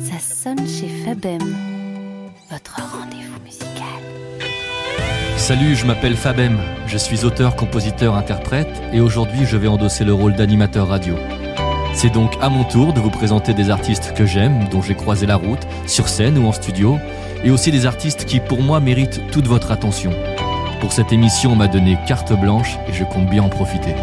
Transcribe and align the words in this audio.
Ça 0.00 0.18
sonne 0.20 0.66
chez 0.66 0.88
Fabem, 1.04 1.42
votre 2.50 2.80
rendez-vous 2.80 3.38
musical. 3.44 3.68
Salut, 5.36 5.76
je 5.76 5.84
m'appelle 5.84 6.16
Fabem, 6.16 6.58
je 6.86 6.96
suis 6.96 7.26
auteur, 7.26 7.56
compositeur, 7.56 8.14
interprète 8.14 8.70
et 8.94 9.00
aujourd'hui 9.00 9.44
je 9.44 9.58
vais 9.58 9.68
endosser 9.68 10.04
le 10.04 10.14
rôle 10.14 10.34
d'animateur 10.34 10.88
radio. 10.88 11.14
C'est 11.92 12.08
donc 12.08 12.32
à 12.40 12.48
mon 12.48 12.64
tour 12.64 12.94
de 12.94 13.00
vous 13.00 13.10
présenter 13.10 13.52
des 13.52 13.68
artistes 13.68 14.14
que 14.14 14.24
j'aime, 14.24 14.66
dont 14.70 14.80
j'ai 14.80 14.94
croisé 14.94 15.26
la 15.26 15.36
route, 15.36 15.66
sur 15.86 16.08
scène 16.08 16.38
ou 16.38 16.46
en 16.46 16.52
studio, 16.52 16.98
et 17.44 17.50
aussi 17.50 17.70
des 17.70 17.84
artistes 17.84 18.24
qui 18.24 18.40
pour 18.40 18.62
moi 18.62 18.80
méritent 18.80 19.30
toute 19.30 19.46
votre 19.46 19.72
attention. 19.72 20.12
Pour 20.80 20.92
cette 20.92 21.12
émission, 21.12 21.52
on 21.52 21.56
m'a 21.56 21.68
donné 21.68 21.98
carte 22.06 22.32
blanche 22.32 22.78
et 22.88 22.94
je 22.94 23.04
compte 23.04 23.28
bien 23.28 23.42
en 23.42 23.50
profiter. 23.50 23.94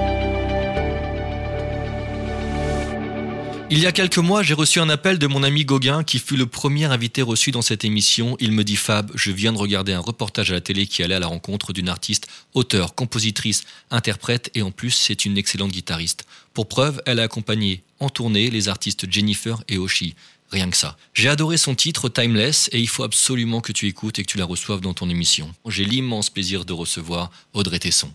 Il 3.76 3.80
y 3.80 3.88
a 3.88 3.92
quelques 3.92 4.20
mois, 4.20 4.44
j'ai 4.44 4.54
reçu 4.54 4.80
un 4.80 4.90
appel 4.90 5.18
de 5.18 5.26
mon 5.26 5.42
ami 5.42 5.66
Gauguin 5.66 6.04
qui 6.04 6.20
fut 6.20 6.38
le 6.38 6.46
premier 6.46 6.86
invité 6.86 7.24
reçu 7.24 7.50
dans 7.50 7.64
cette 7.64 7.84
émission. 7.84 8.38
Il 8.40 8.52
me 8.52 8.64
dit 8.64 8.76
Fab, 8.76 9.10
je 9.16 9.32
viens 9.32 9.52
de 9.52 9.58
regarder 9.58 9.94
un 9.94 10.00
reportage 10.00 10.52
à 10.52 10.54
la 10.54 10.62
télé 10.62 10.86
qui 10.86 11.02
allait 11.02 11.16
à 11.16 11.20
la 11.20 11.26
rencontre 11.26 11.74
d'une 11.74 11.90
artiste, 11.90 12.28
auteur, 12.54 12.94
compositrice, 12.94 13.64
interprète 13.90 14.52
et 14.54 14.62
en 14.62 14.70
plus 14.70 14.92
c'est 14.92 15.26
une 15.26 15.40
excellente 15.40 15.72
guitariste. 15.72 16.24
Pour 16.54 16.68
preuve, 16.68 17.02
elle 17.08 17.20
a 17.20 17.24
accompagné 17.24 17.82
en 18.00 18.12
tournée 18.12 18.52
les 18.52 18.70
artistes 18.70 19.12
Jennifer 19.12 19.64
et 19.68 19.80
Oshi. 19.80 20.14
Rien 20.52 20.70
que 20.70 20.78
ça. 20.78 20.96
J'ai 21.16 21.30
adoré 21.30 21.58
son 21.58 21.74
titre 21.74 22.10
Timeless 22.10 22.70
et 22.74 22.80
il 22.80 22.88
faut 22.88 23.04
absolument 23.04 23.60
que 23.60 23.72
tu 23.72 23.88
écoutes 23.88 24.20
et 24.20 24.24
que 24.24 24.30
tu 24.30 24.38
la 24.38 24.46
reçoves 24.46 24.82
dans 24.82 24.94
ton 24.94 25.10
émission. 25.10 25.52
J'ai 25.68 25.86
l'immense 25.86 26.30
plaisir 26.30 26.64
de 26.64 26.74
recevoir 26.74 27.32
Audrey 27.54 27.80
Tesson. 27.80 28.12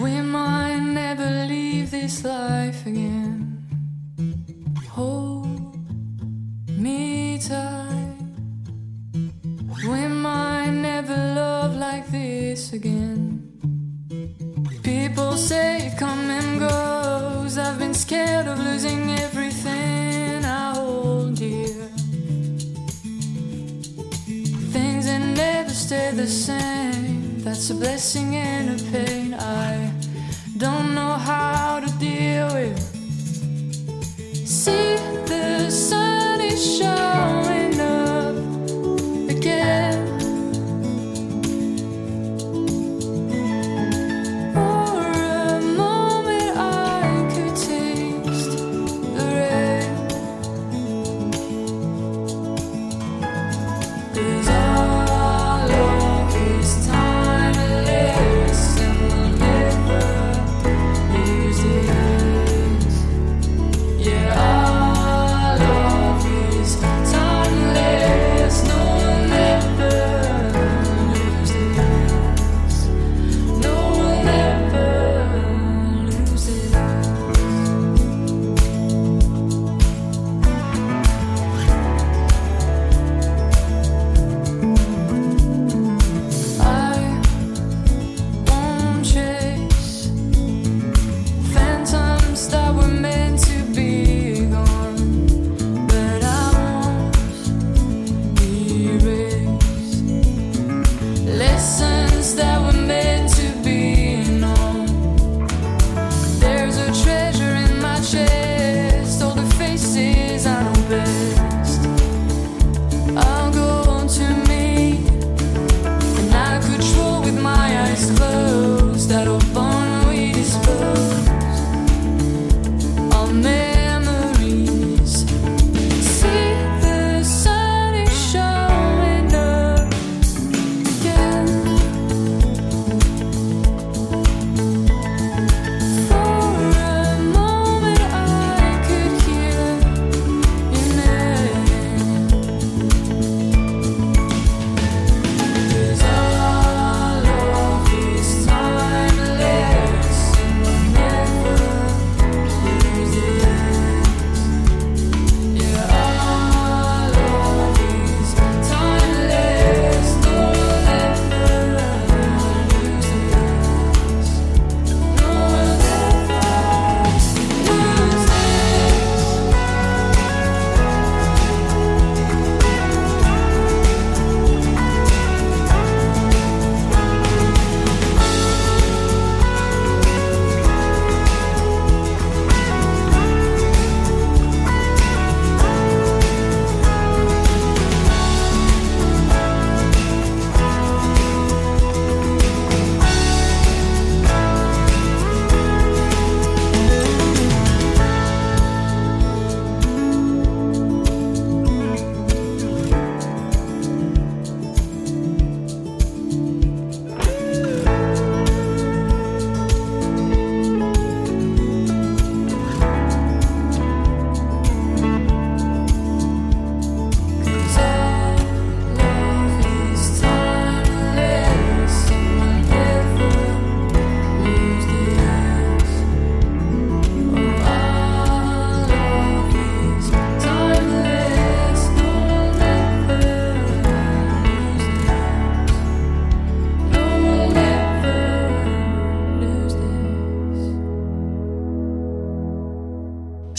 We 0.00 0.20
might 0.20 0.80
never 0.80 1.46
leave 1.48 1.90
this 1.90 2.22
life 2.22 2.84
again. 2.84 3.64
Hold 4.90 5.74
me 6.68 7.38
tight. 7.38 8.18
We 9.88 10.06
might 10.08 10.72
never 10.72 11.16
love 11.16 11.76
like 11.76 12.06
this 12.10 12.74
again. 12.74 13.48
People 14.82 15.32
say 15.32 15.86
it 15.86 15.96
come 15.96 16.30
and 16.30 16.60
goes. 16.60 17.56
I've 17.56 17.78
been 17.78 17.94
scared 17.94 18.48
of 18.48 18.58
losing 18.58 19.10
everything 19.12 20.44
I 20.44 20.74
hold 20.74 21.36
dear. 21.36 21.88
Things 24.74 25.06
that 25.06 25.22
never 25.34 25.70
stay 25.70 26.10
the 26.10 26.26
same. 26.26 27.15
That's 27.46 27.70
a 27.70 27.74
blessing 27.76 28.34
and 28.34 28.80
a 28.80 28.84
pain 28.90 29.32
I 29.32 29.92
don't 30.56 30.96
know 30.96 31.12
how 31.12 31.78
to 31.78 31.86
deal 31.96 32.48
with. 32.52 32.76
See, 34.44 34.96
the 35.26 35.70
sun 35.70 36.40
is 36.40 36.78
showing 36.78 37.55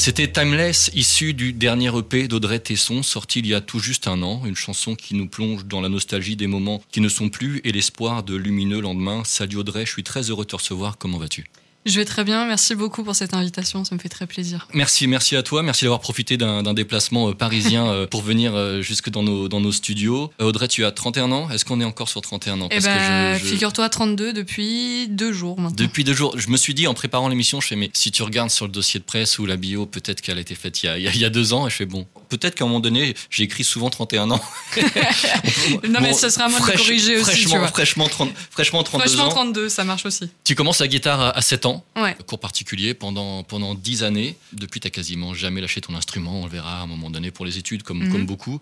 C'était 0.08 0.32
Timeless, 0.32 0.90
issu 0.94 1.34
du 1.34 1.52
dernier 1.52 1.92
EP 1.94 2.30
d'Audrey 2.30 2.60
Tesson, 2.60 3.04
sorti 3.04 3.40
il 3.40 3.48
y 3.48 3.54
a 3.54 3.60
tout 3.60 3.80
juste 3.80 4.08
un 4.08 4.24
an, 4.24 4.46
une 4.46 4.56
chanson 4.56 4.96
qui 4.96 5.16
nous 5.16 5.28
plonge 5.28 5.66
dans 5.66 5.82
la 5.82 5.90
nostalgie 5.90 6.38
des 6.38 6.48
moments 6.48 6.82
qui 6.94 7.02
ne 7.02 7.10
sont 7.10 7.28
plus 7.28 7.60
et 7.66 7.74
l'espoir 7.74 8.24
de 8.24 8.34
lumineux 8.34 8.80
lendemain. 8.80 9.24
Salut 9.26 9.58
Audrey, 9.58 9.86
je 9.86 9.92
suis 9.92 10.04
très 10.04 10.22
heureux 10.30 10.46
de 10.46 10.52
te 10.52 10.56
recevoir, 10.56 10.98
comment 10.98 11.18
vas-tu? 11.18 11.48
Je 11.88 12.00
vais 12.00 12.06
très 12.06 12.24
bien, 12.24 12.46
merci 12.46 12.76
beaucoup 12.76 13.04
pour 13.04 13.16
cette 13.16 13.34
invitation, 13.34 13.84
ça 13.86 13.96
me 13.96 14.00
fait 14.00 14.10
très 14.10 14.28
plaisir. 14.28 14.68
Merci, 14.74 15.08
merci 15.08 15.36
à 15.36 15.44
toi, 15.44 15.64
merci 15.64 15.86
d'avoir 15.86 16.02
profité 16.02 16.38
d'un 16.38 16.74
déplacement 16.74 17.30
euh, 17.30 17.34
parisien 17.34 17.88
euh, 17.88 18.08
pour 18.08 18.22
venir 18.22 18.56
euh, 18.56 18.82
jusque 18.82 19.10
dans 19.10 19.24
nos, 19.24 19.48
dans 19.48 19.62
nos 19.62 19.72
studios. 19.72 20.32
Audrey, 20.40 20.68
tu 20.68 20.86
as 20.86 20.92
31 20.92 21.32
ans, 21.32 21.50
est-ce 21.50 21.66
qu'on 21.66 21.80
est 21.80 21.86
encore 21.86 22.10
sur 22.10 22.22
31 22.22 22.62
ans? 22.62 22.70
Eh 22.72 22.80
ben, 22.80 23.40
figure-toi 23.40 23.90
32 23.90 24.34
depuis 24.34 25.08
deux 25.08 25.32
jours 25.32 25.60
maintenant. 25.60 25.76
Depuis 25.76 26.04
deux 26.04 26.14
jours, 26.14 26.38
je 26.38 26.50
me 26.50 26.58
suis 26.58 26.74
dit 26.74 26.88
en 26.88 26.94
préparant 26.94 27.30
l'émission, 27.30 27.62
je 27.62 27.68
fais 27.68 27.76
mais 27.76 27.90
si 27.94 28.12
tu 28.12 28.24
regardes 28.24 28.52
sur 28.52 28.66
le 28.66 28.72
dossier 28.72 29.00
de 29.00 29.06
presse 29.06 29.40
ou 29.40 29.46
la 29.46 29.56
bio, 29.56 29.86
peut-être 29.86 30.22
qu'elle 30.22 30.38
a 30.38 30.42
été 30.42 30.56
faite 30.56 30.84
il 30.84 30.88
y 30.88 30.90
a, 30.90 30.98
il 30.98 31.18
y 31.18 31.26
a 31.26 31.30
deux 31.30 31.54
ans, 31.54 31.68
et 31.68 31.70
je 31.70 31.76
fais 31.76 31.86
bon, 31.86 32.06
peut-être 32.30 32.56
qu'à 32.56 32.66
un 32.66 32.68
moment 32.68 32.80
donné, 32.80 33.16
j'ai 33.30 33.44
écrit 33.44 33.64
souvent 33.64 33.90
31 33.90 34.32
ans. 34.32 34.42
non 35.90 36.00
mais 36.02 36.14
ce 36.14 36.30
sera 36.30 36.46
à 36.46 36.50
moi 36.50 36.60
de 36.60 36.66
corriger 36.66 37.16
aussi, 37.16 37.24
fraîchement, 37.24 37.54
tu 37.54 37.60
vois. 37.60 37.68
Fraîchement, 37.68 38.08
30, 38.08 38.30
fraîchement 38.52 38.84
32 38.84 39.08
fraîchement 39.08 39.30
32, 39.30 39.70
ça 39.70 39.84
marche 39.84 40.06
aussi. 40.06 40.30
Tu 40.44 40.56
commences 40.56 40.80
la 40.80 40.88
guitare 40.88 41.38
à 41.38 41.42
7 41.42 41.66
ans. 41.66 41.77
Ouais. 41.96 42.16
Cours 42.26 42.40
particulier 42.40 42.94
pendant, 42.94 43.44
pendant 43.44 43.76
10 43.76 44.04
années. 44.04 44.36
Depuis, 44.54 44.80
tu 44.80 44.90
quasiment 44.90 45.34
jamais 45.34 45.62
lâché 45.62 45.82
ton 45.82 45.96
instrument. 45.96 46.42
On 46.42 46.46
le 46.46 46.52
verra 46.52 46.80
à 46.80 46.84
un 46.84 46.88
moment 46.88 47.10
donné 47.10 47.32
pour 47.32 47.46
les 47.46 47.58
études, 47.58 47.84
comme, 47.84 48.04
Mhm. 48.06 48.12
comme 48.12 48.26
beaucoup. 48.26 48.60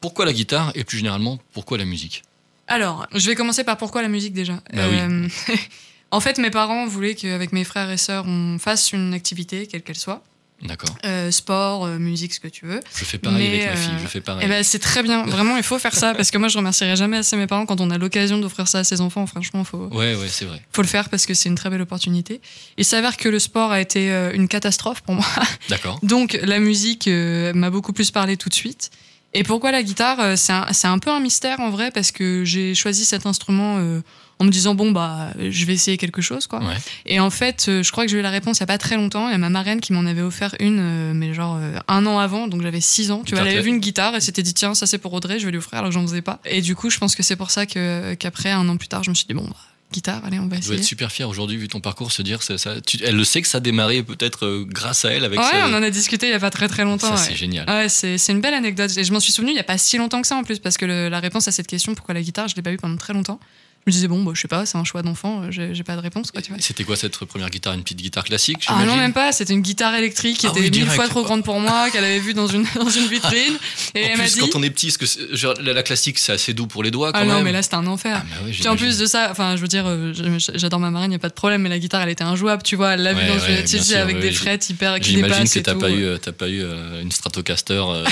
Pourquoi 0.00 0.24
la 0.24 0.32
guitare 0.32 0.72
et 0.74 0.84
plus 0.84 0.98
généralement, 0.98 1.38
pourquoi 1.52 1.76
la 1.78 1.84
musique? 1.84 2.22
Alors, 2.68 3.06
je 3.14 3.26
vais 3.26 3.34
commencer 3.34 3.64
par 3.64 3.76
pourquoi 3.76 4.00
la 4.02 4.08
musique 4.08 4.32
déjà. 4.32 4.54
Bah 4.72 4.84
oui. 4.90 4.96
Euh, 4.98 5.28
en 6.10 6.20
fait, 6.20 6.38
mes 6.38 6.50
parents 6.50 6.86
voulaient 6.86 7.14
qu'avec 7.14 7.52
mes 7.52 7.64
frères 7.64 7.90
et 7.90 7.96
sœurs, 7.96 8.24
on 8.26 8.58
fasse 8.58 8.92
une 8.92 9.12
activité, 9.12 9.66
quelle 9.66 9.82
qu'elle 9.82 9.96
soit. 9.98 10.22
D'accord. 10.62 10.94
Euh, 11.06 11.30
sport, 11.30 11.86
euh, 11.86 11.98
musique, 11.98 12.34
ce 12.34 12.40
que 12.40 12.48
tu 12.48 12.66
veux. 12.66 12.80
Je 12.94 13.04
fais 13.04 13.16
pareil 13.18 13.38
Mais, 13.50 13.62
avec 13.66 13.70
ma 13.70 13.76
fille. 13.76 13.90
euh, 13.94 14.02
Je 14.02 14.06
fais 14.08 14.20
pareil. 14.20 14.42
Eh 14.44 14.48
ben, 14.48 14.62
c'est 14.62 14.78
très 14.78 15.02
bien. 15.02 15.24
Vraiment, 15.24 15.56
il 15.56 15.62
faut 15.62 15.78
faire 15.78 15.94
ça 15.94 16.12
parce 16.14 16.30
que 16.30 16.36
moi, 16.38 16.48
je 16.48 16.58
remercierai 16.58 16.96
jamais 16.96 17.16
assez 17.16 17.36
mes 17.36 17.46
parents 17.46 17.64
quand 17.64 17.80
on 17.80 17.90
a 17.90 17.96
l'occasion 17.98 18.36
d'offrir 18.38 18.68
ça 18.68 18.80
à 18.80 18.84
ses 18.84 19.00
enfants. 19.00 19.26
Franchement, 19.26 19.64
faut, 19.64 19.88
Ouais, 19.92 20.14
ouais, 20.14 20.28
c'est 20.28 20.44
vrai. 20.44 20.60
faut 20.72 20.82
le 20.82 20.88
faire 20.88 21.08
parce 21.08 21.24
que 21.24 21.32
c'est 21.32 21.48
une 21.48 21.54
très 21.54 21.70
belle 21.70 21.80
opportunité. 21.80 22.40
Il 22.76 22.84
s'avère 22.84 23.16
que 23.16 23.28
le 23.28 23.38
sport 23.38 23.72
a 23.72 23.80
été 23.80 24.12
euh, 24.12 24.32
une 24.34 24.48
catastrophe 24.48 25.00
pour 25.00 25.14
moi. 25.14 25.24
D'accord. 25.70 25.98
Donc 26.02 26.38
la 26.42 26.58
musique 26.58 27.08
euh, 27.08 27.52
m'a 27.54 27.70
beaucoup 27.70 27.92
plus 27.94 28.10
parlé 28.10 28.36
tout 28.36 28.48
de 28.50 28.54
suite. 28.54 28.90
Et 29.32 29.44
pourquoi 29.44 29.70
la 29.70 29.82
guitare 29.82 30.18
euh, 30.20 30.34
C'est 30.36 30.52
un, 30.52 30.66
un 30.92 30.98
peu 30.98 31.10
un 31.10 31.20
mystère 31.20 31.60
en 31.60 31.70
vrai 31.70 31.90
parce 31.90 32.10
que 32.12 32.44
j'ai 32.44 32.74
choisi 32.74 33.04
cet 33.04 33.26
instrument 33.26 33.76
euh, 33.78 34.00
en 34.40 34.44
me 34.44 34.50
disant 34.50 34.74
bon 34.74 34.90
bah 34.90 35.28
je 35.38 35.64
vais 35.66 35.74
essayer 35.74 35.96
quelque 35.98 36.20
chose 36.22 36.46
quoi. 36.48 36.58
Ouais. 36.58 36.74
Et 37.06 37.20
en 37.20 37.30
fait 37.30 37.66
euh, 37.68 37.82
je 37.84 37.92
crois 37.92 38.04
que 38.06 38.10
j'ai 38.10 38.18
eu 38.18 38.22
la 38.22 38.30
réponse 38.30 38.56
il 38.58 38.60
y 38.60 38.64
a 38.64 38.66
pas 38.66 38.78
très 38.78 38.96
longtemps. 38.96 39.28
Il 39.28 39.32
y 39.32 39.34
a 39.34 39.38
ma 39.38 39.50
marraine 39.50 39.80
qui 39.80 39.92
m'en 39.92 40.04
avait 40.06 40.22
offert 40.22 40.54
une 40.58 40.78
euh, 40.80 41.12
mais 41.14 41.32
genre 41.34 41.56
euh, 41.60 41.78
un 41.86 42.04
an 42.06 42.18
avant 42.18 42.48
donc 42.48 42.62
j'avais 42.62 42.80
6 42.80 43.10
ans. 43.12 43.22
Tu 43.24 43.34
vois 43.36 43.44
elle 43.44 43.52
avait 43.52 43.62
vu 43.62 43.68
une 43.70 43.78
guitare 43.78 44.16
et 44.16 44.20
s'était 44.20 44.42
dit 44.42 44.54
tiens 44.54 44.74
ça 44.74 44.86
c'est 44.86 44.98
pour 44.98 45.12
Audrey 45.12 45.38
je 45.38 45.44
vais 45.44 45.52
lui 45.52 45.58
offrir 45.58 45.78
alors 45.78 45.90
que 45.90 45.94
j'en 45.94 46.02
faisais 46.06 46.22
pas. 46.22 46.40
Et 46.44 46.62
du 46.62 46.74
coup 46.74 46.90
je 46.90 46.98
pense 46.98 47.14
que 47.14 47.22
c'est 47.22 47.36
pour 47.36 47.50
ça 47.52 47.66
que 47.66 48.14
qu'après 48.14 48.50
un 48.50 48.68
an 48.68 48.76
plus 48.76 48.88
tard 48.88 49.04
je 49.04 49.10
me 49.10 49.14
suis 49.14 49.26
dit 49.26 49.34
bon 49.34 49.44
bah, 49.44 49.56
guitare 49.92 50.22
allez 50.24 50.38
on 50.38 50.46
va 50.46 50.54
Je 50.56 50.60
dois 50.60 50.60
essayer. 50.60 50.78
être 50.78 50.84
super 50.84 51.10
fier 51.10 51.28
aujourd'hui, 51.28 51.56
vu 51.56 51.66
ton 51.68 51.80
parcours, 51.80 52.12
se 52.12 52.22
dire 52.22 52.42
ça. 52.44 52.56
ça 52.58 52.80
tu- 52.80 53.00
elle 53.04 53.16
le 53.16 53.24
sait 53.24 53.42
que 53.42 53.48
ça 53.48 53.58
a 53.58 53.60
démarré 53.60 54.02
peut-être 54.04 54.46
euh, 54.46 54.64
grâce 54.66 55.04
à 55.04 55.10
elle 55.10 55.24
avec 55.24 55.38
Ouais 55.40 55.46
on 55.66 55.74
en 55.74 55.82
a 55.82 55.90
discuté 55.90 56.28
il 56.28 56.30
y 56.30 56.34
a 56.34 56.38
pas 56.40 56.50
très 56.50 56.68
très 56.68 56.84
longtemps. 56.84 57.08
ça, 57.08 57.14
ouais. 57.22 57.28
c'est 57.28 57.34
génial. 57.36 57.68
Ouais, 57.68 57.88
c'est 57.88 58.16
c'est 58.16 58.30
une 58.32 58.40
belle 58.40 58.54
anecdote. 58.54 58.96
Et 58.96 59.02
je 59.04 59.12
m'en 59.12 59.18
suis 59.20 59.32
souvenu 59.32 59.50
il 59.50 59.56
y 59.56 59.60
a 59.60 59.64
pas 59.64 59.78
si 59.78 59.98
longtemps 59.98 60.22
que 60.22 60.28
ça 60.28 60.36
en 60.36 60.44
plus, 60.44 60.60
parce 60.60 60.76
que 60.78 60.86
le- 60.86 61.08
la 61.08 61.18
réponse 61.20 61.48
à 61.48 61.52
cette 61.52 61.66
question, 61.66 61.94
pourquoi 61.96 62.14
la 62.14 62.22
guitare, 62.22 62.46
je 62.48 62.54
l'ai 62.54 62.62
pas 62.62 62.72
eu 62.72 62.76
pendant 62.76 62.96
très 62.96 63.12
longtemps. 63.12 63.40
Je 63.86 63.90
me 63.90 63.92
disais, 63.92 64.08
bon, 64.08 64.22
bah, 64.22 64.32
je 64.34 64.40
sais 64.42 64.46
pas, 64.48 64.66
c'est 64.66 64.76
un 64.76 64.84
choix 64.84 65.00
d'enfant, 65.00 65.40
euh, 65.42 65.46
j'ai 65.50 65.74
j'ai 65.74 65.82
pas 65.84 65.96
de 65.96 66.00
réponse, 66.02 66.30
quoi, 66.30 66.42
tu 66.42 66.52
vois. 66.52 66.60
C'était 66.60 66.84
quoi 66.84 66.96
cette 66.96 67.16
première 67.16 67.48
guitare 67.48 67.72
Une 67.72 67.82
petite 67.82 67.96
guitare 68.02 68.24
classique 68.24 68.64
Ah 68.68 68.84
non, 68.84 68.94
même 68.94 69.14
pas, 69.14 69.32
c'était 69.32 69.54
une 69.54 69.62
guitare 69.62 69.94
électrique 69.94 70.36
qui 70.36 70.46
Ah 70.46 70.50
était 70.50 70.60
oui, 70.60 70.70
mille 70.70 70.90
fois 70.90 71.08
trop 71.08 71.22
grande 71.22 71.42
pour 71.44 71.58
moi, 71.60 71.88
qu'elle 71.90 72.04
avait 72.04 72.18
vue 72.20 72.34
dans 72.34 72.46
une, 72.46 72.66
dans 72.74 72.90
une 72.90 73.06
vitrine. 73.06 73.54
Et 73.94 74.04
En 74.04 74.08
elle 74.10 74.18
m'a 74.18 74.24
dit. 74.26 74.38
quand 74.38 74.54
on 74.54 74.62
est 74.62 74.68
petit, 74.70 74.88
parce 74.88 74.98
que 74.98 75.06
c'est- 75.06 75.34
genre, 75.34 75.54
la, 75.62 75.72
la 75.72 75.82
classique, 75.82 76.18
c'est 76.18 76.32
assez 76.32 76.52
doux 76.52 76.66
pour 76.66 76.82
les 76.82 76.90
doigts 76.90 77.10
quand 77.12 77.20
Ah 77.20 77.24
non, 77.24 77.40
mais 77.42 77.52
là, 77.52 77.62
c'était 77.62 77.76
un 77.76 77.86
enfer. 77.86 78.22
Ah, 78.22 78.44
ouais, 78.44 78.50
Puis 78.52 78.68
en 78.68 78.76
plus 78.76 78.98
de 78.98 79.06
ça, 79.06 79.28
enfin, 79.30 79.56
je 79.56 79.62
veux 79.62 79.68
dire, 79.68 79.84
euh, 79.86 80.12
j'adore 80.36 80.78
ma 80.78 80.90
marraine, 80.90 81.12
y 81.12 81.16
a 81.16 81.18
pas 81.18 81.28
de 81.30 81.34
problème, 81.34 81.62
mais 81.62 81.70
la 81.70 81.78
guitare, 81.78 82.02
elle 82.02 82.10
était 82.10 82.22
injouable, 82.22 82.62
tu 82.62 82.76
vois. 82.76 82.92
Elle 82.94 83.02
l'a 83.02 83.14
vue 83.14 83.20
Ouais, 83.20 83.28
dans 83.28 83.42
ouais, 83.42 83.60
une, 83.62 83.66
sûr, 83.82 83.96
avec 83.98 84.20
des 84.20 84.32
frettes 84.32 84.68
hyper 84.68 85.00
qui 85.00 85.12
J'imagine 85.12 85.48
que 85.48 85.58
et 85.58 85.62
t'as 85.62 85.74
pas 85.74 85.90
eu, 85.90 86.04
euh, 86.04 86.18
t'as 86.18 86.32
pas 86.32 86.48
eu 86.48 86.60
euh, 86.62 87.00
une 87.00 87.10
Stratocaster. 87.10 87.82
euh, 87.82 88.04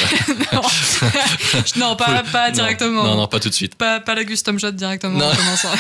non. 1.76 1.94
pas, 1.96 2.50
directement. 2.50 3.04
Non, 3.04 3.16
non, 3.16 3.26
pas 3.28 3.38
tout 3.40 3.48
de 3.50 3.54
suite. 3.54 3.74
Pas, 3.74 4.00
pas 4.00 4.14
la 4.14 4.24
custom 4.24 4.58
shot 4.58 4.70
directement 4.72 5.18
Commençant. 5.62 5.78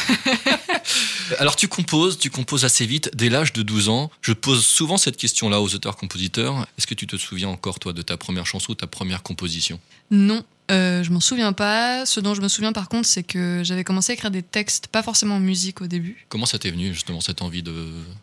Alors 1.38 1.56
tu 1.56 1.68
composes, 1.68 2.18
tu 2.18 2.30
composes 2.30 2.64
assez 2.64 2.86
vite, 2.86 3.10
dès 3.14 3.28
l'âge 3.28 3.52
de 3.52 3.62
12 3.62 3.88
ans. 3.88 4.10
Je 4.22 4.32
pose 4.32 4.64
souvent 4.64 4.96
cette 4.96 5.16
question-là 5.16 5.60
aux 5.60 5.74
auteurs-compositeurs. 5.74 6.66
Est-ce 6.78 6.86
que 6.86 6.94
tu 6.94 7.06
te 7.06 7.16
souviens 7.16 7.48
encore, 7.48 7.78
toi, 7.78 7.92
de 7.92 8.02
ta 8.02 8.16
première 8.16 8.46
chanson 8.46 8.72
ou 8.72 8.74
ta 8.74 8.86
première 8.86 9.22
composition? 9.22 9.78
Non, 10.10 10.42
euh, 10.70 11.02
je 11.02 11.10
m'en 11.10 11.20
souviens 11.20 11.52
pas. 11.52 12.06
Ce 12.06 12.18
dont 12.20 12.34
je 12.34 12.40
me 12.40 12.48
souviens 12.48 12.72
par 12.72 12.88
contre, 12.88 13.06
c'est 13.06 13.22
que 13.22 13.60
j'avais 13.62 13.84
commencé 13.84 14.12
à 14.12 14.14
écrire 14.14 14.30
des 14.30 14.42
textes, 14.42 14.86
pas 14.86 15.02
forcément 15.02 15.36
en 15.36 15.40
musique 15.40 15.82
au 15.82 15.86
début. 15.86 16.24
Comment 16.30 16.46
ça 16.46 16.58
t'est 16.58 16.70
venu, 16.70 16.94
justement, 16.94 17.20
cette 17.20 17.42
envie 17.42 17.62
de 17.62 17.74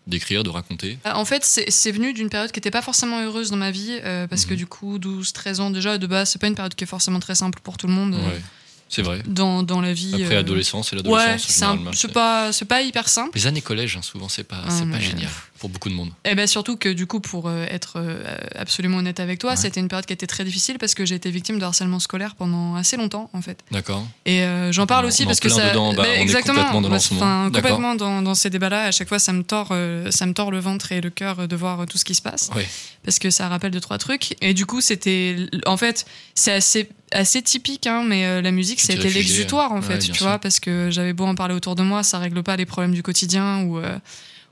d'écrire, 0.08 0.44
de 0.44 0.50
raconter? 0.50 0.98
Euh, 1.06 1.12
En 1.14 1.26
fait, 1.26 1.44
c'est 1.46 1.92
venu 1.92 2.14
d'une 2.14 2.30
période 2.30 2.52
qui 2.52 2.60
était 2.60 2.72
pas 2.72 2.82
forcément 2.82 3.22
heureuse 3.24 3.52
dans 3.52 3.58
ma 3.58 3.72
vie, 3.72 4.00
euh, 4.04 4.28
parce 4.28 4.46
que 4.46 4.52
Mhm. 4.54 4.58
du 4.58 4.66
coup, 4.68 4.98
12-13 4.98 5.60
ans 5.60 5.70
déjà, 5.70 5.98
de 6.00 6.08
base, 6.08 6.32
c'est 6.32 6.40
pas 6.40 6.48
une 6.48 6.56
période 6.56 6.74
qui 6.76 6.84
est 6.84 6.88
forcément 6.88 7.20
très 7.20 7.36
simple 7.36 7.60
pour 7.64 7.78
tout 7.78 7.86
le 7.88 7.94
monde 7.94 8.16
Ouais, 8.16 8.42
c'est 8.90 9.02
vrai. 9.02 9.22
dans, 9.26 9.64
dans 9.64 9.82
la 9.82 9.94
vie. 9.94 10.14
Après 10.24 10.36
euh, 10.36 10.40
adolescence, 10.40 10.92
Ouais, 10.92 10.98
l'adolescence. 10.98 11.54
généralement, 11.54 11.92
c'est 11.94 12.12
pas, 12.12 12.52
c'est 12.52 12.66
pas 12.66 12.82
hyper 12.82 13.10
simple. 13.10 13.32
Les 13.36 13.48
années 13.48 13.62
collège, 13.62 13.98
hein, 13.98 14.02
souvent, 14.02 14.30
c'est 14.30 14.44
pas, 14.44 14.62
Ah, 14.66 14.70
c'est 14.72 14.86
pas 14.90 15.00
génial 15.00 15.30
pour 15.60 15.70
beaucoup 15.70 15.88
de 15.90 15.94
monde. 15.94 16.12
Et 16.26 16.36
ben 16.36 16.48
surtout 16.48 16.76
que 16.76 16.90
du 16.90 17.08
coup, 17.08 17.22
pour 17.22 17.48
euh, 17.48 17.66
être 17.70 17.94
euh, 17.96 18.24
absolument 18.56 18.98
honnête 18.98 19.20
avec 19.22 19.40
toi, 19.40 19.52
Ouais. 19.52 19.56
c'était 19.58 19.80
une 19.80 19.88
période 19.88 20.06
qui 20.06 20.12
était 20.14 20.28
très 20.28 20.44
difficile 20.44 20.78
parce 20.78 20.94
que 20.94 21.06
j'ai 21.06 21.16
été 21.16 21.32
victime 21.32 21.60
de 21.60 21.64
harcèlement 21.64 22.00
scolaire 22.00 22.36
pendant 22.36 22.76
assez 22.76 22.98
longtemps 22.98 23.30
en 23.34 23.42
fait. 23.42 23.60
D'accord 23.72 24.06
Et 24.26 24.44
euh, 24.44 24.72
j'en 24.74 24.86
parle 24.86 25.06
On- 25.06 25.08
aussi 25.08 25.24
on 25.24 25.28
parce 25.28 25.40
que 25.40 25.48
ça. 25.50 25.70
dedans, 25.70 25.94
bah, 25.94 26.08
est 26.08 26.22
exactement. 26.22 26.64
complètement 26.72 27.50
complètement 27.52 27.96
dans, 27.96 28.22
dans 28.22 28.36
ces 28.36 28.50
débats-là. 28.50 28.84
À 28.84 28.92
chaque 28.92 29.08
fois, 29.08 29.18
ça 29.20 29.32
me 29.34 29.44
tord, 29.44 29.70
euh, 29.72 30.12
ça 30.12 30.26
me 30.26 30.34
tord 30.34 30.52
le 30.52 30.60
ventre 30.60 30.92
et 30.92 31.00
le 31.02 31.10
cœur 31.10 31.40
euh, 31.40 31.48
de 31.48 31.56
voir 31.56 31.80
euh, 31.82 31.86
tout 31.86 31.98
ce 31.98 32.06
qui 32.06 32.16
se 32.16 32.22
passe 32.22 32.50
Ouais. 32.56 32.68
parce 33.04 33.18
que 33.20 33.30
ça 33.30 33.48
rappelle 33.48 33.72
deux 33.72 33.80
trois 33.82 33.98
trucs. 33.98 34.36
Et 34.42 34.54
du 34.54 34.66
coup, 34.66 34.82
c'était, 34.82 35.38
en 35.66 35.78
fait, 35.78 36.06
c'est 36.36 36.52
assez 36.52 36.90
assez 37.16 37.42
typique, 37.42 37.88
hein, 37.88 38.04
mais 38.06 38.26
euh, 38.26 38.42
la 38.42 38.52
musique, 38.52 38.80
c'était 38.82 39.10
l'exutoire 39.10 39.72
en 39.72 39.82
fait, 39.82 40.00
tu 40.00 40.14
sûr. 40.14 40.26
vois, 40.28 40.40
parce 40.40 40.60
que 40.60 40.90
j'avais 40.92 41.14
beau 41.14 41.26
en 41.26 41.36
parler 41.36 41.56
autour 41.56 41.76
de 41.76 41.84
moi, 41.84 42.04
ça 42.04 42.20
règle 42.20 42.44
pas 42.44 42.56
les 42.58 42.66
problèmes 42.66 42.94
du 42.94 43.04
quotidien 43.04 43.64
ou. 43.64 43.80
euh, 43.80 43.98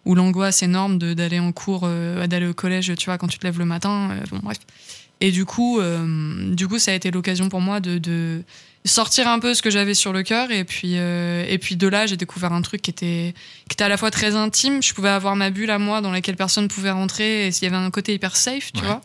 ou 0.05 0.15
l'angoisse 0.15 0.61
énorme 0.63 0.97
de- 0.97 1.13
d'aller 1.13 1.39
en 1.39 1.53
cours, 1.53 1.83
euh, 1.85 2.27
d'aller 2.27 2.45
au 2.47 2.53
collège, 2.53 2.91
tu 2.97 3.05
vois, 3.05 3.17
quand 3.17 3.27
tu 3.29 3.39
te 3.39 3.45
lèves 3.47 3.57
le 3.57 3.63
matin. 3.63 4.09
bon, 4.29 4.39
bref. 4.43 4.57
Et 5.21 5.31
du 5.31 5.45
coup, 5.45 5.79
du 6.51 6.67
coup, 6.67 6.77
ça 6.77 6.91
a 6.91 6.93
été 6.93 7.09
l'occasion 7.09 7.47
pour 7.47 7.61
moi 7.61 7.79
de, 7.79 7.99
de 7.99 8.43
sortir 8.85 9.27
un 9.27 9.39
peu 9.39 9.53
ce 9.53 9.61
que 9.61 9.69
j'avais 9.69 9.93
sur 9.93 10.11
le 10.13 10.23
cœur. 10.23 10.51
Et 10.51 10.63
puis, 10.63 10.97
euh, 10.97 11.45
et 11.47 11.57
puis 11.57 11.75
de 11.75 11.87
là, 11.87 12.05
j'ai 12.05 12.17
découvert 12.17 12.51
un 12.53 12.61
truc 12.61 12.81
qui 12.81 12.91
était, 12.91 13.33
qui 13.69 13.73
était 13.75 13.83
à 13.83 13.89
la 13.89 13.97
fois 13.97 14.11
très 14.11 14.35
intime. 14.35 14.83
Je 14.83 14.93
pouvais 14.93 15.09
avoir 15.09 15.35
ma 15.35 15.49
bulle 15.49 15.69
à 15.71 15.79
moi 15.79 16.01
dans 16.01 16.11
laquelle 16.11 16.35
personne 16.35 16.67
pouvait 16.67 16.91
rentrer. 16.91 17.47
Et 17.47 17.51
s'il 17.51 17.63
y 17.63 17.67
avait 17.67 17.77
un 17.83 17.91
côté 17.91 18.13
hyper 18.13 18.35
safe, 18.35 18.71
tu 18.73 18.81
Ouais. 18.81 18.87
vois. 18.87 19.01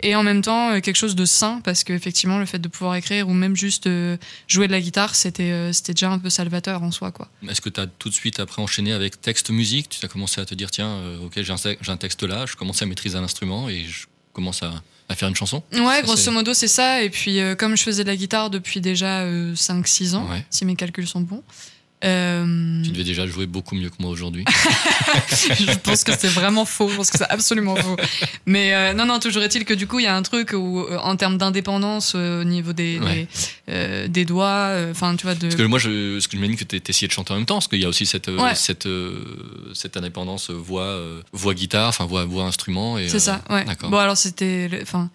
Et 0.00 0.14
en 0.14 0.22
même 0.22 0.42
temps, 0.42 0.70
euh, 0.72 0.80
quelque 0.80 0.96
chose 0.96 1.14
de 1.16 1.24
sain, 1.24 1.60
parce 1.64 1.82
qu'effectivement, 1.84 2.38
le 2.38 2.46
fait 2.46 2.58
de 2.58 2.68
pouvoir 2.68 2.94
écrire 2.96 3.28
ou 3.28 3.32
même 3.32 3.56
juste 3.56 3.86
euh, 3.86 4.16
jouer 4.48 4.66
de 4.66 4.72
la 4.72 4.80
guitare, 4.80 5.14
c'était 5.14 5.50
euh, 5.52 5.72
c'était 5.72 5.94
déjà 5.94 6.10
un 6.10 6.18
peu 6.18 6.28
salvateur 6.30 6.82
en 6.82 6.90
soi, 6.90 7.10
quoi. 7.10 7.28
Est-ce 7.48 7.60
que 7.60 7.68
tu 7.70 7.80
as 7.80 7.86
tout 7.86 8.08
de 8.10 8.14
suite 8.14 8.38
après 8.40 8.60
enchaîné 8.60 8.92
avec 8.92 9.20
texte-musique 9.20 9.88
Tu 9.88 10.04
as 10.04 10.08
commencé 10.08 10.40
à 10.40 10.44
te 10.44 10.54
dire, 10.54 10.70
tiens, 10.70 10.98
ok, 11.24 11.40
j'ai 11.42 11.52
un, 11.52 11.56
un 11.92 11.96
texte 11.96 12.22
là, 12.22 12.44
je 12.46 12.56
commence 12.56 12.82
à 12.82 12.86
maîtriser 12.86 13.16
un 13.16 13.22
instrument 13.24 13.68
et 13.68 13.84
je 13.84 14.06
commence 14.32 14.62
à, 14.62 14.72
à 15.08 15.14
faire 15.14 15.28
une 15.28 15.36
chanson 15.36 15.62
Ouais, 15.72 15.80
Ça, 15.96 16.02
grosso 16.02 16.30
modo, 16.30 16.54
c'est 16.54 16.68
ça. 16.68 17.02
Et 17.02 17.10
puis, 17.10 17.40
euh, 17.40 17.54
comme 17.54 17.76
je 17.76 17.82
faisais 17.82 18.02
de 18.04 18.08
la 18.08 18.16
guitare 18.16 18.50
depuis 18.50 18.80
déjà 18.80 19.24
5-6 19.54 20.14
ans, 20.14 20.28
Ouais. 20.30 20.44
si 20.50 20.64
mes 20.64 20.76
calculs 20.76 21.06
sont 21.06 21.20
bons, 21.20 21.42
euh, 22.04 22.82
Tu 22.82 22.90
devais 22.90 23.04
déjà 23.04 23.26
jouer 23.26 23.46
beaucoup 23.46 23.74
mieux 23.74 23.88
que 23.90 23.96
moi 24.00 24.10
aujourd'hui. 24.10 24.44
je 25.58 25.76
pense 25.78 26.04
que 26.04 26.12
c'est 26.18 26.28
vraiment 26.28 26.64
faux. 26.64 26.88
Je 26.88 26.96
pense 26.96 27.10
que 27.10 27.18
c'est 27.18 27.28
absolument 27.30 27.76
faux. 27.76 27.96
Mais 28.46 28.74
euh, 28.74 28.92
non, 28.92 29.06
non, 29.06 29.18
toujours 29.20 29.42
est-il 29.42 29.64
que 29.64 29.74
du 29.74 29.86
coup, 29.86 29.98
il 29.98 30.04
y 30.04 30.06
a 30.08 30.14
un 30.16 30.22
truc 30.22 30.52
où, 30.52 30.80
euh, 30.80 30.98
en 30.98 31.16
termes 31.16 31.38
d'indépendance 31.38 32.14
euh, 32.16 32.40
au 32.42 32.44
niveau 32.44 32.72
des, 32.72 32.98
Ouais. 32.98 33.26
des, 33.68 34.08
des 34.08 34.24
doigts, 34.24 34.70
enfin, 34.90 35.14
tu 35.16 35.24
vois, 35.26 35.34
de. 35.34 35.42
Parce 35.42 35.54
que 35.56 35.62
moi, 35.62 35.78
je, 35.78 36.18
ce 36.20 36.28
que 36.28 36.32
je 36.36 36.42
m'imagine 36.42 36.56
que 36.56 36.64
tu 36.76 36.80
essayé 36.90 37.06
de 37.08 37.12
chanter 37.12 37.32
en 37.32 37.36
même 37.36 37.46
temps, 37.46 37.56
parce 37.56 37.68
qu'il 37.68 37.80
y 37.80 37.84
a 37.84 37.88
aussi 37.88 38.06
cette, 38.06 38.28
Ouais. 38.28 38.54
cette, 38.54 38.88
cette 39.74 39.96
indépendance 39.96 40.50
euh, 40.50 40.54
voix, 40.54 40.82
euh, 40.82 41.20
voix 41.32 41.54
guitare, 41.54 41.88
enfin 41.88 42.06
voix, 42.06 42.24
voix 42.24 42.44
instrument. 42.44 42.96
C'est 43.08 43.18
ça, 43.20 43.42
ouais. 43.50 43.64
D'accord. 43.64 43.90
Bon, 43.90 43.98
alors 43.98 44.16
c'était. 44.16 44.68
le- 44.68 44.82
Enfin. 44.82 45.10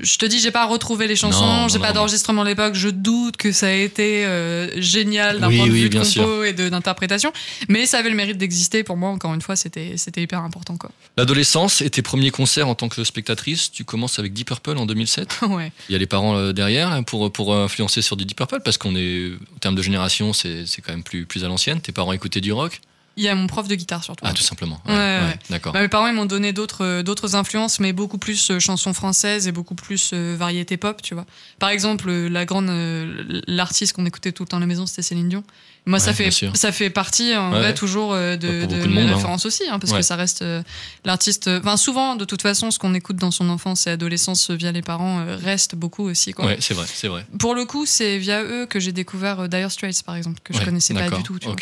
Je 0.00 0.16
te 0.18 0.26
dis, 0.26 0.40
j'ai 0.40 0.50
pas 0.50 0.66
retrouvé 0.66 1.06
les 1.06 1.14
chansons, 1.14 1.68
j'ai 1.68 1.78
pas 1.78 1.92
d'enregistrement 1.92 2.42
à 2.42 2.44
l'époque. 2.44 2.74
Je 2.74 2.88
doute 2.88 3.36
que 3.36 3.52
ça 3.52 3.68
a 3.68 3.72
été 3.72 4.26
euh, 4.26 4.80
génial 4.80 5.38
d'un 5.38 5.48
Oui, 5.48 5.58
point 5.58 5.66
de 5.68 5.72
oui, 5.72 5.82
vue 5.82 5.88
de 5.88 5.98
compo 5.98 6.04
sûr. 6.10 6.44
et 6.44 6.52
d'interprétation, 6.52 7.32
mais 7.68 7.86
ça 7.86 7.98
avait 7.98 8.10
le 8.10 8.16
mérite 8.16 8.36
d'exister. 8.36 8.82
Pour 8.82 8.96
moi, 8.96 9.10
encore 9.10 9.34
une 9.34 9.40
fois, 9.40 9.54
c'était 9.54 9.94
hyper 10.16 10.40
important. 10.40 10.76
L'adolescence 11.16 11.80
et 11.80 11.90
tes 11.90 12.02
premiers 12.02 12.30
concerts 12.30 12.66
en 12.66 12.74
tant 12.74 12.88
que 12.88 13.04
spectatrice, 13.04 13.70
tu 13.70 13.84
commences 13.84 14.18
avec 14.18 14.32
Deep 14.32 14.48
Purple 14.48 14.78
en 14.78 14.86
2007. 14.86 15.40
ouais. 15.50 15.70
Il 15.88 15.92
y 15.92 15.94
a 15.94 15.98
les 15.98 16.06
parents 16.06 16.36
euh, 16.36 16.52
derrière 16.52 16.90
là, 16.90 17.02
pour, 17.02 17.32
pour 17.32 17.54
influencer 17.54 18.02
sur 18.02 18.16
du 18.16 18.24
Deep 18.24 18.36
Purple, 18.36 18.60
parce 18.64 18.78
qu'on 18.78 18.96
est, 18.96 19.30
en 19.54 19.58
termes 19.60 19.76
de 19.76 19.82
génération, 19.82 20.32
c'est 20.32 20.66
c'est 20.66 20.82
quand 20.82 20.92
même 20.92 21.04
plus, 21.04 21.24
plus 21.26 21.44
à 21.44 21.48
l'ancienne. 21.48 21.80
Tes 21.80 21.92
parents 21.92 22.12
écoutaient 22.12 22.40
du 22.40 22.52
rock 22.52 22.80
Il 23.16 23.22
y 23.22 23.28
a 23.28 23.34
mon 23.34 23.46
prof 23.46 23.68
de 23.68 23.74
guitare 23.76 24.02
surtout. 24.02 24.24
Ah, 24.26 24.32
tout 24.32 24.42
simplement. 24.42 24.80
Ouais, 24.86 24.92
ouais. 24.94 25.38
D'accord. 25.50 25.72
Bah, 25.72 25.80
mes 25.80 25.88
parents 25.88 26.08
ils 26.08 26.14
m'ont 26.14 26.26
donné 26.26 26.52
d'autres 26.52 26.84
euh, 26.84 27.02
d'autres 27.02 27.36
influences, 27.36 27.78
mais 27.78 27.92
beaucoup 27.92 28.18
plus 28.18 28.50
euh, 28.50 28.58
chansons 28.58 28.92
françaises 28.92 29.46
et 29.46 29.52
beaucoup 29.52 29.74
plus 29.76 30.10
euh, 30.12 30.34
variété 30.38 30.76
pop, 30.76 31.00
tu 31.00 31.14
vois. 31.14 31.24
Par 31.58 31.68
exemple, 31.68 32.10
la 32.10 32.44
grande 32.44 32.68
euh, 32.70 33.40
l'artiste 33.46 33.92
qu'on 33.94 34.04
écoutait 34.06 34.32
tout 34.32 34.42
le 34.42 34.48
temps 34.48 34.56
à 34.56 34.60
la 34.60 34.66
maison, 34.66 34.86
c'était 34.86 35.02
Céline 35.02 35.28
Dion. 35.28 35.44
Moi, 35.86 35.98
ça 35.98 36.14
fait 36.14 36.30
ça 36.54 36.72
fait 36.72 36.88
partie 36.90 37.36
en 37.36 37.52
Ouais, 37.52 37.58
vrai 37.58 37.74
toujours 37.74 38.14
de, 38.14 38.36
Pour 38.36 38.68
de 38.68 38.82
de 38.82 38.86
mes 38.88 39.04
monde, 39.04 39.20
hein. 39.22 39.36
aussi, 39.44 39.64
hein, 39.70 39.78
parce 39.78 39.92
que 39.92 40.00
ça 40.00 40.16
reste 40.16 40.40
euh, 40.42 40.62
l'artiste. 41.04 41.46
Enfin, 41.48 41.76
souvent, 41.76 42.16
de 42.16 42.24
toute 42.24 42.40
façon, 42.42 42.70
ce 42.70 42.78
qu'on 42.78 42.94
écoute 42.94 43.16
dans 43.16 43.30
son 43.30 43.50
enfance 43.50 43.86
et 43.86 43.90
adolescence 43.90 44.50
via 44.50 44.72
les 44.72 44.80
parents 44.82 45.24
reste 45.42 45.74
beaucoup 45.74 46.04
aussi. 46.04 46.32
Quoi. 46.32 46.46
Ouais, 46.46 46.56
c'est 46.60 46.72
vrai, 46.74 46.86
c'est 46.92 47.08
vrai. 47.08 47.26
Pour 47.38 47.54
le 47.54 47.64
coup, 47.66 47.84
c'est 47.86 48.16
via 48.18 48.42
eux 48.42 48.66
que 48.66 48.80
j'ai 48.80 48.92
découvert 48.92 49.46
Dire 49.48 49.70
Straits, 49.70 50.02
par 50.04 50.16
exemple, 50.16 50.40
que 50.42 50.54
je 50.54 50.64
connaissais 50.64 50.94
pas 50.94 51.10
du 51.10 51.22
tout. 51.22 51.38
tu 51.38 51.46
vois. 51.48 51.56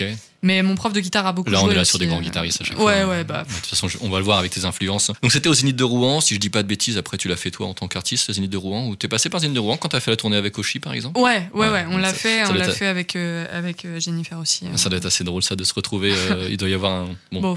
Mais 0.44 0.60
mon 0.62 0.74
prof 0.74 0.92
de 0.92 0.98
guitare 1.00 1.24
a 1.26 1.32
beaucoup 1.32 1.50
Là, 1.50 1.58
on 1.60 1.64
joué 1.66 1.72
est 1.72 1.74
là 1.76 1.82
aussi, 1.82 1.90
sur 1.90 1.98
des 2.00 2.06
grands 2.08 2.20
guitaristes 2.20 2.60
à 2.60 2.64
chaque 2.64 2.78
Ouais, 2.78 3.02
fois. 3.02 3.10
ouais, 3.10 3.24
bah. 3.24 3.44
De 3.48 3.54
toute 3.54 3.66
façon, 3.66 3.86
on 4.00 4.10
va 4.10 4.18
le 4.18 4.24
voir 4.24 4.38
avec 4.38 4.50
tes 4.50 4.64
influences. 4.64 5.12
Donc, 5.22 5.30
c'était 5.30 5.48
au 5.48 5.54
Zénith 5.54 5.76
de 5.76 5.84
Rouen, 5.84 6.20
si 6.20 6.34
je 6.34 6.40
dis 6.40 6.50
pas 6.50 6.62
de 6.64 6.68
bêtises. 6.68 6.98
Après, 6.98 7.16
tu 7.16 7.28
l'as 7.28 7.36
fait 7.36 7.52
toi 7.52 7.68
en 7.68 7.74
tant 7.74 7.86
qu'artiste, 7.86 8.32
Zénith 8.32 8.50
de 8.50 8.56
Rouen, 8.56 8.88
ou 8.88 8.96
t'es 8.96 9.06
passé 9.06 9.28
par 9.28 9.40
Zénith 9.40 9.54
de 9.54 9.60
Rouen 9.60 9.76
quand 9.76 9.90
t'as 9.90 10.00
fait 10.00 10.10
la 10.10 10.16
tournée 10.16 10.36
avec 10.36 10.58
Oshi, 10.58 10.80
par 10.80 10.94
exemple? 10.94 11.20
Ouais, 11.20 11.48
ouais, 11.54 11.68
Ouais, 11.68 11.68
ouais, 11.72 11.84
on 11.90 11.96
l'a 11.96 12.12
fait, 12.12 12.44
on 12.48 12.54
l'a 12.54 12.68
fait 12.70 12.86
avec, 12.86 13.14
euh, 13.14 13.46
avec 13.56 13.84
euh, 13.84 14.00
Jennifer 14.00 14.36
aussi. 14.38 14.66
euh. 14.66 14.76
Ça 14.76 14.88
doit 14.88 14.98
être 14.98 15.06
assez 15.06 15.22
drôle, 15.22 15.44
ça, 15.44 15.54
de 15.54 15.62
se 15.62 15.74
retrouver. 15.74 16.12
il 16.50 16.56
doit 16.56 16.68
y 16.68 16.74
avoir 16.74 16.92
un. 16.92 17.08
Bon, 17.30 17.56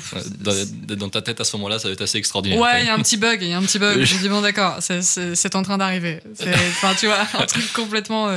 dans, 0.96 1.10
ta 1.10 1.22
tête 1.24 1.42
à 1.42 1.44
ce 1.44 1.58
moment-là, 1.58 1.80
ça 1.80 1.88
doit 1.88 1.94
être 1.94 2.02
assez 2.02 2.20
extraordinaire. 2.20 2.60
Ouais, 2.60 2.82
il 2.82 2.86
y 2.86 2.90
a 2.90 2.94
un 2.94 3.00
petit 3.00 3.18
bug, 3.18 3.40
il 3.42 3.50
y 3.50 3.54
a 3.54 3.58
un 3.58 3.64
petit 3.64 3.80
bug. 3.80 4.04
J'ai 4.04 4.18
dit 4.20 4.30
bon 4.30 4.42
d'accord, 4.42 4.78
c'est- 4.82 5.56
en 5.56 5.64
train 5.64 5.78
d'arriver. 5.78 6.20
Enfin, 6.70 6.94
tu 7.00 7.06
vois, 7.08 7.20
un 7.40 7.46
truc 7.46 7.72
complètement 7.74 8.28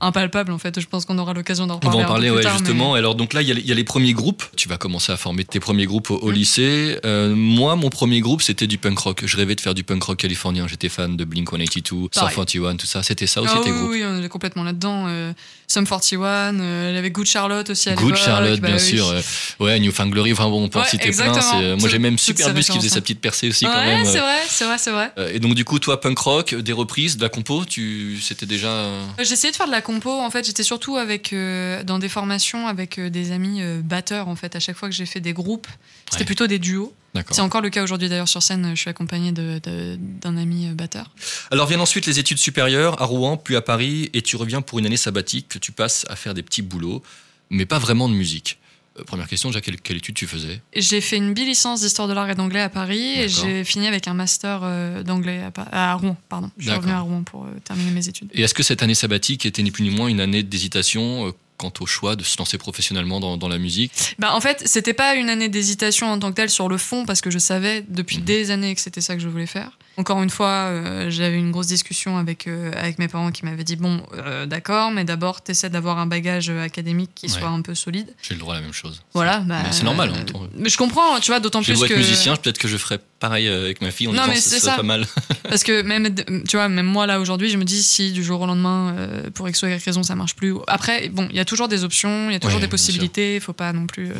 impalpable 0.00 0.52
en 0.52 0.58
fait. 0.58 0.78
Je 0.80 0.86
pense 0.86 1.04
qu'on 1.04 1.18
aura 1.18 1.32
l'occasion 1.34 1.66
d'en 1.66 1.74
On 1.76 1.78
va 1.78 1.88
reparler. 1.88 2.04
en 2.04 2.08
parler, 2.08 2.30
ouais, 2.30 2.42
tard, 2.42 2.58
justement. 2.58 2.94
Alors, 2.94 3.14
donc 3.14 3.32
là, 3.32 3.42
il 3.42 3.48
y, 3.48 3.50
a 3.50 3.54
les- 3.54 3.60
il 3.60 3.66
y 3.66 3.72
a 3.72 3.74
les 3.74 3.84
premiers 3.84 4.12
groupes. 4.12 4.44
Tu 4.56 4.68
vas 4.68 4.76
commencer 4.76 5.12
à 5.12 5.16
former 5.16 5.44
tes 5.44 5.60
premiers 5.60 5.86
groupes 5.86 6.10
au, 6.10 6.16
au 6.18 6.30
Mm. 6.30 6.34
lycée. 6.34 6.98
Euh, 7.04 7.34
moi, 7.34 7.76
mon 7.76 7.90
premier 7.90 8.20
groupe, 8.20 8.42
c'était 8.42 8.66
du 8.66 8.78
punk 8.78 8.98
rock. 8.98 9.22
Je 9.24 9.36
rêvais 9.36 9.54
de 9.54 9.60
faire 9.60 9.74
du 9.74 9.84
punk 9.84 10.02
rock 10.02 10.18
californien. 10.18 10.66
J'étais 10.68 10.88
fan 10.88 11.16
de 11.16 11.24
Blink 11.24 11.48
182, 11.50 11.88
Sum 11.90 12.08
Pareil. 12.10 12.34
41, 12.34 12.76
tout 12.76 12.86
ça. 12.86 13.02
C'était 13.02 13.26
ça 13.26 13.42
aussi, 13.42 13.54
Ah 13.56 13.60
tes 13.62 13.70
oui, 13.70 13.78
groupes 13.78 13.90
oui, 13.90 14.02
on 14.06 14.22
est 14.22 14.28
complètement 14.28 14.64
là-dedans. 14.64 15.06
Euh, 15.08 15.32
Sum 15.74 15.86
41, 15.86 16.60
euh, 16.60 16.88
il 16.92 16.94
y 16.94 16.98
avait 16.98 17.10
Good 17.10 17.26
Charlotte 17.26 17.68
aussi 17.68 17.88
à 17.88 17.94
Good. 17.96 18.14
Charlotte, 18.16 18.60
bah 18.60 18.68
bien 18.68 18.76
oui. 18.76 18.82
sûr. 18.82 19.08
euh, 19.08 19.20
ouais, 19.58 19.80
Newfound 19.80 20.12
Glory. 20.12 20.32
Enfin 20.32 20.48
bon, 20.48 20.62
on 20.62 20.68
peut 20.68 20.78
en 20.78 20.84
citer 20.84 21.10
plein. 21.10 21.40
c'est- 21.40 21.76
Moi, 21.76 21.88
j'ai 21.88 21.98
même 21.98 22.16
Superbus 22.16 22.62
qui 22.62 22.76
faisait 22.78 22.88
sa 22.88 23.00
petite 23.00 23.20
percée 23.20 23.48
aussi, 23.48 23.64
quand 23.64 23.72
Ouais, 23.74 23.84
même. 23.86 24.04
c'est 24.06 24.18
vrai, 24.20 24.38
c'est 24.48 24.64
vrai, 24.66 24.78
c'est 24.78 24.90
vrai. 24.92 25.10
Euh, 25.18 25.32
Et 25.32 25.40
donc, 25.40 25.54
du 25.54 25.64
coup, 25.64 25.80
toi, 25.80 26.00
punk 26.00 26.16
rock, 26.18 26.54
des 26.54 26.72
reprises, 26.72 27.16
de 27.16 27.22
la 27.22 27.28
compo, 27.28 27.64
tu... 27.64 28.18
c'était 28.22 28.46
déjà. 28.46 28.68
euh, 28.68 29.02
essayé 29.18 29.50
de 29.50 29.56
faire 29.56 29.66
de 29.66 29.72
la 29.72 29.82
compo. 29.82 30.10
En 30.12 30.30
fait, 30.30 30.46
j'étais 30.46 30.62
surtout 30.62 30.96
avec 30.96 31.32
euh, 31.32 31.82
dans 31.82 31.98
des 31.98 32.08
formations 32.08 32.68
avec 32.68 32.98
euh, 32.98 33.10
des 33.10 33.32
amis 33.32 33.60
euh, 33.60 33.80
batteurs. 33.82 34.28
En 34.28 34.36
fait, 34.36 34.54
à 34.54 34.60
chaque 34.60 34.76
fois 34.76 34.88
que 34.88 34.94
j'ai 34.94 35.06
fait 35.06 35.20
des 35.20 35.32
groupes, 35.32 35.66
c'était 36.08 36.20
Ouais. 36.22 36.26
plutôt 36.26 36.46
des 36.46 36.60
duos. 36.60 36.94
C'est 37.30 37.40
encore 37.40 37.60
le 37.60 37.70
cas 37.70 37.82
aujourd'hui 37.82 38.08
d'ailleurs 38.08 38.28
sur 38.28 38.42
scène. 38.42 38.70
Je 38.74 38.80
suis 38.80 38.90
de- 38.90 39.96
d'un 40.20 40.36
ami 40.36 40.68
euh, 40.68 40.74
batteur. 40.74 41.10
Alors 41.50 41.66
viennent 41.66 41.80
ensuite 41.80 42.06
les 42.06 42.18
études 42.18 42.38
supérieures 42.38 43.00
à 43.00 43.04
Rouen, 43.04 43.36
puis 43.36 43.56
à 43.56 43.62
Paris, 43.62 44.10
et 44.12 44.22
tu 44.22 44.36
reviens 44.36 44.62
pour 44.62 44.78
une 44.78 44.86
année 44.86 44.96
sabbatique 44.96 45.48
que 45.48 45.58
tu 45.58 45.72
passes 45.72 46.04
à 46.08 46.16
faire 46.16 46.34
des 46.34 46.42
petits 46.42 46.62
boulots, 46.62 47.02
mais 47.50 47.66
pas 47.66 47.78
vraiment 47.78 48.08
de 48.08 48.14
musique. 48.14 48.58
Euh, 48.98 49.04
première 49.04 49.26
question, 49.28 49.48
déjà, 49.48 49.60
quelle, 49.60 49.80
quelle 49.80 49.96
étude 49.96 50.14
tu 50.14 50.26
faisais? 50.26 50.60
J'ai 50.74 51.00
fait 51.00 51.16
une 51.16 51.34
bi-licence 51.34 51.80
d'histoire 51.82 52.06
de 52.08 52.12
l'art 52.12 52.30
et 52.30 52.34
d'anglais 52.34 52.60
à 52.60 52.68
Paris 52.68 53.20
et 53.20 53.28
j'ai 53.28 53.64
fini 53.64 53.86
avec 53.88 54.06
un 54.08 54.14
master 54.14 54.60
euh, 54.62 55.02
d'anglais 55.02 55.42
à, 55.72 55.94
Rouen. 55.94 56.16
Pardon. 56.28 56.50
Je 56.58 56.68
suis 56.68 56.76
revenue 56.76 56.92
à 56.92 57.00
Rouen 57.00 57.22
pour 57.22 57.44
euh, 57.44 57.48
terminer 57.64 57.90
mes 57.90 58.08
études. 58.08 58.30
Et 58.34 58.42
est-ce 58.42 58.54
que 58.54 58.62
cette 58.62 58.82
année 58.82 58.94
sabbatique 58.94 59.46
était 59.46 59.62
ni 59.62 59.70
plus 59.70 59.82
ni 59.84 59.90
moins 59.90 60.08
une 60.08 60.20
année 60.20 60.42
d'hésitation 60.42 61.32
quant 61.56 61.72
au 61.80 61.86
choix 61.86 62.16
de 62.16 62.22
se 62.24 62.36
lancer 62.38 62.58
professionnellement 62.58 63.20
dans, 63.20 63.36
dans 63.36 63.48
la 63.48 63.58
musique 63.58 64.14
Bah, 64.18 64.34
en 64.34 64.40
fait, 64.40 64.62
c'était 64.66 64.92
pas 64.94 65.14
une 65.14 65.30
année 65.30 65.48
d'hésitation 65.48 66.08
en 66.10 66.18
tant 66.18 66.30
que 66.30 66.36
telle 66.36 66.50
sur 66.50 66.68
le 66.68 66.78
fond 66.78 67.06
parce 67.06 67.20
que 67.20 67.30
je 67.30 67.38
savais 67.38 67.84
depuis 67.88 68.18
Mhm. 68.18 68.24
des 68.24 68.50
années 68.50 68.74
que 68.74 68.80
c'était 68.80 69.00
ça 69.00 69.14
que 69.14 69.20
je 69.22 69.28
voulais 69.28 69.46
faire. 69.46 69.78
Encore 69.96 70.20
une 70.22 70.30
fois, 70.30 70.48
euh, 70.70 71.08
j'avais 71.08 71.38
une 71.38 71.52
grosse 71.52 71.68
discussion 71.68 72.18
avec, 72.18 72.48
euh, 72.48 72.72
avec 72.76 72.98
mes 72.98 73.06
parents 73.06 73.30
qui 73.30 73.44
m'avaient 73.44 73.62
dit 73.62 73.76
Bon, 73.76 74.02
euh, 74.14 74.44
d'accord, 74.44 74.90
mais 74.90 75.04
d'abord, 75.04 75.40
t'essaies 75.42 75.70
d'avoir 75.70 75.98
un 75.98 76.06
bagage 76.06 76.50
euh, 76.50 76.62
académique 76.64 77.10
qui 77.14 77.26
Ouais. 77.26 77.32
soit 77.32 77.48
un 77.48 77.62
peu 77.62 77.74
solide. 77.76 78.08
J'ai 78.22 78.34
le 78.34 78.40
droit 78.40 78.54
à 78.54 78.56
la 78.58 78.62
même 78.62 78.72
chose. 78.72 79.02
Voilà. 79.14 79.40
Bah, 79.40 79.62
c'est 79.70 79.84
normal, 79.84 80.12
hein, 80.14 80.24
ton- 80.24 80.48
mais 80.56 80.68
je 80.68 80.76
comprends, 80.76 81.20
tu 81.20 81.30
vois, 81.30 81.38
d'autant 81.38 81.62
plus 81.62 81.74
beau 81.74 81.86
que. 81.86 81.92
être 81.92 81.96
musicien, 81.98 82.34
peut-être 82.36 82.58
que 82.58 82.66
je 82.68 82.76
ferais 82.76 82.98
pareil 83.20 83.46
avec 83.48 83.80
ma 83.82 83.90
fille 83.92 84.08
Non, 84.08 84.22
mais 84.26 84.36
ce 84.36 84.50
c'est 84.50 84.60
ça. 84.60 84.74
pas 84.76 84.82
mal. 84.82 85.06
Parce 85.44 85.62
que 85.62 85.82
même, 85.82 86.12
tu 86.48 86.56
vois, 86.56 86.68
même 86.68 86.86
moi 86.86 87.06
là 87.06 87.20
aujourd'hui, 87.20 87.48
je 87.50 87.56
me 87.56 87.64
dis 87.64 87.82
si 87.82 88.10
du 88.12 88.24
jour 88.24 88.40
au 88.40 88.46
lendemain, 88.46 88.96
pour 89.34 89.48
X 89.48 89.62
ou 89.62 89.66
Y 89.66 89.84
raison, 89.84 90.02
ça 90.02 90.14
marche 90.16 90.34
plus. 90.34 90.54
Après, 90.66 91.08
bon, 91.08 91.28
il 91.30 91.36
y 91.36 91.40
a 91.40 91.44
toujours 91.44 91.68
des 91.68 91.84
options, 91.84 92.30
il 92.30 92.32
y 92.32 92.36
a 92.36 92.40
toujours 92.40 92.56
Ouais, 92.56 92.62
des 92.66 92.68
possibilités, 92.70 93.36
il 93.36 93.40
faut 93.40 93.52
pas 93.52 93.72
non 93.72 93.86
plus 93.86 94.10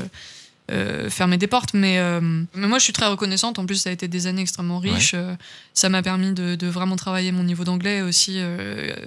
euh, 0.70 1.10
fermer 1.10 1.36
des 1.36 1.46
portes. 1.46 1.74
Mais, 1.74 1.98
euh, 1.98 2.20
mais 2.54 2.66
moi, 2.66 2.78
je 2.78 2.84
suis 2.84 2.92
très 2.92 3.06
reconnaissante. 3.06 3.58
En 3.58 3.66
plus, 3.66 3.76
ça 3.76 3.90
a 3.90 3.92
été 3.92 4.08
des 4.08 4.26
années 4.26 4.42
extrêmement 4.42 4.78
riches. 4.78 5.12
Euh, 5.14 5.34
ça 5.74 5.88
m'a 5.88 6.02
permis 6.02 6.32
de, 6.32 6.54
de 6.54 6.66
vraiment 6.66 6.96
travailler 6.96 7.32
mon 7.32 7.42
niveau 7.44 7.64
d'anglais 7.64 8.00
aussi, 8.02 8.40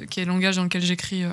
qui 0.09 0.19
est 0.19 0.25
le 0.25 0.31
langage 0.31 0.55
dans 0.57 0.63
lequel 0.63 0.83
j'écris 0.83 1.23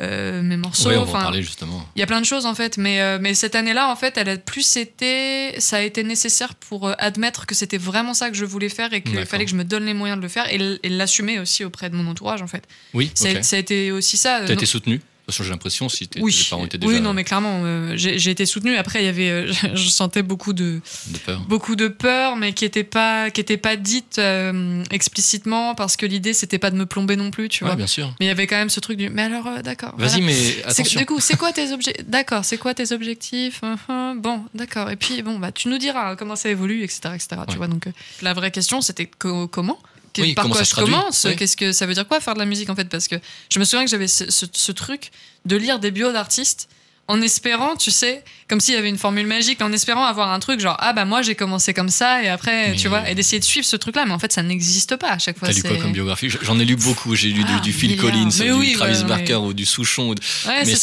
mes 0.00 0.56
morceaux. 0.56 0.88
Ouais, 0.88 0.96
on 0.96 1.00
va 1.04 1.06
en 1.06 1.08
Enfin, 1.10 1.22
parler 1.24 1.42
justement. 1.42 1.86
il 1.94 2.00
y 2.00 2.02
a 2.02 2.06
plein 2.06 2.20
de 2.20 2.24
choses 2.26 2.46
en 2.46 2.54
fait, 2.54 2.78
mais, 2.78 3.18
mais 3.18 3.34
cette 3.34 3.54
année-là, 3.54 3.90
en 3.90 3.96
fait, 3.96 4.16
elle 4.16 4.30
a 4.30 4.36
plus 4.38 4.76
été. 4.78 5.60
Ça 5.60 5.76
a 5.76 5.80
été 5.82 6.04
nécessaire 6.04 6.54
pour 6.54 6.90
admettre 6.98 7.44
que 7.44 7.54
c'était 7.54 7.76
vraiment 7.76 8.14
ça 8.14 8.30
que 8.30 8.36
je 8.36 8.46
voulais 8.46 8.70
faire 8.70 8.94
et 8.94 9.02
qu'il 9.02 9.26
fallait 9.26 9.44
que 9.44 9.50
je 9.50 9.56
me 9.56 9.64
donne 9.64 9.84
les 9.84 9.92
moyens 9.92 10.16
de 10.18 10.22
le 10.22 10.28
faire 10.30 10.46
et, 10.50 10.78
l'assumer 10.88 11.38
aussi 11.38 11.64
auprès 11.64 11.90
de 11.90 11.96
mon 11.96 12.06
entourage 12.10 12.40
en 12.40 12.46
fait. 12.46 12.64
Oui, 12.94 13.10
Ça, 13.14 13.28
a- 13.28 13.32
ok. 13.32 13.44
ça 13.44 13.56
a 13.56 13.58
été 13.58 13.92
aussi 13.92 14.16
ça. 14.16 14.38
T'as 14.40 14.48
Non- 14.48 14.54
été 14.54 14.64
soutenu 14.66 14.94
De 14.94 15.00
toute 15.00 15.09
façon, 15.32 15.44
j'ai 15.44 15.50
l'impression 15.50 15.88
si 15.88 16.08
tes, 16.08 16.20
oui, 16.20 16.32
tes 16.34 16.50
parents 16.50 16.64
étaient 16.66 16.78
déjà 16.78 16.92
oui, 16.92 17.00
non, 17.00 17.12
mais 17.14 17.24
clairement, 17.24 17.62
euh, 17.64 17.92
j'ai 17.96 18.30
été 18.30 18.46
soutenue. 18.46 18.76
Après, 18.76 19.02
il 19.02 19.06
y 19.06 19.08
avait, 19.08 19.30
euh, 19.30 19.52
je 19.74 19.88
sentais 19.88 20.22
beaucoup 20.22 20.52
de, 20.52 20.80
de 21.08 21.18
peur. 21.18 21.40
beaucoup 21.48 21.76
de 21.76 21.88
peur, 21.88 22.36
mais 22.36 22.52
qui 22.52 22.64
n'était 22.64 22.84
pas, 22.84 23.30
qui 23.30 23.40
était 23.40 23.56
pas 23.56 23.76
dite 23.76 24.18
euh, 24.18 24.82
explicitement 24.90 25.74
parce 25.74 25.96
que 25.96 26.06
l'idée 26.06 26.32
c'était 26.34 26.58
pas 26.58 26.70
de 26.70 26.76
me 26.76 26.86
plomber 26.86 27.16
non 27.16 27.30
plus, 27.30 27.48
tu 27.48 27.64
Ouais, 27.64 27.70
vois. 27.70 27.76
bien 27.76 27.86
sûr. 27.86 28.08
Mais 28.20 28.26
il 28.26 28.28
y 28.28 28.32
avait 28.32 28.46
quand 28.46 28.56
même 28.56 28.70
ce 28.70 28.80
truc 28.80 28.96
du. 28.98 29.08
Mais 29.10 29.22
alors, 29.22 29.62
d'accord. 29.62 29.94
Vas-y, 29.96 30.20
voilà. 30.20 30.26
mais 30.26 30.62
attention. 30.64 31.00
Du 31.00 31.06
coup, 31.06 31.20
c'est 31.20 31.36
quoi 31.36 31.52
tes 31.52 31.72
objectifs 31.72 32.04
D'accord, 32.08 32.44
c'est 32.44 32.58
quoi 32.58 32.74
tes 32.74 32.92
objectifs 32.92 33.60
Hum, 33.62 33.76
hum, 33.88 34.20
Bon, 34.20 34.44
d'accord. 34.54 34.90
Et 34.90 34.96
puis, 34.96 35.22
bon, 35.22 35.38
bah, 35.38 35.52
tu 35.52 35.68
nous 35.68 35.78
diras 35.78 36.16
comment 36.16 36.36
ça 36.36 36.48
évolue, 36.48 36.82
etc., 36.82 37.00
etc. 37.14 37.28
Ouais. 37.32 37.46
Tu 37.48 37.56
vois, 37.56 37.68
donc 37.68 37.86
la 38.22 38.32
vraie 38.34 38.50
question, 38.50 38.80
c'était 38.80 39.06
co- 39.06 39.48
comment 39.48 39.78
Que- 40.12 40.22
Oui, 40.22 40.34
Par 40.34 40.46
quoi 40.48 40.62
je 40.62 40.74
commence 40.74 41.24
Oui. 41.24 41.36
Qu'est-ce 41.36 41.56
que 41.56 41.72
ça 41.72 41.86
veut 41.86 41.94
dire 41.94 42.06
quoi 42.06 42.20
faire 42.20 42.34
de 42.34 42.38
la 42.40 42.46
musique 42.46 42.68
en 42.70 42.74
fait? 42.74 42.88
Parce 42.88 43.06
que 43.08 43.16
je 43.48 43.58
me 43.58 43.64
souviens 43.64 43.84
que 43.84 43.90
j'avais 43.90 44.08
ce, 44.08 44.30
ce- 44.30 44.46
ce 44.52 44.72
truc 44.72 45.10
de 45.44 45.56
lire 45.56 45.78
des 45.78 45.90
bios 45.90 46.12
d'artistes 46.12 46.68
en 47.08 47.20
espérant, 47.22 47.76
tu 47.76 47.90
sais, 47.90 48.24
comme 48.50 48.60
s'il 48.60 48.74
y 48.74 48.76
avait 48.76 48.90
une 48.90 48.98
formule 48.98 49.26
magique, 49.26 49.62
en 49.62 49.72
espérant 49.72 50.04
avoir 50.04 50.30
un 50.30 50.40
truc 50.40 50.60
genre 50.60 50.76
ah 50.80 50.92
bah 50.92 51.06
moi 51.06 51.22
j'ai 51.22 51.34
commencé 51.34 51.72
comme 51.72 51.88
ça 51.88 52.22
et 52.22 52.28
après 52.28 52.70
Mais- 52.70 52.76
tu 52.76 52.88
vois 52.88 53.08
et 53.08 53.14
d'essayer 53.14 53.38
de 53.40 53.44
suivre 53.44 53.64
ce 53.66 53.76
truc-là, 53.76 54.04
mais 54.06 54.12
en 54.12 54.18
fait 54.18 54.32
ça 54.32 54.42
n'existe 54.42 54.96
pas 54.96 55.12
à 55.12 55.18
chaque 55.18 55.38
fois. 55.38 55.48
T'as 55.48 55.54
lu 55.54 55.62
quoi 55.62 55.76
comme 55.78 55.92
biographie? 55.92 56.28
J'en 56.42 56.58
ai 56.58 56.64
lu 56.66 56.76
beaucoup. 56.76 57.14
J'ai 57.14 57.28
lu 57.28 57.44
du- 57.44 57.52
Ah, 57.56 57.60
du, 57.60 57.72
Phil. 57.72 57.96
Collins, 57.96 58.26
du 58.28 58.52
oui, 58.52 58.72
Travis 58.74 58.98
ouais, 58.98 59.04
Barker 59.04 59.24
mais- 59.40 59.46
ou 59.46 59.52
du 59.54 59.62
Ouais, 59.62 59.66
Souchon. 59.66 60.08
ou 60.10 60.14
de- 60.14 60.20
c'est 60.22 60.66
mais 60.66 60.74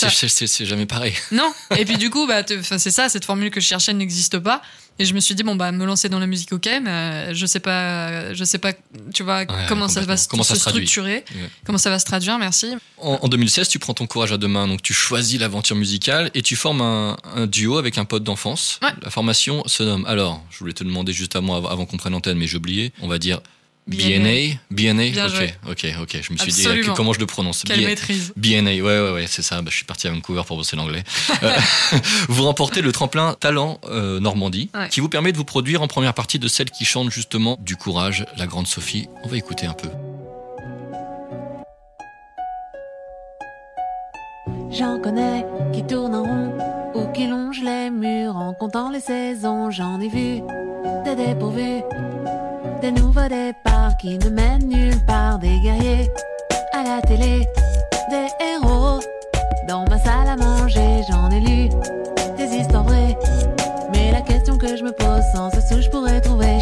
c'est- 0.47 0.65
jamais 0.65 0.85
pareil. 0.87 1.13
Non. 1.31 1.51
Et 1.77 1.85
puis 1.85 1.97
du 1.97 2.09
coup, 2.09 2.25
bah, 2.25 2.41
c'est 2.77 2.91
ça, 2.91 3.09
cette 3.09 3.25
formule 3.25 3.51
que 3.51 3.59
je 3.61 3.67
cherchais 3.67 3.93
n'existe 3.93 4.39
pas. 4.39 4.61
Et 4.99 5.05
je 5.05 5.13
me 5.13 5.19
suis 5.19 5.35
dit 5.35 5.43
bon 5.43 5.55
bah 5.55 5.71
me 5.71 5.85
lancer 5.85 6.09
dans 6.09 6.17
la 6.17 6.25
musique, 6.25 6.51
ok, 6.53 6.65
mais 6.81 6.89
euh, 6.89 7.33
je 7.35 7.45
sais 7.45 7.59
pas, 7.59 8.33
je 8.33 8.43
sais 8.43 8.57
pas, 8.57 8.71
tu 9.13 9.21
vois 9.21 9.45
comment 9.67 9.87
ça 9.87 10.01
va 10.01 10.17
se, 10.17 10.27
Comment 10.27 10.41
ça 10.41 10.55
se 10.55 10.59
se 10.59 10.63
traduit. 10.63 10.87
structurer, 10.87 11.23
Ouais. 11.35 11.49
comment 11.67 11.77
ça 11.77 11.91
va 11.91 11.99
se 11.99 12.05
traduire. 12.05 12.39
Merci. 12.39 12.73
En, 12.97 13.19
en 13.21 13.27
2016, 13.27 13.69
tu 13.69 13.77
prends 13.77 13.93
ton 13.93 14.07
courage 14.07 14.31
à 14.31 14.37
deux 14.39 14.47
mains, 14.47 14.67
donc 14.67 14.81
tu 14.81 14.93
choisis 14.95 15.39
l'aventure 15.39 15.75
musicale 15.75 16.31
et 16.33 16.41
tu 16.41 16.55
formes 16.55 16.81
un, 16.81 17.15
un 17.35 17.45
duo 17.57 17.77
avec 17.77 17.97
un 17.97 18.05
pote 18.05 18.23
d'enfance. 18.23 18.79
Ouais. 18.83 18.89
La 19.01 19.09
formation 19.09 19.63
se 19.67 19.83
nomme. 19.83 20.05
Alors, 20.05 20.41
je 20.49 20.59
voulais 20.59 20.73
te 20.73 20.83
demander 20.83 21.13
juste 21.13 21.35
avant, 21.35 21.65
avant 21.65 21.85
qu'on 21.85 21.97
prenne 21.97 22.13
l'antenne, 22.13 22.37
mais 22.37 22.47
j'ai 22.47 22.57
oublié. 22.57 22.93
On 23.01 23.07
va 23.07 23.17
dire 23.19 23.39
BNA. 23.87 24.57
BNA. 24.69 25.09
Bien 25.11 25.25
ok, 25.27 25.33
joué. 25.35 25.53
ok, 25.69 25.85
ok. 26.01 26.17
Je 26.21 26.33
me 26.33 26.37
suis 26.37 26.51
dit 26.51 26.65
Absolument. 26.65 26.93
comment 26.93 27.13
je 27.13 27.19
le 27.19 27.25
prononce? 27.25 27.63
Quelle 27.65 27.79
B- 27.79 27.85
maîtrise. 27.85 28.33
BNA, 28.35 28.71
ouais, 28.71 28.81
ouais, 28.81 29.11
ouais, 29.13 29.25
c'est 29.27 29.41
ça. 29.41 29.61
Bah, 29.61 29.69
je 29.71 29.75
suis 29.77 29.85
parti 29.85 30.07
à 30.07 30.11
Vancouver 30.11 30.41
pour 30.45 30.57
bosser 30.57 30.75
l'anglais. 30.75 31.03
Euh, 31.43 31.55
vous 32.29 32.43
remportez 32.43 32.81
le 32.81 32.91
tremplin 32.91 33.35
Talent 33.39 33.79
euh, 33.89 34.19
Normandie, 34.19 34.69
Ouais. 34.73 34.89
qui 34.89 34.99
vous 34.99 35.07
permet 35.09 35.31
de 35.31 35.37
vous 35.37 35.45
produire 35.45 35.81
en 35.81 35.87
première 35.87 36.13
partie 36.13 36.37
de 36.39 36.47
celle 36.47 36.69
qui 36.71 36.83
chante 36.83 37.11
justement 37.11 37.57
du 37.61 37.75
courage, 37.77 38.25
la 38.37 38.45
grande 38.47 38.67
Sophie. 38.67 39.07
On 39.23 39.27
va 39.29 39.37
écouter 39.37 39.67
un 39.67 39.73
peu. 39.73 39.87
J'en 44.71 44.99
connais 44.99 45.45
qui 45.73 45.83
tournent 45.85 46.15
en 46.15 46.23
rond 46.23 46.57
qui 47.13 47.27
longent 47.27 47.61
les 47.63 47.89
murs 47.89 48.35
en 48.35 48.53
comptant 48.53 48.89
les 48.89 48.99
saisons. 48.99 49.69
J'en 49.71 49.99
ai 49.99 50.07
vu 50.07 50.41
des 51.03 51.15
dépourvus, 51.15 51.81
des 52.81 52.91
nouveaux 52.91 53.27
départs 53.27 53.97
qui 53.97 54.17
ne 54.17 54.29
mènent 54.29 54.67
nulle 54.67 55.05
part. 55.05 55.39
Des 55.39 55.59
guerriers 55.59 56.09
à 56.73 56.83
la 56.83 57.01
télé, 57.01 57.45
des 58.09 58.27
héros 58.43 58.99
dans 59.67 59.85
ma 59.89 59.99
salle 59.99 60.27
à 60.27 60.35
manger. 60.35 61.01
J'en 61.09 61.29
ai 61.29 61.39
lu 61.39 61.69
des 62.37 62.55
histoires 62.55 62.83
vraies, 62.83 63.17
mais 63.93 64.11
la 64.11 64.21
question 64.21 64.57
que 64.57 64.75
je 64.75 64.83
me 64.83 64.91
pose 64.91 65.23
sans 65.33 65.49
cesse 65.51 65.71
où 65.77 65.81
je 65.81 65.89
pourrais 65.89 66.21
trouver 66.21 66.56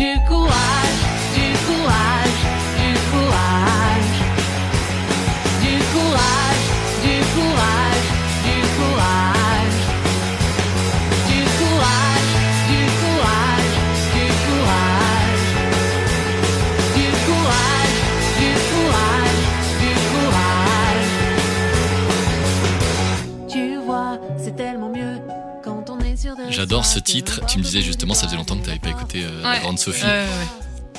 Alors 26.69 26.85
ce 26.85 26.99
titre, 26.99 27.41
tu 27.47 27.59
me 27.59 27.63
disais 27.63 27.81
justement, 27.81 28.13
ça 28.13 28.25
faisait 28.25 28.37
longtemps 28.37 28.55
que 28.57 28.63
tu 28.63 28.67
n'avais 28.69 28.79
pas 28.79 28.89
écouté 28.89 29.23
euh, 29.23 29.41
la 29.41 29.51
Ouais. 29.51 29.59
grande 29.59 29.77
Sophie. 29.79 30.03
Ouais. 30.03 30.25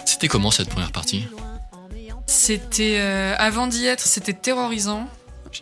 C'était 0.04 0.28
comment 0.28 0.50
cette 0.50 0.68
première 0.68 0.92
partie? 0.92 1.26
C'était 2.26 2.96
euh, 3.00 3.34
avant 3.38 3.66
d'y 3.66 3.84
être, 3.86 4.00
c'était 4.06 4.32
terrorisant 4.32 5.08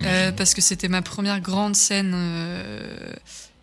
euh, 0.03 0.31
parce 0.33 0.55
que 0.55 0.61
c'était 0.61 0.89
ma 0.89 1.03
première 1.03 1.41
grande 1.41 1.75
scène. 1.75 2.13
euh, 2.15 3.13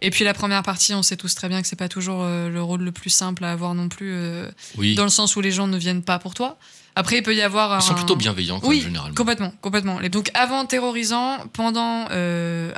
et 0.02 0.10
puis 0.10 0.24
la 0.26 0.34
première 0.34 0.64
partie, 0.64 0.94
on 0.96 1.04
sait 1.04 1.16
tous 1.16 1.36
très 1.36 1.48
bien 1.48 1.62
que 1.62 1.68
c'est 1.68 1.76
pas 1.76 1.88
toujours 1.90 2.22
euh, 2.24 2.50
le 2.50 2.62
rôle 2.62 2.82
le 2.82 2.92
plus 2.92 3.12
simple 3.12 3.46
à 3.46 3.52
avoir 3.52 3.76
non 3.76 3.88
plus, 3.88 4.12
euh, 4.16 4.50
Oui, 4.78 4.96
dans 4.96 5.04
le 5.04 5.10
sens 5.10 5.36
où 5.36 5.42
les 5.42 5.52
gens 5.52 5.68
ne 5.68 5.78
viennent 5.78 6.02
pas 6.04 6.18
pour 6.18 6.34
toi. 6.34 6.58
Après, 6.96 7.18
il 7.18 7.24
peut 7.24 7.36
y 7.36 7.42
avoir. 7.42 7.80
ils 7.80 7.84
sont 7.84 7.94
plutôt 7.94 8.16
bienveillants 8.16 8.60
quand 8.60 8.68
Oui, 8.68 8.78
même, 8.78 8.86
généralement. 8.88 9.16
Complètement, 9.16 9.54
complètement. 9.62 10.00
Donc 10.12 10.32
avant 10.34 10.66
terrorisant, 10.66 11.38
pendant 11.54 12.08
euh, 12.12 12.72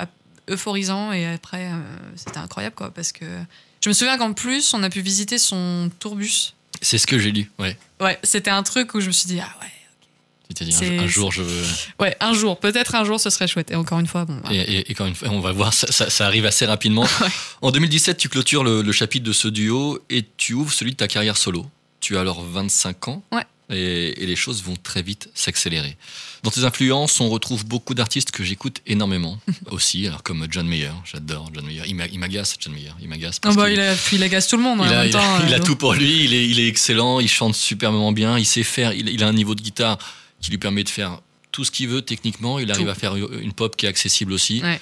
euphorisant 0.50 1.12
et 1.12 1.26
après 1.26 1.66
euh, 1.72 1.78
c'était 2.16 2.38
incroyable 2.38 2.76
quoi 2.76 2.92
parce 2.92 3.12
que 3.12 3.26
je 3.82 3.90
me 3.90 3.94
souviens 3.94 4.18
qu'en 4.18 4.34
plus 4.34 4.74
on 4.74 4.84
a 4.84 4.90
pu 4.90 5.02
visiter 5.02 5.38
son 5.38 5.90
tourbus. 6.00 6.54
C'est 6.82 6.98
ce 6.98 7.08
que 7.08 7.18
j'ai 7.20 7.32
lu, 7.32 7.50
ouais. 7.60 7.78
Ouais, 8.02 8.20
c'était 8.24 8.50
un 8.52 8.64
truc 8.64 8.94
où 8.94 9.00
je 9.00 9.08
me 9.08 9.12
suis 9.12 9.28
dit 9.28 9.40
ah 9.40 9.48
ouais, 9.62 9.68
C'est-à-dire 10.50 10.76
C'est- 10.76 10.98
un, 11.00 11.04
un 11.04 11.08
jour, 11.08 11.32
je 11.32 11.42
veux... 11.42 11.64
ouais, 12.00 12.16
un 12.20 12.34
jour, 12.34 12.60
peut-être 12.60 12.96
un 12.96 13.06
jour 13.06 13.20
ce 13.20 13.30
serait 13.30 13.48
chouette. 13.48 13.72
Et 13.72 13.76
encore 13.76 14.00
une 14.00 14.08
fois, 14.08 14.26
bon. 14.26 14.40
Et, 14.52 14.58
et, 14.58 14.92
et 14.92 14.94
quand 14.94 15.06
une 15.06 15.16
fois, 15.16 15.30
on 15.30 15.40
va 15.40 15.52
voir, 15.54 15.74
ça, 15.74 15.90
ça- 15.92 16.10
ça 16.10 16.26
arrive 16.26 16.46
assez 16.46 16.66
rapidement. 16.66 17.06
En 17.62 17.72
2017, 17.72 18.18
tu 18.18 18.28
clôtures 18.28 18.64
le, 18.66 18.82
le 18.82 18.92
chapitre 18.92 19.26
de 19.26 19.32
ce 19.32 19.48
duo 19.48 20.00
et 20.10 20.26
tu 20.36 20.54
ouvres 20.54 20.74
celui 20.74 20.92
de 20.92 20.98
ta 20.98 21.08
carrière 21.08 21.38
solo. 21.38 21.66
Tu 22.02 22.18
as 22.18 22.22
alors 22.22 22.44
25 22.44 23.08
ans. 23.08 23.24
Ouais. 23.32 23.46
Et, 23.74 24.24
et 24.24 24.26
les 24.26 24.36
choses 24.36 24.64
vont 24.64 24.76
très 24.82 25.02
vite 25.02 25.30
s'accélérer. 25.34 25.98
Dans 26.44 26.52
tes 26.52 26.64
influences, 26.66 27.20
on 27.22 27.30
retrouve 27.30 27.66
beaucoup 27.66 27.94
d'artistes 27.94 28.32
que 28.32 28.44
j'écoute 28.44 28.82
énormément 28.86 29.40
aussi, 29.72 30.06
alors 30.08 30.24
comme 30.24 30.46
John 30.50 30.68
Mayer, 30.68 30.92
j'adore 31.06 31.50
John 31.54 31.66
Mayer. 31.66 31.84
Il 31.88 31.96
m'a- 31.96 32.08
il 32.08 32.20
m'agace, 32.20 32.56
John 32.60 32.74
Mayer, 32.74 32.92
il 33.02 33.08
m'agace. 33.08 33.40
Ah 33.44 33.52
bah, 33.54 33.70
il, 33.70 33.80
puis 34.06 34.18
il 34.18 34.24
agace 34.24 34.48
tout 34.48 34.58
le 34.58 34.64
monde 34.64 34.82
en 34.82 34.86
il 34.86 34.94
a, 34.94 35.00
même 35.04 35.10
il 35.10 35.16
a- 35.16 35.20
temps. 35.20 35.46
il 35.48 35.54
a 35.54 35.58
euh, 35.58 35.64
tout 35.64 35.76
pour 35.76 35.94
lui, 35.94 36.26
il 36.26 36.34
est, 36.34 36.48
il 36.50 36.60
est 36.60 36.68
excellent, 36.68 37.20
il 37.20 37.30
chante 37.30 37.56
superbement 37.56 38.12
bien, 38.12 38.38
il 38.38 38.46
sait 38.46 38.64
faire, 38.64 38.94
il, 38.94 39.10
il 39.10 39.24
a 39.24 39.28
un 39.28 39.34
niveau 39.34 39.56
de 39.56 39.62
guitare 39.62 39.98
qui 40.42 40.52
lui 40.52 40.58
permet 40.58 40.84
de 40.84 40.90
faire 40.90 41.20
tout 41.52 41.64
ce 41.64 41.72
qu'il 41.72 41.88
veut 41.88 42.02
techniquement, 42.02 42.60
il 42.60 42.70
arrive 42.72 42.86
Tout. 42.86 42.92
à 42.92 42.96
faire 42.96 43.16
une 43.16 43.54
pop 43.54 43.76
qui 43.78 43.86
est 43.86 43.90
accessible 43.90 44.34
aussi. 44.34 44.62
Ouais. 44.64 44.82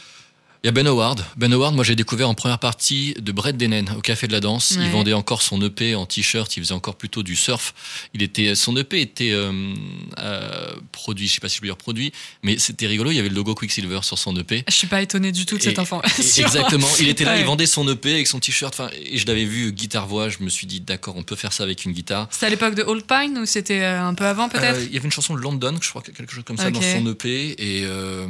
Il 0.63 0.67
y 0.67 0.69
a 0.69 0.71
Ben 0.73 0.85
Howard. 0.85 1.25
Ben 1.37 1.51
Howard, 1.53 1.73
moi 1.73 1.83
j'ai 1.83 1.95
découvert 1.95 2.29
en 2.29 2.35
première 2.35 2.59
partie 2.59 3.15
de 3.19 3.31
Brett 3.31 3.57
Denen 3.57 3.89
au 3.97 4.01
Café 4.01 4.27
de 4.27 4.31
la 4.31 4.39
Danse. 4.39 4.77
Il 4.79 4.89
vendait 4.91 5.13
encore 5.13 5.41
son 5.41 5.59
EP 5.63 5.95
en 5.95 6.05
t-shirt, 6.05 6.55
il 6.55 6.61
faisait 6.61 6.75
encore 6.75 6.97
plutôt 6.97 7.23
du 7.23 7.35
surf. 7.35 7.73
Il 8.13 8.21
était, 8.21 8.53
son 8.53 8.77
EP 8.77 9.01
était 9.01 9.31
euh, 9.31 9.73
euh, 10.19 10.71
produit, 10.91 11.27
je 11.27 11.33
sais 11.33 11.39
pas 11.39 11.49
si 11.49 11.55
je 11.55 11.61
peux 11.61 11.67
dire 11.67 11.77
produit, 11.77 12.11
mais 12.43 12.59
c'était 12.59 12.85
rigolo, 12.85 13.09
il 13.09 13.15
y 13.15 13.19
avait 13.19 13.29
le 13.29 13.33
logo 13.33 13.55
Quicksilver 13.55 14.01
sur 14.03 14.19
son 14.19 14.35
EP. 14.37 14.63
Je 14.67 14.73
suis 14.75 14.85
pas 14.85 15.01
étonné 15.01 15.31
du 15.31 15.47
tout 15.47 15.57
de 15.57 15.63
cette 15.63 15.77
Et- 15.77 15.81
information. 15.81 16.23
Exactement, 16.45 16.87
il 16.99 17.07
était 17.09 17.23
là, 17.25 17.31
Ouais. 17.33 17.39
il 17.39 17.45
vendait 17.45 17.65
son 17.65 17.87
EP 17.87 18.13
avec 18.13 18.27
son 18.27 18.39
t-shirt, 18.39 18.71
enfin, 18.71 18.91
et 19.03 19.17
je 19.17 19.25
l'avais 19.25 19.45
vu 19.45 19.71
guitare-voix, 19.71 20.29
je 20.29 20.37
me 20.41 20.49
suis 20.49 20.67
dit 20.67 20.79
d'accord, 20.79 21.15
on 21.17 21.23
peut 21.23 21.35
faire 21.35 21.53
ça 21.53 21.63
avec 21.63 21.85
une 21.85 21.91
guitare. 21.93 22.27
C'était 22.29 22.45
à 22.45 22.49
l'époque 22.49 22.75
de 22.75 22.83
Old 22.83 23.05
Pine 23.07 23.39
ou 23.39 23.47
c'était 23.47 23.81
euh, 23.81 23.99
un 24.03 24.13
peu 24.13 24.25
avant 24.25 24.47
peut-être 24.47 24.77
Euh, 24.77 24.83
il 24.87 24.93
y 24.93 24.97
avait 24.97 25.05
une 25.05 25.11
chanson 25.11 25.33
de 25.33 25.39
London, 25.41 25.73
je 25.81 25.89
crois, 25.89 26.03
quelque 26.03 26.31
chose 26.31 26.43
comme 26.45 26.57
ça, 26.57 26.69
dans 26.69 26.79
son 26.83 27.07
EP. 27.07 27.55
Et 27.57 27.81
euh, 27.85 28.27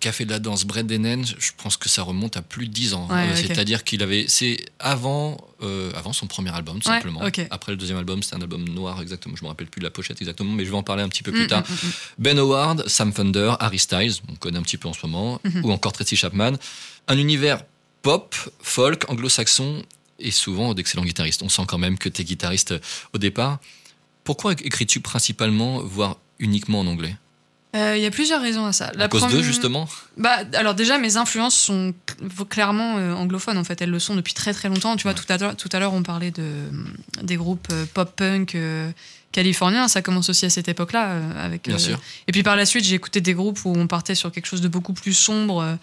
Café 0.00 0.26
de 0.26 0.30
la 0.30 0.38
danse, 0.38 0.66
Brett 0.66 0.86
Denen, 0.86 1.24
je 1.24 1.50
pense 1.62 1.76
que 1.76 1.88
ça 1.88 2.02
remonte 2.02 2.36
à 2.36 2.42
plus 2.42 2.66
de 2.68 2.72
10 2.72 2.94
ans. 2.94 3.06
Ouais, 3.08 3.28
Euh. 3.30 3.36
C'est-à-dire 3.36 3.84
qu'il 3.84 4.02
avait. 4.02 4.26
C'est 4.28 4.64
avant, 4.78 5.36
euh, 5.62 5.90
avant 5.94 6.12
son 6.12 6.26
premier 6.26 6.50
album, 6.50 6.80
tout 6.80 6.88
Ouais, 6.88 6.96
simplement. 6.96 7.20
Après 7.50 7.72
le 7.72 7.76
deuxième 7.78 7.96
album, 7.98 8.22
c'était 8.22 8.36
un 8.36 8.40
album 8.42 8.64
noir, 8.68 9.00
exactement. 9.00 9.34
Je 9.36 9.42
me 9.44 9.48
rappelle 9.48 9.68
plus 9.68 9.78
de 9.80 9.84
la 9.84 9.90
pochette 9.90 10.20
exactement, 10.20 10.52
mais 10.52 10.64
je 10.64 10.70
vais 10.70 10.76
en 10.76 10.82
parler 10.82 11.02
un 11.02 11.08
petit 11.08 11.22
peu 11.22 11.30
Mm, 11.30 11.34
plus 11.34 11.46
tard. 11.46 11.62
mm, 11.62 11.72
mm, 11.72 11.88
mm. 11.88 11.92
Ben 12.18 12.38
Howard, 12.38 12.88
Sam 12.88 13.12
Thunder, 13.12 13.54
Harry 13.60 13.78
Styles, 13.78 14.14
on 14.30 14.34
connaît 14.34 14.58
un 14.58 14.62
petit 14.62 14.76
peu 14.76 14.88
en 14.88 14.92
ce 14.92 15.06
moment, 15.06 15.40
Mhm. 15.44 15.64
ou 15.64 15.72
encore 15.72 15.92
Tracy 15.92 16.16
Chapman. 16.16 16.52
Un 17.08 17.16
univers 17.18 17.62
pop, 18.02 18.34
folk, 18.60 19.08
anglo-saxon 19.08 19.82
et 20.18 20.30
souvent 20.30 20.74
d'excellents 20.74 21.04
guitaristes. 21.04 21.42
On 21.42 21.48
sent 21.48 21.62
quand 21.68 21.78
même 21.78 21.96
que 21.98 22.08
tu 22.08 22.22
es 22.22 22.24
guitariste 22.24 22.74
au 23.12 23.18
départ. 23.18 23.58
Pourquoi 24.24 24.52
écris-tu 24.52 25.00
principalement, 25.00 25.80
voire 25.80 26.16
uniquement 26.38 26.80
en 26.80 26.86
anglais? 26.86 27.16
Euh, 27.74 27.96
Il 27.96 28.02
y 28.02 28.06
a 28.06 28.10
plusieurs 28.10 28.42
raisons 28.42 28.66
à 28.66 28.72
ça. 28.72 28.92
À 28.98 29.08
cause 29.08 29.22
d'eux, 29.22 29.28
première- 29.28 29.42
justement 29.44 29.88
Bah, 30.18 30.40
alors 30.54 30.74
déjà, 30.74 30.98
mes 30.98 31.16
influences 31.16 31.56
sont 31.56 31.94
cl- 32.06 32.46
clairement 32.48 32.98
euh, 32.98 33.14
anglophones. 33.14 33.56
En 33.56 33.64
fait, 33.64 33.80
elles 33.80 33.90
le 33.90 33.98
sont 33.98 34.14
depuis 34.14 34.34
très 34.34 34.52
très 34.52 34.68
longtemps. 34.68 34.94
Tu 34.96 35.04
vois, 35.04 35.14
tout 35.14 35.24
à 35.30 35.38
l'heure, 35.38 35.56
tout 35.56 35.70
à 35.72 35.78
l'heure, 35.78 35.94
on 35.94 36.02
parlait 36.02 36.30
de 36.30 36.44
des 37.22 37.36
groupes 37.36 37.68
euh, 37.72 37.86
pop-punk 37.94 38.54
euh, 38.56 38.90
californiens. 39.32 39.88
Ça 39.88 40.02
commence 40.02 40.28
aussi 40.28 40.44
à 40.44 40.50
cette 40.50 40.68
époque-là, 40.68 41.12
euh, 41.12 41.46
avec. 41.46 41.64
Bien 41.64 41.76
euh, 41.76 41.78
sûr. 41.78 42.00
Et 42.28 42.32
puis 42.32 42.42
par 42.42 42.56
la 42.56 42.66
suite, 42.66 42.84
j'ai 42.84 42.94
écouté 42.94 43.22
des 43.22 43.32
groupes 43.32 43.64
où 43.64 43.72
on 43.74 43.86
partait 43.86 44.14
sur 44.14 44.30
quelque 44.30 44.46
chose 44.46 44.60
de 44.60 44.68
beaucoup 44.68 44.92
plus 44.92 45.14
sombre. 45.14 45.62
Euh, 45.62 45.74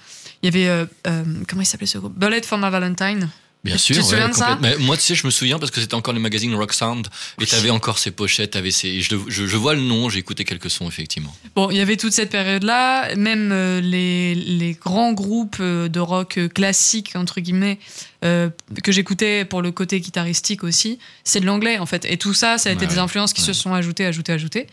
Il 0.43 0.45
y 0.53 0.55
avait 0.55 0.69
euh, 0.69 0.85
euh, 1.07 1.23
comment 1.47 1.63
il 1.63 1.65
s'appelait 1.65 1.87
ce 1.87 1.97
groupe? 1.97 2.13
Bullet 2.17 2.43
for 2.43 2.59
My 2.59 2.69
Valentine. 2.69 3.29
Bien 3.65 3.75
Tu 3.75 3.93
sûr, 3.93 4.07
ouais, 4.07 4.29
de 4.29 4.33
ça. 4.33 4.57
Mais 4.61 4.77
moi, 4.77 4.95
tu 4.95 5.03
sais, 5.03 5.15
je 5.15 5.25
me 5.25 5.31
souviens 5.31 5.59
parce 5.59 5.69
que 5.69 5.81
c'était 5.81 5.93
encore 5.95 6.13
le 6.13 6.21
magazine 6.21 6.55
Rock 6.55 6.71
Sound 6.73 7.07
et 7.41 7.45
t'avais 7.45 7.69
encore 7.71 7.97
ces 7.99 8.11
pochettes, 8.11 8.51
t'avais 8.51 8.71
ces. 8.71 9.01
Je, 9.01 9.15
le- 9.15 9.21
je, 9.27 9.45
je 9.47 9.57
vois 9.57 9.73
le 9.75 9.81
nom, 9.81 10.07
j'ai 10.09 10.19
écouté 10.19 10.45
quelques 10.45 10.69
sons, 10.69 10.87
effectivement. 10.87 11.35
Bon, 11.57 11.69
il 11.69 11.75
y 11.75 11.81
avait 11.81 11.97
toute 11.97 12.13
cette 12.13 12.29
période-là, 12.29 13.13
même 13.17 13.51
euh, 13.51 13.81
les, 13.81 14.33
les 14.33 14.71
grands 14.75 15.11
groupes 15.11 15.57
euh, 15.59 15.89
de 15.89 15.99
rock 15.99 16.37
euh, 16.37 16.47
classique, 16.47 17.17
entre 17.17 17.41
guillemets, 17.41 17.79
euh, 18.23 18.49
que 18.81 18.93
j'écoutais 18.93 19.43
pour 19.43 19.61
le 19.61 19.71
côté 19.73 19.99
guitaristique 19.99 20.63
aussi, 20.63 20.97
c'est 21.25 21.41
de 21.41 21.45
l'anglais 21.45 21.79
en 21.79 21.85
fait. 21.85 22.05
Et 22.05 22.15
tout 22.15 22.33
ça, 22.33 22.57
ça 22.57 22.69
a 22.69 22.71
été 22.71 22.83
Ouais, 22.83 22.87
des 22.87 22.93
ouais, 22.95 22.99
influences 23.01 23.33
qui 23.33 23.41
se 23.41 23.51
sont 23.51 23.73
ajoutées, 23.73 24.05
ajoutées, 24.05 24.31
ajoutées. 24.31 24.67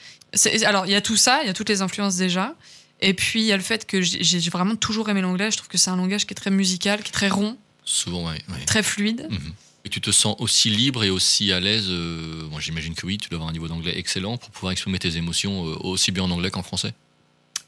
Alors, 0.65 0.87
il 0.87 0.93
y 0.93 0.97
a 0.97 1.01
tout 1.01 1.17
ça, 1.17 1.41
il 1.43 1.49
y 1.49 1.51
a 1.51 1.55
toutes 1.55 1.71
les 1.71 1.83
influences 1.83 2.15
déjà. 2.17 2.55
Et 3.01 3.15
puis, 3.15 3.41
il 3.41 3.47
y 3.47 3.53
a 3.53 3.57
le 3.57 3.63
fait 3.65 3.85
que 3.85 4.01
j'ai 4.01 4.39
vraiment 4.51 4.77
toujours 4.77 5.09
aimé 5.09 5.23
l'anglais. 5.23 5.51
Je 5.51 5.57
trouve 5.57 5.69
que 5.69 5.77
c'est 5.77 5.91
un 5.91 5.97
langage 5.97 6.25
qui 6.25 6.33
est 6.33 6.37
très 6.37 6.51
musical, 6.51 7.03
qui 7.03 7.09
est 7.09 7.13
très 7.13 7.29
rond, 7.29 7.57
Souvent, 7.87 8.27
ouais. 8.27 8.39
très 8.67 8.83
fluide. 8.83 9.27
Mhm. 9.31 9.53
Et 9.85 9.89
tu 9.89 10.01
te 10.01 10.11
sens 10.11 10.37
aussi 10.41 10.69
libre 10.69 11.05
et 11.05 11.11
aussi 11.11 11.53
à 11.53 11.61
l'aise 11.61 11.87
euh, 11.89 12.43
Moi, 12.51 12.61
j'imagine 12.61 12.95
que 12.95 13.07
oui, 13.07 13.19
tu 13.19 13.29
dois 13.29 13.37
avoir 13.37 13.49
un 13.49 13.53
niveau 13.53 13.69
d'anglais 13.69 13.97
excellent 13.97 14.37
pour 14.37 14.51
pouvoir 14.51 14.73
exprimer 14.73 14.99
tes 14.99 15.17
émotions 15.17 15.65
euh, 15.65 15.77
aussi 15.81 16.11
bien 16.11 16.25
en 16.25 16.31
anglais 16.33 16.51
qu'en 16.51 16.65
français. 16.65 16.93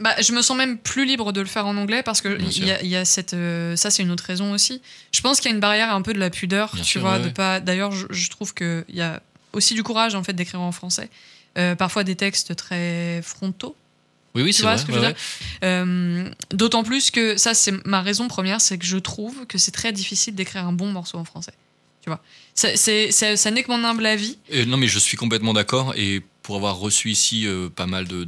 Bah, 0.00 0.20
je 0.20 0.32
me 0.32 0.42
sens 0.42 0.56
même 0.56 0.78
plus 0.78 1.06
libre 1.06 1.32
de 1.32 1.40
le 1.40 1.46
faire 1.46 1.66
en 1.66 1.76
anglais 1.76 2.02
parce 2.02 2.20
que 2.20 2.38
il 2.40 2.64
y 2.64 2.70
a, 2.70 2.82
il 2.82 2.88
y 2.88 2.96
a 2.96 3.04
cette 3.04 3.34
euh, 3.34 3.74
ça 3.74 3.90
c'est 3.90 4.02
une 4.02 4.12
autre 4.12 4.24
raison 4.24 4.52
aussi. 4.52 4.80
Je 5.12 5.20
pense 5.20 5.40
qu'il 5.40 5.50
y 5.50 5.52
a 5.52 5.54
une 5.54 5.60
barrière 5.60 5.92
un 5.92 6.02
peu 6.02 6.12
de 6.12 6.20
la 6.20 6.30
pudeur, 6.30 6.70
Bien 6.74 6.82
tu 6.84 6.90
sûr, 6.90 7.00
vois, 7.00 7.14
ouais, 7.14 7.20
de 7.20 7.24
ouais. 7.26 7.30
pas. 7.32 7.58
D'ailleurs, 7.58 7.90
je, 7.90 8.06
je 8.10 8.30
trouve 8.30 8.54
que 8.54 8.84
il 8.88 8.94
y 8.94 9.00
a 9.00 9.20
aussi 9.52 9.74
du 9.74 9.82
courage 9.82 10.14
en 10.14 10.22
fait 10.22 10.34
d'écrire 10.34 10.60
en 10.60 10.72
français. 10.72 11.10
Euh, 11.56 11.74
parfois 11.74 12.04
des 12.04 12.14
textes 12.14 12.54
très 12.54 13.20
frontaux. 13.22 13.74
Oui, 14.38 14.44
oui, 14.44 14.52
c'est 14.52 14.62
vrai. 14.62 14.78
ce 14.78 14.84
que 14.84 14.92
je 14.92 14.98
veux 14.98 15.06
dire 15.06 15.16
Euh, 15.64 16.28
D'autant 16.50 16.84
plus 16.84 17.10
que 17.10 17.36
ça 17.36 17.54
c'est 17.54 17.72
ma 17.84 18.00
raison 18.02 18.28
première, 18.28 18.60
c'est 18.60 18.78
que 18.78 18.86
je 18.86 18.96
trouve 18.98 19.46
que 19.46 19.58
c'est 19.58 19.72
très 19.72 19.92
difficile 19.92 20.34
d'écrire 20.34 20.66
un 20.66 20.72
bon 20.72 20.90
morceau 20.92 21.18
en 21.18 21.24
français. 21.24 21.52
Tu 22.02 22.10
vois, 22.10 22.20
ça 22.54 23.50
n'est 23.50 23.62
que 23.62 23.70
mon 23.70 23.84
humble 23.84 24.06
avis. 24.06 24.38
Et 24.50 24.64
non, 24.64 24.76
mais 24.76 24.86
je 24.86 24.98
suis 24.98 25.16
complètement 25.16 25.52
d'accord. 25.52 25.94
Et 25.96 26.22
pour 26.42 26.56
avoir 26.56 26.78
reçu 26.78 27.10
ici 27.10 27.46
euh, 27.46 27.68
pas 27.68 27.86
mal 27.86 28.06
de, 28.06 28.24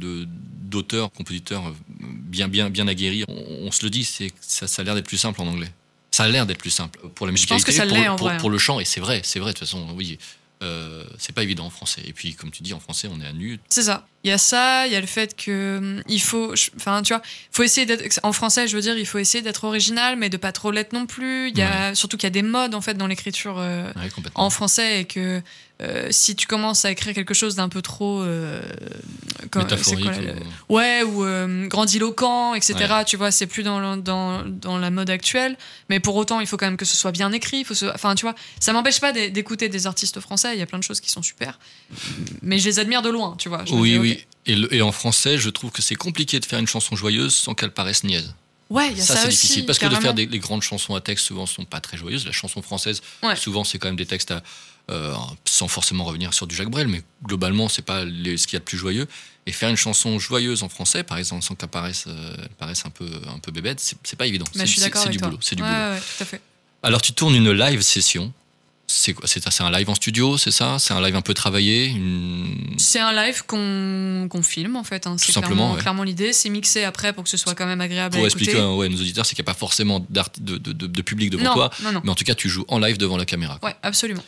d'auteurs, 0.63 1.11
compositeurs 1.11 1.67
euh, 1.67 1.71
bien, 1.99 2.47
bien, 2.47 2.69
bien 2.69 2.87
aguerris, 2.87 3.23
on, 3.27 3.67
on 3.67 3.71
se 3.71 3.83
le 3.83 3.89
dit, 3.89 4.03
c'est, 4.03 4.31
ça, 4.41 4.67
ça 4.67 4.81
a 4.81 4.85
l'air 4.85 4.95
d'être 4.95 5.07
plus 5.07 5.17
simple 5.17 5.41
en 5.41 5.47
anglais. 5.47 5.71
Ça 6.11 6.25
a 6.25 6.27
l'air 6.27 6.45
d'être 6.45 6.57
plus 6.59 6.69
simple 6.69 6.99
pour 7.15 7.25
la 7.25 7.33
Je 7.33 7.45
pense 7.47 7.65
musicalité, 7.65 7.95
que 7.95 8.03
ça 8.03 8.15
pour, 8.15 8.31
pour 8.37 8.49
le 8.49 8.57
chant. 8.57 8.81
Et 8.81 8.85
c'est 8.85 8.99
vrai, 8.99 9.21
c'est 9.23 9.39
vrai 9.39 9.53
de 9.53 9.57
toute 9.57 9.65
façon. 9.67 9.87
Oui, 9.95 10.19
Euh, 10.61 11.03
c'est 11.17 11.33
pas 11.33 11.41
évident 11.41 11.65
en 11.65 11.69
français. 11.69 12.01
Et 12.05 12.13
puis, 12.13 12.35
comme 12.35 12.51
tu 12.51 12.61
dis, 12.61 12.73
en 12.73 12.79
français, 12.79 13.07
on 13.11 13.19
est 13.19 13.25
à 13.25 13.33
nu. 13.33 13.59
C'est 13.69 13.83
ça. 13.83 14.05
Il 14.23 14.29
y 14.29 14.31
a 14.31 14.37
ça, 14.37 14.85
il 14.85 14.93
y 14.93 14.95
a 14.95 15.01
le 15.01 15.07
fait 15.07 15.35
que 15.35 15.77
hum, 15.79 16.03
il 16.07 16.21
faut, 16.21 16.53
enfin, 16.75 17.01
tu 17.01 17.13
vois, 17.13 17.23
faut 17.51 17.63
essayer 17.63 17.87
d'être 17.87 18.19
en 18.21 18.31
français. 18.31 18.67
Je 18.67 18.75
veux 18.75 18.81
dire, 18.81 18.95
il 18.95 19.07
faut 19.07 19.17
essayer 19.17 19.41
d'être 19.41 19.63
original, 19.63 20.15
mais 20.17 20.29
de 20.29 20.37
pas 20.37 20.51
trop 20.51 20.69
l'être 20.69 20.93
non 20.93 21.07
plus. 21.07 21.49
Il 21.49 21.57
y 21.57 21.63
a 21.63 21.95
surtout 21.95 22.17
qu'il 22.17 22.27
y 22.27 22.27
a 22.27 22.29
des 22.31 22.43
modes 22.43 22.75
en 22.75 22.81
fait 22.81 22.93
dans 22.93 23.07
l'écriture 23.07 23.57
euh, 23.57 23.91
Ouais, 23.95 24.09
en 24.35 24.51
français 24.51 25.01
et 25.01 25.05
que 25.05 25.41
euh, 25.81 26.07
si 26.11 26.35
tu 26.35 26.45
commences 26.47 26.85
à 26.85 26.91
écrire 26.91 27.13
quelque 27.13 27.33
chose 27.33 27.55
d'un 27.55 27.69
peu 27.69 27.81
trop 27.81 28.21
euh, 28.21 28.61
comme- 29.49 29.63
Métaphorique. 29.63 30.05
quoi, 30.05 30.13
ou- 30.69 30.75
ouais 30.75 31.03
ou 31.03 31.23
euh, 31.25 31.67
grandiloquent 31.67 32.53
etc 32.55 32.93
tu 33.05 33.17
vois 33.17 33.31
c'est 33.31 33.47
plus 33.47 33.63
dans, 33.63 33.79
le- 33.79 34.01
dans, 34.01 34.43
dans 34.45 34.77
la 34.77 34.91
mode 34.91 35.09
actuelle 35.09 35.57
mais 35.89 35.99
pour 35.99 36.15
autant 36.15 36.39
il 36.39 36.47
faut 36.47 36.57
quand 36.57 36.67
même 36.67 36.77
que 36.77 36.85
ce 36.85 36.95
soit 36.95 37.11
bien 37.11 37.31
écrit 37.31 37.57
il 37.59 37.65
faut 37.65 37.73
se- 37.73 37.85
enfin 37.93 38.15
tu 38.15 38.25
vois 38.25 38.35
ça 38.59 38.73
m'empêche 38.73 38.99
pas 38.99 39.11
d'é- 39.11 39.29
d'écouter 39.29 39.69
des 39.69 39.87
artistes 39.87 40.19
français 40.19 40.53
il 40.55 40.59
y 40.59 40.61
a 40.61 40.65
plein 40.67 40.79
de 40.79 40.83
choses 40.83 40.99
qui 40.99 41.09
sont 41.09 41.23
super 41.23 41.57
mais 42.41 42.59
je 42.59 42.65
les 42.65 42.79
admire 42.79 43.01
de 43.01 43.09
loin 43.09 43.35
tu 43.37 43.49
vois 43.49 43.63
Je 43.65 43.73
Oui, 43.73 43.91
dis, 43.93 43.97
oui. 43.97 44.25
Et, 44.45 44.55
le- 44.55 44.73
et 44.73 44.81
en 44.81 44.91
français, 44.91 45.37
je 45.37 45.49
trouve 45.51 45.69
que 45.71 45.83
c'est 45.83 45.93
compliqué 45.95 46.39
de 46.39 46.45
faire 46.45 46.57
une 46.57 46.65
chanson 46.67 46.95
joyeuse 46.95 47.33
sans 47.35 47.53
qu'elle 47.53 47.69
paraisse 47.71 48.03
niaise. 48.03 48.33
ouais 48.71 48.89
il 48.91 48.97
y 48.97 49.01
a 49.01 49.03
ça, 49.03 49.13
ça, 49.15 49.21
c'est 49.23 49.27
difficile. 49.29 49.65
Parce 49.67 49.77
que 49.77 49.85
de 49.85 49.95
faire 49.95 50.15
des 50.15 50.25
les 50.25 50.39
grandes 50.39 50.63
chansons 50.63 50.95
à 50.95 51.01
texte, 51.01 51.27
souvent, 51.27 51.45
sont 51.45 51.63
pas 51.63 51.79
très 51.79 51.95
joyeuses. 51.95 52.25
La 52.25 52.31
chanson 52.31 52.63
française, 52.63 53.01
Ouais. 53.21 53.35
souvent, 53.35 53.63
c'est 53.63 53.77
quand 53.77 53.87
même 53.89 53.97
des 53.97 54.07
textes 54.07 54.31
à, 54.31 54.41
euh, 54.91 55.13
sans 55.45 55.67
forcément 55.67 56.03
revenir 56.03 56.33
sur 56.33 56.47
du 56.47 56.55
Jacques 56.55 56.69
Brel, 56.69 56.87
mais 56.87 57.01
globalement, 57.25 57.69
c'est 57.69 57.81
pas 57.81 58.03
les- 58.05 58.37
ce 58.37 58.45
qu'il 58.47 58.55
y 58.55 58.57
a 58.57 58.59
de 58.59 58.65
plus 58.65 58.77
joyeux. 58.77 59.07
Et 59.47 59.51
faire 59.51 59.69
une 59.69 59.75
chanson 59.77 60.19
joyeuse 60.19 60.61
en 60.61 60.69
français, 60.69 61.03
par 61.03 61.17
exemple, 61.17 61.43
sans 61.43 61.55
qu'elle 61.55 61.69
paraisse, 61.69 62.05
euh, 62.07 62.35
paraisse 62.59 62.85
un 62.85 62.91
peu, 62.91 63.09
un 63.27 63.39
peu 63.39 63.51
bébête, 63.51 63.79
c'est 64.03 64.15
pas 64.15 64.27
évident. 64.27 64.45
Mais 64.55 64.67
C'est 64.67 65.09
du 65.09 65.17
toi. 65.17 65.27
boulot. 65.29 65.39
C'est 65.41 65.55
du 65.55 65.63
Ouais, 65.63 65.67
boulot. 65.69 65.81
ouais, 65.81 65.89
ouais, 65.95 65.99
tout 65.99 66.23
à 66.23 66.25
fait 66.25 66.41
Alors, 66.83 67.01
tu 67.01 67.13
tournes 67.13 67.35
une 67.35 67.51
live 67.51 67.81
session 67.81 68.31
C'est 68.93 69.61
un 69.61 69.71
live 69.71 69.89
en 69.89 69.95
studio, 69.95 70.37
c'est 70.37 70.51
ça? 70.51 70.77
C'est 70.79 70.93
un 70.93 71.01
live 71.01 71.15
un 71.15 71.21
peu 71.21 71.33
travaillé 71.33 71.85
une- 71.85 72.75
C'est 72.77 72.99
un 72.99 73.13
live 73.13 73.43
qu'on 73.45 74.27
qu'on 74.29 74.41
filme 74.43 74.75
en 74.75 74.83
fait. 74.83 75.07
hein. 75.07 75.15
C'est 75.17 75.31
simplement, 75.31 75.55
clairement, 75.55 75.73
ouais. 75.75 75.81
clairement 75.81 76.03
l'idée. 76.03 76.33
C'est 76.33 76.49
mixé 76.49 76.83
après 76.83 77.13
pour 77.13 77.23
que 77.23 77.29
ce 77.29 77.37
soit 77.37 77.55
quand 77.55 77.65
même 77.65 77.79
agréable 77.81 78.15
Pour 78.15 78.23
à 78.23 78.27
expliquer 78.27 78.59
à 78.59 78.69
ouais, 78.73 78.89
nos 78.89 78.97
auditeurs, 78.97 79.25
c'est 79.25 79.35
qu'il 79.35 79.43
n'y 79.43 79.49
a 79.49 79.53
pas 79.53 79.57
forcément 79.59 80.05
de, 80.09 80.21
de- 80.39 80.57
de- 80.57 80.87
de 80.87 81.01
public 81.01 81.29
devant 81.29 81.43
non, 81.45 81.53
toi, 81.53 81.71
non, 81.83 81.91
non. 81.93 82.01
mais 82.03 82.09
en 82.11 82.15
tout 82.15 82.23
cas, 82.25 82.35
tu 82.35 82.49
joues 82.49 82.65
en 82.67 82.79
live 82.79 82.97
devant 82.97 83.17
la 83.17 83.25
caméra. 83.25 83.57
quoi. 83.59 83.69
Ouais, 83.69 83.75
absolument. 83.83 84.23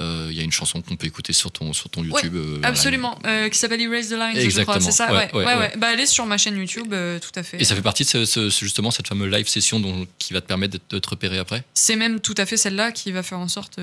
Euh, 0.00 0.28
Il 0.30 0.36
y 0.36 0.40
a 0.40 0.44
une 0.44 0.52
chanson 0.52 0.80
qu'on 0.82 0.96
peut 0.96 1.06
écouter 1.06 1.32
sur 1.32 1.50
ton, 1.52 1.72
sur 1.72 1.88
ton 1.90 2.02
YouTube. 2.04 2.34
euh. 2.36 2.60
Absolument, 2.62 3.18
euh, 3.26 3.48
qui 3.48 3.58
s'appelle 3.58 3.80
Erase 3.80 4.08
the 4.08 4.12
Lines, 4.12 4.32
je 4.34 4.40
Exactement. 4.40 4.78
crois, 4.78 4.90
c'est 4.90 4.96
ça? 4.96 5.12
Ouais, 5.12 5.30
ouais. 5.34 5.72
Bah, 5.78 5.88
elle 5.92 6.00
est 6.00 6.06
sur 6.06 6.26
ma 6.26 6.38
chaîne 6.38 6.56
YouTube, 6.56 6.88
tout 7.20 7.38
à 7.38 7.42
fait. 7.42 7.60
Et 7.60 7.64
ça 7.64 7.74
fait 7.74 7.82
partie 7.82 8.02
de 8.04 8.08
ce- 8.08 8.24
ce- 8.24 8.50
ce- 8.50 8.64
justement 8.64 8.90
cette 8.90 9.08
fameuse 9.08 9.30
live 9.32 9.48
session 9.48 9.78
dont, 9.80 10.06
qui 10.18 10.32
va 10.32 10.40
te 10.40 10.46
permettre 10.46 10.78
de 10.90 10.98
te 10.98 11.08
repérer 11.08 11.38
après? 11.38 11.64
C'est 11.74 11.96
même 11.96 12.20
tout 12.20 12.34
à 12.36 12.46
fait 12.46 12.56
celle-là 12.56 12.92
qui 12.92 13.12
va 13.12 13.22
faire 13.22 13.38
en 13.38 13.48
sorte 13.48 13.78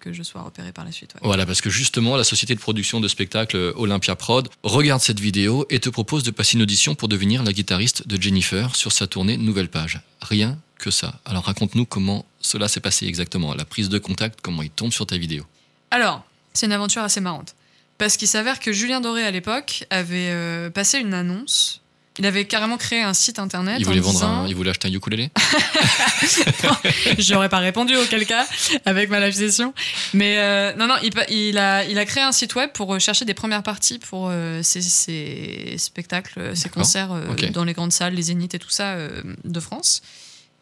que 0.00 0.12
je 0.12 0.22
sois 0.22 0.42
repéré 0.42 0.72
par 0.72 0.84
la 0.84 0.92
suite. 0.92 1.14
ouais. 1.14 1.20
Voilà, 1.22 1.46
parce 1.46 1.60
que 1.60 1.70
justement, 1.70 2.16
la 2.16 2.24
société 2.24 2.54
de 2.54 2.60
production 2.60 3.00
de 3.00 3.08
spectacle 3.08 3.56
euh, 3.56 3.72
Olympia 3.76 4.16
Prod 4.16 4.48
regarde 4.62 5.00
cette 5.00 5.20
vidéo 5.20 5.66
et 5.70 5.80
te 5.80 5.88
propose 5.88 6.22
de 6.22 6.30
passer 6.30 6.56
une 6.56 6.62
audition 6.62 6.94
pour 6.94 7.08
devenir 7.08 7.42
la 7.42 7.52
guitariste 7.52 8.06
de 8.06 8.20
Jennifer 8.20 8.74
sur 8.76 8.92
sa 8.92 9.06
tournée 9.06 9.36
Nouvelle 9.36 9.68
Page. 9.68 10.00
Rien 10.20 10.58
que 10.78 10.90
ça. 10.90 11.20
Alors 11.24 11.44
raconte-nous 11.44 11.86
comment 11.86 12.24
cela 12.40 12.68
s'est 12.68 12.80
passé 12.80 13.06
exactement, 13.06 13.54
la 13.54 13.64
prise 13.64 13.88
de 13.88 13.98
contact, 13.98 14.40
comment 14.42 14.62
il 14.62 14.70
tombe 14.70 14.92
sur 14.92 15.06
ta 15.06 15.18
vidéo. 15.18 15.44
Alors, 15.90 16.24
c'est 16.52 16.66
une 16.66 16.72
aventure 16.72 17.02
assez 17.02 17.20
marrante. 17.20 17.54
Parce 17.98 18.16
qu'il 18.16 18.28
s'avère 18.28 18.60
que 18.60 18.72
Julien 18.72 19.02
Doré, 19.02 19.24
à 19.24 19.30
l'époque, 19.30 19.84
avait 19.90 20.30
euh, 20.30 20.70
passé 20.70 20.98
une 20.98 21.12
annonce. 21.12 21.79
Il 22.20 22.26
avait 22.26 22.44
carrément 22.44 22.76
créé 22.76 23.00
un 23.02 23.14
site 23.14 23.38
internet. 23.38 23.76
Il 23.80 23.86
en 23.86 23.88
voulait, 23.88 24.00
vendre 24.00 24.14
disant- 24.14 24.42
un, 24.44 24.46
il 24.46 24.54
voulait 24.54 24.70
acheter 24.70 24.88
un 24.88 24.92
ukulélé 24.92 25.30
J'aurais 27.18 27.48
pas 27.48 27.58
répondu 27.58 27.96
auquel 27.96 28.26
cas 28.26 28.46
avec 28.84 29.08
ma 29.10 29.20
live 29.20 29.34
session. 29.34 29.72
Mais 30.14 30.36
euh, 30.38 30.74
non, 30.76 30.86
non, 30.86 30.94
il, 31.02 31.56
a, 31.58 31.84
il 31.84 31.98
a 31.98 32.04
créé 32.04 32.22
un 32.22 32.32
site 32.32 32.54
web 32.54 32.70
pour 32.72 32.94
euh, 32.94 32.98
chercher 32.98 33.24
des 33.24 33.34
premières 33.34 33.62
parties 33.62 33.98
pour 33.98 34.28
euh, 34.30 34.62
ses, 34.62 34.82
ses 34.82 35.76
spectacles, 35.78 36.38
euh, 36.38 36.54
ses 36.54 36.68
concerts 36.68 37.12
euh, 37.12 37.24
dans 37.52 37.64
les 37.64 37.72
grandes 37.72 37.92
salles, 37.92 38.14
les 38.14 38.22
zéniths 38.22 38.54
et 38.54 38.58
tout 38.58 38.70
ça 38.70 38.92
euh, 38.94 39.22
de 39.44 39.60
France. 39.60 40.02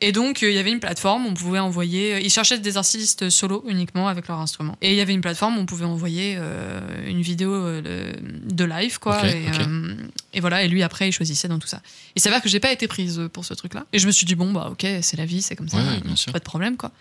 Et 0.01 0.13
donc, 0.13 0.43
euh, 0.43 0.51
il 0.51 0.55
y 0.55 0.59
avait 0.59 0.71
une 0.71 0.79
plateforme, 0.79 1.27
on 1.27 1.35
pouvait 1.35 1.59
envoyer. 1.59 2.15
euh, 2.15 2.21
Ils 2.21 2.31
cherchaient 2.31 2.59
des 2.59 2.77
artistes 2.77 3.31
solo 3.31 3.65
uniquement 3.67 4.07
avec 4.07 4.29
leur 4.29 4.39
instrument. 4.39 4.77
Et 4.81 4.91
il 4.93 4.97
y 4.97 5.01
avait 5.01 5.13
une 5.13 5.21
plateforme 5.21 5.59
où 5.59 5.61
on 5.61 5.67
pouvait 5.67 5.85
envoyer 5.87 6.37
euh, 6.39 6.81
une 7.09 7.21
vidéo 7.21 7.53
euh, 7.53 8.13
de, 8.45 8.65
live, 8.65 9.01
quoi. 9.01 9.27
Et, 9.27 9.47
euh, 9.59 10.41
voilà, 10.41 10.63
et 10.63 10.69
lui, 10.69 10.85
après, 10.85 11.09
il 11.09 11.13
choisissait 11.13 11.49
dans 11.49 11.59
tout 11.59 11.67
ça. 11.67 11.83
Il 12.15 12.23
s'avère 12.23 12.41
que 12.41 12.49
j'ai 12.49 12.61
pas 12.61 12.71
été 12.71 12.87
prise 12.87 13.29
pour 13.33 13.45
ce 13.45 13.55
truc-là. 13.55 13.87
Et 13.93 13.99
je 13.99 14.07
me 14.07 14.13
suis 14.13 14.25
dit, 14.25 14.37
bon, 14.37 14.53
bah, 14.53 14.69
ok, 14.71 14.87
c'est 15.03 15.17
la 15.17 15.25
vie, 15.27 15.43
c'est 15.43 15.57
comme 15.57 15.69
ça. 15.69 15.79
Ouais, 15.79 16.01
bien 16.05 16.15
sûr. 16.17 16.33
Pas 16.33 16.39
de 16.39 16.45
problème, 16.45 16.77
quoi. 16.77 16.93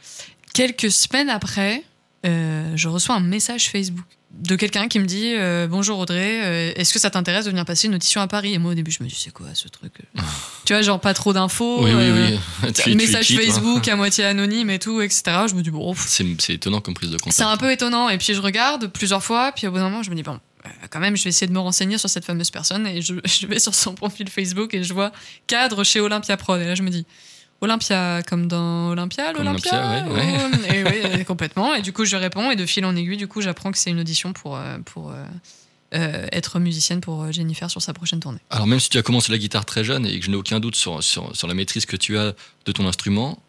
Quelques 0.54 0.90
semaines 0.90 1.30
après, 1.30 1.84
euh, 2.26 2.72
je 2.76 2.88
reçois 2.88 3.16
un 3.16 3.20
message 3.22 3.70
Facebook 3.70 4.06
de 4.32 4.56
quelqu'un 4.56 4.88
qui 4.88 5.00
me 5.00 5.06
dit 5.06 5.34
euh, 5.36 5.68
Bonjour 5.68 6.00
Audrey, 6.00 6.42
euh, 6.44 6.74
est-ce 6.76 6.94
que 6.94 7.00
ça 7.00 7.10
t'intéresse 7.10 7.46
de 7.46 7.50
venir 7.50 7.66
passer 7.66 7.88
une 7.88 7.96
audition 7.96 8.22
à 8.22 8.28
Paris? 8.28 8.54
Et 8.54 8.58
moi, 8.58 8.72
au 8.72 8.76
début, 8.76 8.92
je 8.92 9.02
me 9.02 9.08
dis 9.08 9.16
C'est 9.16 9.32
quoi 9.32 9.48
ce 9.54 9.68
truc? 9.68 9.94
Tu 10.66 10.74
vois, 10.74 10.82
genre 10.82 11.00
pas 11.00 11.14
trop 11.14 11.32
d'infos. 11.32 11.84
Oui, 11.84 11.92
oui, 11.94 12.12
oui. 12.12 12.40
Tu- 12.74 12.84
tu 12.92 12.96
message 12.96 13.32
hein. 13.32 13.38
Facebook 13.42 13.88
à 13.88 13.96
moitié 13.96 14.26
anonyme 14.26 14.70
et 14.70 14.80
tout, 14.80 15.02
etc. 15.02 15.24
Je 15.50 15.56
me 15.56 15.62
dis 15.62 15.72
Bon, 15.72 15.94
C'est 15.96 16.26
c'est 16.40 16.56
étonnant 16.56 16.82
comme 16.82 16.94
prise 16.94 17.10
de 17.10 17.18
contact. 17.18 17.36
c'est 17.38 17.44
un 17.44 17.58
peu 17.58 17.72
étonnant. 17.72 18.10
Et 18.10 18.18
puis 18.18 18.34
je 18.34 18.42
regarde 18.42 18.88
plusieurs 18.88 19.24
fois, 19.24 19.52
puis 19.56 19.66
au 19.68 19.72
bout 19.72 19.78
d'un 19.78 19.90
moment, 19.90 20.04
je 20.04 20.10
me 20.12 20.16
dis 20.16 20.24
Bon, 20.24 20.40
quand 20.90 21.00
même, 21.00 21.16
je 21.16 21.24
vais 21.24 21.30
essayer 21.30 21.48
de 21.48 21.54
me 21.54 21.60
renseigner 21.60 21.98
sur 21.98 22.10
cette 22.10 22.26
fameuse 22.26 22.52
personne. 22.52 22.86
Et 22.88 23.02
je, 23.02 23.14
je 23.26 23.48
vais 23.48 23.60
sur 23.60 23.74
son 23.74 23.94
profil 23.94 24.28
Facebook 24.30 24.74
et 24.74 24.84
je 24.84 24.94
vois 24.94 25.12
cadre 25.48 25.84
chez 25.84 26.00
Olympia 26.02 26.36
Prod. 26.38 26.60
Et 26.62 26.66
là, 26.66 26.76
je 26.76 26.84
me 26.84 26.90
dis 26.90 27.06
Olympia, 27.62 28.22
comme 28.24 28.48
dans 28.48 28.90
Olympia, 28.90 29.34
l'Olympia 29.34 29.72
Olympia, 29.74 30.14
ouais, 30.14 30.44
ou- 30.70 30.74
Et 30.74 30.84
oui, 30.84 31.00
euh, 31.20 31.24
complètement. 31.24 31.74
Et 31.74 31.82
du 31.82 31.92
coup, 31.94 32.06
je 32.06 32.16
réponds. 32.16 32.52
Et 32.52 32.56
de 32.56 32.66
fil 32.66 32.86
en 32.86 32.96
aiguille, 32.96 33.18
du 33.18 33.28
coup, 33.28 33.42
j'apprends 33.42 33.72
que 33.72 33.78
c'est 33.78 33.90
une 33.90 34.00
audition 34.00 34.32
pour, 34.34 34.56
euh, 34.58 34.78
pour 34.86 35.10
euh, 35.12 35.24
euh, 35.96 36.28
être 36.32 36.60
musicienne 36.60 37.02
pour 37.02 37.24
euh, 37.24 37.32
Jennifer 37.32 37.70
sur 37.72 37.82
sa 37.82 37.94
prochaine 37.94 38.20
tournée. 38.20 38.40
Alors 38.52 38.68
même 38.68 38.80
si 38.80 38.90
tu 38.90 38.98
as 38.98 39.02
commencé 39.02 39.32
la 39.32 39.38
guitare 39.40 39.66
très 39.66 39.84
jeune 39.84 40.06
et 40.06 40.20
que 40.20 40.26
je 40.26 40.30
n'ai 40.30 40.38
aucun 40.38 40.60
doute 40.60 40.76
sur, 40.76 41.02
sur, 41.04 41.36
sur 41.36 41.48
la 41.48 41.54
maîtrise 41.56 41.86
que 41.88 41.96
tu 41.96 42.18
as 42.18 42.34
de 42.66 42.72
ton 42.72 42.86
instrument, 42.88 43.40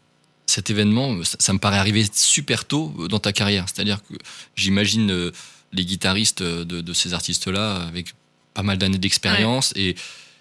cet 0.47 0.71
événement, 0.71 1.23
ça, 1.25 1.37
ça 1.41 1.53
me 1.53 1.59
paraît 1.59 1.79
arriver 1.79 2.07
super 2.11 2.65
tôt 2.65 2.95
dans 3.11 3.19
ta 3.19 3.33
carrière. 3.35 3.67
C'est-à-dire 3.67 3.99
que 4.09 4.15
j'imagine 4.57 5.11
euh, 5.11 5.33
les 5.73 5.85
guitaristes 5.85 6.43
de, 6.43 6.81
de 6.81 6.93
ces 6.95 7.13
artistes-là 7.13 7.83
avec 7.87 8.15
pas 8.55 8.63
mal 8.63 8.79
d'années 8.79 8.97
d'expérience 8.99 9.75
et, 9.77 9.95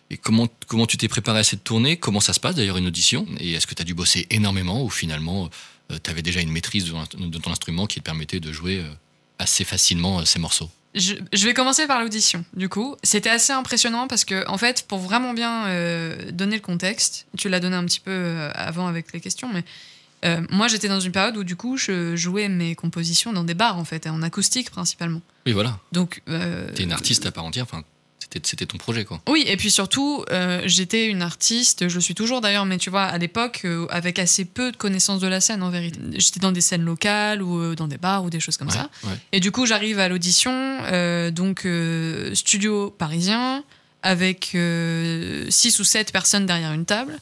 et 0.10 0.18
comment, 0.18 0.48
comment 0.68 0.86
tu 0.86 0.98
t'es 0.98 1.08
préparé 1.08 1.40
à 1.40 1.44
cette 1.44 1.64
tournée? 1.64 1.98
Comment 1.98 2.20
ça 2.20 2.34
se 2.34 2.40
passe 2.40 2.56
d'ailleurs 2.56 2.78
une 2.78 2.88
audition? 2.88 3.26
Et 3.40 3.54
est-ce 3.54 3.68
que 3.68 3.76
tu 3.76 3.82
as 3.82 3.86
dû 3.86 3.94
bosser 3.94 4.26
énormément 4.30 4.84
ou 4.84 4.90
finalement 4.90 5.50
tu 6.04 6.10
avais 6.12 6.22
déjà 6.22 6.42
une 6.42 6.52
maîtrise 6.52 6.86
de, 6.86 6.92
ton- 6.92 7.28
de 7.28 7.38
ton 7.38 7.52
instrument 7.52 7.88
qui 7.88 8.00
te 8.00 8.04
permettait 8.06 8.40
de 8.40 8.52
jouer 8.52 8.80
euh, 8.80 8.90
assez 9.40 9.64
facilement 9.64 10.20
euh, 10.20 10.26
ces 10.26 10.40
morceaux? 10.40 10.70
Je, 10.96 11.14
je 11.32 11.46
vais 11.46 11.54
commencer 11.54 11.86
par 11.88 12.02
l'audition. 12.02 12.44
Du 12.56 12.70
coup, 12.70 12.96
c'était 13.04 13.30
assez 13.30 13.54
impressionnant 13.54 14.08
parce 14.08 14.26
que, 14.26 14.48
en 14.50 14.58
fait, 14.58 14.86
pour 14.88 15.00
vraiment 15.00 15.34
bien 15.34 15.68
euh, 15.68 16.32
donner 16.32 16.56
le 16.56 16.62
contexte, 16.62 17.28
tu 17.38 17.50
l'as 17.50 17.60
donné 17.60 17.76
un 17.76 17.86
petit 17.86 18.00
peu 18.00 18.12
euh, 18.12 18.50
avant 18.56 18.88
avec 18.88 19.14
les 19.14 19.20
questions, 19.22 19.50
mais 19.54 19.64
euh, 20.26 20.42
moi, 20.50 20.68
j'étais 20.68 20.88
dans 20.88 21.00
une 21.00 21.12
période 21.12 21.38
où, 21.38 21.44
du 21.44 21.56
coup, 21.56 21.78
je 21.78 22.16
jouais 22.16 22.50
mes 22.50 22.74
compositions 22.74 23.32
dans 23.32 23.44
des 23.44 23.54
bars, 23.54 23.78
en 23.78 23.86
fait, 23.86 24.08
en 24.08 24.24
acoustique 24.24 24.72
principalement. 24.72 25.22
Oui, 25.46 25.52
voilà. 25.52 25.80
Donc, 25.92 26.22
euh, 26.30 26.72
Tu 26.74 26.82
es 26.82 26.86
une 26.86 26.92
artiste 26.94 27.26
à 27.28 27.32
part 27.32 27.46
entière. 27.46 27.66
Enfin, 27.66 27.84
c'était- 28.20 28.66
ton 28.66 28.78
projet, 28.78 29.06
quoi. 29.06 29.22
Oui, 29.30 29.44
et 29.48 29.56
puis 29.58 29.72
surtout, 29.72 30.24
euh, 30.32 30.62
j'étais 30.66 31.08
une 31.08 31.22
artiste, 31.22 31.88
je 31.88 31.96
le 31.96 32.02
suis 32.02 32.14
toujours 32.16 32.42
d'ailleurs, 32.42 32.66
mais 32.66 32.78
tu 32.78 32.90
vois, 32.90 33.04
à 33.04 33.18
l'époque, 33.18 33.62
euh, 33.66 33.88
avec 33.90 34.20
assez 34.20 34.44
peu 34.46 34.72
de 34.72 34.78
connaissances 34.78 35.20
de 35.22 35.28
la 35.28 35.40
scène 35.40 35.64
en 35.64 35.70
vérité. 35.70 36.00
J'étais 36.16 36.40
dans 36.40 36.52
des 36.52 36.62
scènes 36.62 36.84
locales 36.84 37.42
ou 37.42 37.58
euh, 37.60 37.76
dans 37.76 37.88
des 37.88 37.98
bars 37.98 38.24
ou 38.24 38.30
des 38.30 38.40
choses 38.40 38.58
comme 38.58 38.68
Ouais, 38.68 38.74
ça. 38.74 38.90
ouais. 39.06 39.14
Et 39.32 39.40
du 39.40 39.52
coup, 39.52 39.66
j'arrive 39.66 40.00
à 40.00 40.10
l'audition, 40.10 40.52
donc 41.32 41.66
studio 42.34 42.90
parisien, 42.98 43.64
avec 44.04 44.56
6 45.50 45.80
ou 45.80 45.84
7 45.84 46.12
personnes 46.12 46.46
derrière 46.46 46.74
une 46.74 46.86
table. 46.86 47.18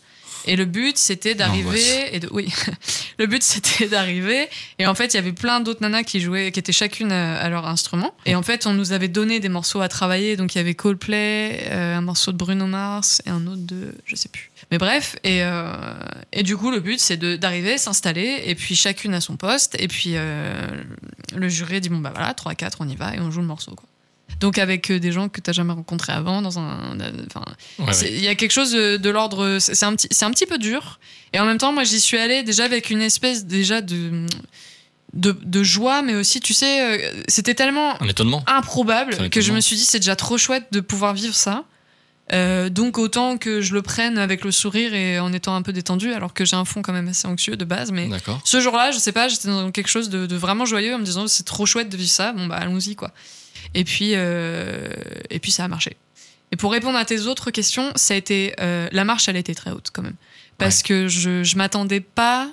Et 0.45 0.55
le 0.55 0.65
but, 0.65 0.97
c'était 0.97 1.35
d'arriver. 1.35 2.15
Et 2.15 2.19
de, 2.19 2.29
oui, 2.31 2.53
le 3.19 3.27
but, 3.27 3.43
c'était 3.43 3.87
d'arriver. 3.87 4.47
Et 4.79 4.87
en 4.87 4.95
fait, 4.95 5.13
il 5.13 5.15
y 5.15 5.19
avait 5.19 5.33
plein 5.33 5.59
d'autres 5.59 5.81
nanas 5.81 6.03
qui 6.03 6.19
jouaient, 6.19 6.51
qui 6.51 6.59
étaient 6.59 6.71
chacune 6.71 7.11
à, 7.11 7.37
à 7.37 7.49
leur 7.49 7.67
instrument. 7.67 8.13
Et 8.25 8.35
en 8.35 8.43
fait, 8.43 8.67
on 8.67 8.73
nous 8.73 8.91
avait 8.91 9.07
donné 9.07 9.39
des 9.39 9.49
morceaux 9.49 9.81
à 9.81 9.89
travailler. 9.89 10.37
Donc, 10.37 10.55
il 10.55 10.59
y 10.59 10.61
avait 10.61 10.75
Coldplay, 10.75 11.67
euh, 11.71 11.97
un 11.97 12.01
morceau 12.01 12.31
de 12.31 12.37
Bruno 12.37 12.67
Mars 12.67 13.21
et 13.25 13.29
un 13.29 13.47
autre 13.47 13.65
de. 13.65 13.95
Je 14.05 14.15
sais 14.15 14.29
plus. 14.29 14.51
Mais 14.71 14.77
bref. 14.77 15.15
Et, 15.23 15.43
euh, 15.43 15.73
et 16.31 16.43
du 16.43 16.55
coup, 16.57 16.71
le 16.71 16.79
but, 16.79 16.99
c'est 16.99 17.17
d'arriver, 17.17 17.77
s'installer. 17.77 18.43
Et 18.45 18.55
puis, 18.55 18.75
chacune 18.75 19.13
à 19.13 19.21
son 19.21 19.37
poste. 19.37 19.75
Et 19.79 19.87
puis, 19.87 20.11
euh, 20.15 20.67
le 21.35 21.49
jury 21.49 21.81
dit 21.81 21.89
bon, 21.89 21.99
bah 21.99 22.11
voilà, 22.13 22.33
3-4, 22.33 22.77
on 22.79 22.87
y 22.87 22.95
va. 22.95 23.15
Et 23.15 23.19
on 23.19 23.31
joue 23.31 23.41
le 23.41 23.47
morceau, 23.47 23.71
quoi. 23.75 23.87
Donc, 24.39 24.57
avec 24.57 24.91
euh, 24.91 24.99
des 24.99 25.11
gens 25.11 25.29
que 25.29 25.39
tu 25.41 25.49
n'as 25.49 25.53
jamais 25.53 25.73
rencontrés 25.73 26.13
avant, 26.13 26.41
dans 26.41 26.59
un. 26.59 26.97
Enfin, 27.27 27.45
Ouais, 27.79 27.93
c'est- 27.93 28.05
ouais. 28.05 28.13
Il 28.13 28.21
y 28.23 28.27
a 28.27 28.35
quelque 28.35 28.51
chose 28.51 28.71
de, 28.71 28.97
de 28.97 29.09
l'ordre. 29.09 29.57
C'est 29.59 29.83
un, 29.85 29.95
petit- 29.95 30.07
c'est 30.11 30.25
un 30.25 30.31
petit 30.31 30.45
peu 30.45 30.57
dur. 30.57 30.99
Et 31.33 31.39
en 31.39 31.45
même 31.45 31.57
temps, 31.57 31.71
moi, 31.71 31.83
j'y 31.83 31.99
suis 31.99 32.17
allée 32.17 32.43
déjà 32.43 32.65
avec 32.65 32.89
une 32.89 33.01
espèce 33.01 33.45
déjà 33.45 33.81
de, 33.81 34.25
de, 35.13 35.31
de 35.43 35.63
joie, 35.63 36.01
mais 36.01 36.15
aussi, 36.15 36.39
tu 36.41 36.53
sais, 36.53 36.81
euh, 36.81 37.23
c'était 37.27 37.53
tellement 37.55 38.01
Un 38.01 38.07
étonnement. 38.07 38.43
improbable 38.47 39.29
que 39.29 39.39
je 39.41 39.51
me 39.53 39.61
suis 39.61 39.75
dit, 39.77 39.83
c'est 39.85 39.99
déjà 39.99 40.15
trop 40.15 40.37
chouette 40.37 40.65
de 40.71 40.79
pouvoir 40.81 41.13
vivre 41.13 41.35
ça. 41.35 41.63
Euh, 42.33 42.69
donc 42.69 42.97
autant 42.97 43.37
que 43.37 43.61
je 43.61 43.75
le 43.75 43.83
prenne 43.83 44.17
avec 44.17 44.43
le 44.43 44.49
sourire 44.51 44.95
et 44.95 45.19
en 45.19 45.31
étant 45.31 45.55
un 45.55 45.61
peu 45.61 45.71
détendu, 45.71 46.11
alors 46.11 46.33
que 46.33 46.43
j'ai 46.43 46.55
un 46.55 46.65
fond 46.65 46.81
quand 46.81 46.91
même 46.91 47.07
assez 47.07 47.27
anxieux 47.27 47.55
de 47.55 47.65
base, 47.65 47.91
mais 47.91 48.07
ce 48.43 48.59
jour-là, 48.59 48.89
je 48.91 48.97
sais 48.97 49.11
pas, 49.11 49.27
j'étais 49.27 49.47
dans 49.47 49.69
quelque 49.69 49.89
chose 49.89 50.09
de, 50.09 50.25
de 50.25 50.35
vraiment 50.35 50.65
joyeux 50.65 50.95
en 50.95 50.97
me 50.97 51.03
disant 51.05 51.27
c'est 51.27 51.43
trop 51.43 51.67
chouette 51.67 51.87
de 51.87 51.95
vivre 51.97 52.09
ça, 52.09 52.33
bon 52.33 52.47
bah 52.47 52.55
allons-y 52.55 52.95
quoi. 52.95 53.11
Et 53.73 53.83
puis, 53.83 54.11
euh, 54.13 54.87
et 55.29 55.39
puis 55.39 55.51
ça 55.51 55.65
a 55.65 55.67
marché. 55.67 55.97
Et 56.51 56.55
pour 56.55 56.71
répondre 56.71 56.97
à 56.97 57.05
tes 57.05 57.21
autres 57.21 57.51
questions, 57.51 57.91
ça 57.95 58.13
a 58.13 58.17
été 58.17 58.53
euh, 58.59 58.87
la 58.91 59.03
marche, 59.03 59.27
elle 59.27 59.35
a 59.35 59.39
été 59.39 59.55
très 59.55 59.71
haute 59.71 59.89
quand 59.91 60.03
même, 60.03 60.15
parce 60.57 60.83
que 60.83 61.07
je 61.07 61.43
je 61.43 61.57
m'attendais 61.57 62.01
pas 62.01 62.49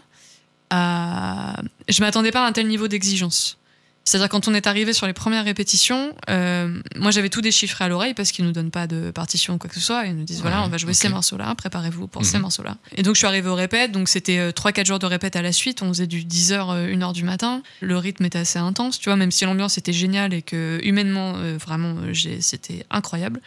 à 0.71 1.61
je 1.89 2.01
m'attendais 2.03 2.33
pas 2.33 2.45
à 2.45 2.49
un 2.49 2.53
tel 2.53 2.67
niveau 2.67 2.89
d'exigence. 2.89 3.59
C'est-à-dire 4.05 4.29
quand 4.29 4.49
on 4.49 4.55
est 4.55 4.67
arrivé 4.67 4.93
sur 4.93 5.07
les 5.07 5.13
premières 5.13 5.45
répétitions, 5.45 6.13
euh, 6.29 6.81
moi 6.97 7.11
j'avais 7.13 7.29
tout 7.29 7.41
déchiffré 7.41 7.85
à 7.85 7.89
l'oreille 7.89 8.15
parce 8.15 8.33
qu'ils 8.33 8.45
nous 8.45 8.51
donnent 8.53 8.73
pas 8.73 8.87
de 8.89 9.11
partition 9.13 9.55
ou 9.55 9.59
quoi 9.59 9.69
que 9.69 9.77
ce 9.77 9.81
soit. 9.81 10.07
Ils 10.07 10.17
nous 10.17 10.25
disent 10.25 10.41
voilà 10.43 10.63
on 10.65 10.69
va 10.69 10.77
jouer 10.77 10.93
ces 10.93 11.09
morceaux-là, 11.09 11.55
préparez-vous 11.55 12.09
pour 12.09 12.25
ces 12.25 12.37
Mhm. 12.37 12.43
morceaux-là. 12.43 12.77
Et 12.97 13.03
donc 13.05 13.15
je 13.15 13.19
suis 13.19 13.27
arrivée 13.29 13.49
au 13.49 13.55
répète, 13.55 13.93
donc 13.93 14.09
c'était 14.09 14.51
3-4 14.53 14.87
jours 14.87 14.99
de 14.99 15.07
répète 15.07 15.37
à 15.37 15.43
la 15.43 15.53
suite. 15.53 15.83
On 15.83 15.89
faisait 15.89 16.07
du 16.09 16.25
10h, 16.25 16.75
1h 16.93 17.13
du 17.13 17.23
matin. 17.23 17.63
Le 17.81 17.97
rythme 17.97 18.25
était 18.25 18.39
assez 18.41 18.59
intense, 18.59 18.99
tu 18.99 19.09
vois, 19.09 19.17
même 19.17 19.31
si 19.31 19.45
l'ambiance 19.45 19.79
était 19.79 19.93
géniale 19.93 20.35
et 20.35 20.43
que 20.43 20.81
humainement 20.83 21.35
euh, 21.37 21.57
vraiment 21.57 21.95
euh, 22.03 22.13
c'était 22.41 22.85
incroyable. 22.91 23.41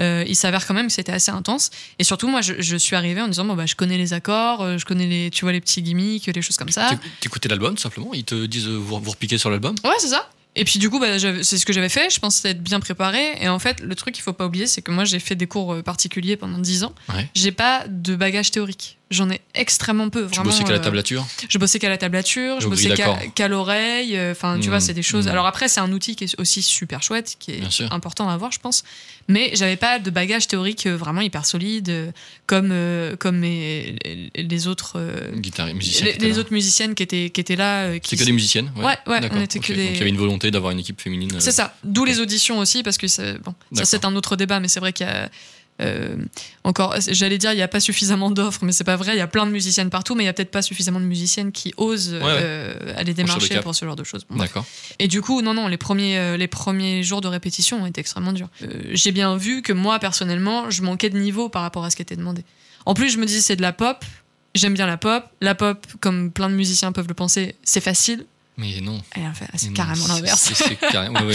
Euh, 0.00 0.24
il 0.28 0.36
s'avère 0.36 0.66
quand 0.66 0.74
même 0.74 0.86
que 0.86 0.92
c'était 0.92 1.12
assez 1.12 1.30
intense. 1.30 1.70
Et 1.98 2.04
surtout, 2.04 2.28
moi, 2.28 2.40
je, 2.40 2.54
je 2.60 2.76
suis 2.76 2.94
arrivée 2.96 3.20
en 3.20 3.28
disant, 3.28 3.44
bon, 3.44 3.54
bah, 3.54 3.66
je 3.66 3.74
connais 3.74 3.96
les 3.98 4.12
accords, 4.12 4.60
euh, 4.62 4.78
je 4.78 4.84
connais 4.84 5.06
les, 5.06 5.30
tu 5.30 5.44
vois, 5.44 5.52
les 5.52 5.60
petits 5.60 5.82
gimmicks, 5.82 6.26
les 6.26 6.42
choses 6.42 6.56
comme 6.56 6.68
ça. 6.70 6.88
T'éc- 6.90 6.98
T'écoutais 7.20 7.48
l'album, 7.48 7.74
tout 7.74 7.82
simplement? 7.82 8.10
Ils 8.14 8.24
te 8.24 8.46
disent, 8.46 8.68
euh, 8.68 8.76
vous, 8.76 9.00
vous 9.00 9.10
repiquez 9.10 9.38
sur 9.38 9.50
l'album? 9.50 9.74
Ouais, 9.84 9.90
c'est 9.98 10.08
ça. 10.08 10.28
Et 10.56 10.64
puis 10.64 10.78
du 10.80 10.90
coup, 10.90 10.98
bah, 10.98 11.18
c'est 11.42 11.58
ce 11.58 11.64
que 11.64 11.72
j'avais 11.72 11.88
fait. 11.88 12.10
Je 12.10 12.18
pensais 12.20 12.50
être 12.50 12.62
bien 12.62 12.80
préparée. 12.80 13.36
Et 13.40 13.48
en 13.48 13.58
fait, 13.60 13.80
le 13.80 13.94
truc 13.94 14.14
qu'il 14.14 14.22
faut 14.24 14.32
pas 14.32 14.46
oublier, 14.46 14.66
c'est 14.66 14.82
que 14.82 14.90
moi, 14.90 15.04
j'ai 15.04 15.20
fait 15.20 15.36
des 15.36 15.46
cours 15.46 15.82
particuliers 15.84 16.36
pendant 16.36 16.58
10 16.58 16.84
ans. 16.84 16.94
Ouais. 17.14 17.28
J'ai 17.34 17.52
pas 17.52 17.84
de 17.88 18.16
bagage 18.16 18.50
théorique. 18.50 18.97
J'en 19.10 19.30
ai 19.30 19.40
extrêmement 19.54 20.10
peu. 20.10 20.22
Tu 20.26 20.34
Vraiment, 20.34 20.50
bossais 20.50 20.64
qu'à 20.64 20.72
la 20.72 20.78
euh, 20.78 20.82
tablature 20.82 21.26
Je 21.48 21.56
bossais 21.56 21.78
qu'à 21.78 21.88
la 21.88 21.96
tablature, 21.96 22.60
je 22.60 22.68
bossais 22.68 22.94
qu'à 23.34 23.48
l'oreille. 23.48 24.16
euh, 24.18 24.32
Enfin, 24.32 24.58
tu 24.60 24.68
vois, 24.68 24.80
c'est 24.80 24.92
des 24.92 25.02
choses. 25.02 25.24
Mhm. 25.26 25.32
Alors 25.32 25.46
après, 25.46 25.68
c'est 25.68 25.80
un 25.80 25.90
outil 25.92 26.14
qui 26.14 26.24
est 26.24 26.38
aussi 26.38 26.60
super 26.60 27.02
chouette, 27.02 27.36
qui 27.38 27.52
est 27.52 27.62
important 27.90 28.28
à 28.28 28.34
avoir, 28.34 28.52
je 28.52 28.58
pense. 28.58 28.84
Mais 29.28 29.50
j'avais 29.54 29.76
pas 29.76 29.98
de 29.98 30.10
bagage 30.10 30.46
théorique 30.48 30.86
euh, 30.86 30.96
vraiment 30.96 31.20
hyper 31.22 31.44
solide, 31.46 32.12
comme, 32.46 32.72
comme 33.18 33.38
mes- 33.38 33.96
les 34.34 34.66
autres. 34.66 34.98
Guitare, 35.36 35.72
musicien. 35.74 36.06
les, 36.06 36.12
les 36.18 36.38
autres 36.38 36.52
musiciennes 36.52 36.94
qui 36.94 37.02
étaient, 37.02 37.30
qui 37.30 37.40
étaient 37.40 37.56
là. 37.56 37.98
qui 37.98 38.10
C'est 38.10 38.16
que 38.22 38.26
des 38.26 38.32
musiciennes 38.32 38.70
Ouais, 38.76 38.96
ouais, 39.06 39.20
D'accord, 39.20 39.38
on 39.38 39.42
était 39.42 39.58
que 39.58 39.72
des- 39.72 39.84
Donc 39.86 39.92
il 39.94 39.98
y 39.98 40.00
avait 40.02 40.10
une 40.10 40.16
volonté 40.18 40.50
d'avoir 40.50 40.72
une 40.72 40.80
équipe 40.80 41.00
féminine. 41.00 41.30
C'est 41.40 41.52
ça. 41.52 41.74
D'où 41.84 42.04
les 42.04 42.20
auditions 42.20 42.58
aussi, 42.58 42.82
parce 42.82 42.98
que 42.98 43.06
c'est- 43.08 43.38
bon, 43.42 43.54
ça 43.72 43.84
c'est 43.86 44.04
un 44.04 44.14
autre 44.16 44.36
débat, 44.36 44.60
mais 44.60 44.68
c'est 44.68 44.80
vrai 44.80 44.92
qu'il 44.92 45.06
y 45.06 45.10
a 45.10 45.30
euh, 45.80 46.16
encore, 46.64 46.96
j'allais 47.08 47.38
dire, 47.38 47.52
il 47.52 47.56
n'y 47.56 47.62
a 47.62 47.68
pas 47.68 47.80
suffisamment 47.80 48.30
d'offres, 48.30 48.64
mais 48.64 48.72
c'est 48.72 48.84
pas 48.84 48.96
vrai. 48.96 49.14
Il 49.14 49.18
y 49.18 49.22
a 49.22 49.26
plein 49.26 49.46
de 49.46 49.52
musiciennes 49.52 49.90
partout, 49.90 50.14
mais 50.14 50.24
il 50.24 50.26
y 50.26 50.30
a 50.30 50.32
peut-être 50.32 50.50
pas 50.50 50.62
suffisamment 50.62 51.00
de 51.00 51.04
musiciennes 51.04 51.52
qui 51.52 51.72
osent 51.76 52.12
ouais. 52.12 52.20
euh, 52.22 52.74
aller 52.96 53.12
le 53.12 53.14
démarcher 53.14 53.60
pour 53.60 53.74
ce 53.74 53.84
genre 53.84 53.96
de 53.96 54.04
choses. 54.04 54.26
Bon. 54.28 54.36
D'accord. 54.36 54.64
Et 54.98 55.08
du 55.08 55.22
coup, 55.22 55.40
non, 55.40 55.54
non, 55.54 55.68
les 55.68 55.76
premiers, 55.76 56.18
euh, 56.18 56.36
les 56.36 56.48
premiers 56.48 57.02
jours 57.02 57.20
de 57.20 57.28
répétition 57.28 57.82
ont 57.82 57.86
été 57.86 58.00
extrêmement 58.00 58.32
durs. 58.32 58.48
Euh, 58.62 58.68
J'ai 58.92 59.12
bien 59.12 59.36
vu 59.36 59.62
que 59.62 59.72
moi, 59.72 59.98
personnellement, 59.98 60.70
je 60.70 60.82
manquais 60.82 61.10
de 61.10 61.18
niveau 61.18 61.48
par 61.48 61.62
rapport 61.62 61.84
à 61.84 61.90
ce 61.90 61.96
qui 61.96 62.02
était 62.02 62.16
demandé. 62.16 62.44
En 62.86 62.94
plus, 62.94 63.10
je 63.10 63.18
me 63.18 63.26
disais, 63.26 63.40
c'est 63.40 63.56
de 63.56 63.62
la 63.62 63.72
pop. 63.72 64.04
J'aime 64.54 64.74
bien 64.74 64.86
la 64.86 64.96
pop. 64.96 65.24
La 65.40 65.54
pop, 65.54 65.86
comme 66.00 66.32
plein 66.32 66.48
de 66.48 66.54
musiciens 66.54 66.90
peuvent 66.90 67.08
le 67.08 67.14
penser, 67.14 67.54
c'est 67.62 67.80
facile. 67.80 68.24
Mais 68.58 68.80
non. 68.82 69.00
Mais 69.16 69.22
c'est 69.56 69.72
carrément 69.72 70.06
l'inverse. 70.08 70.52
C'est 70.54 70.76
carrément. 70.90 71.20
ouais, 71.20 71.26
ouais, 71.26 71.34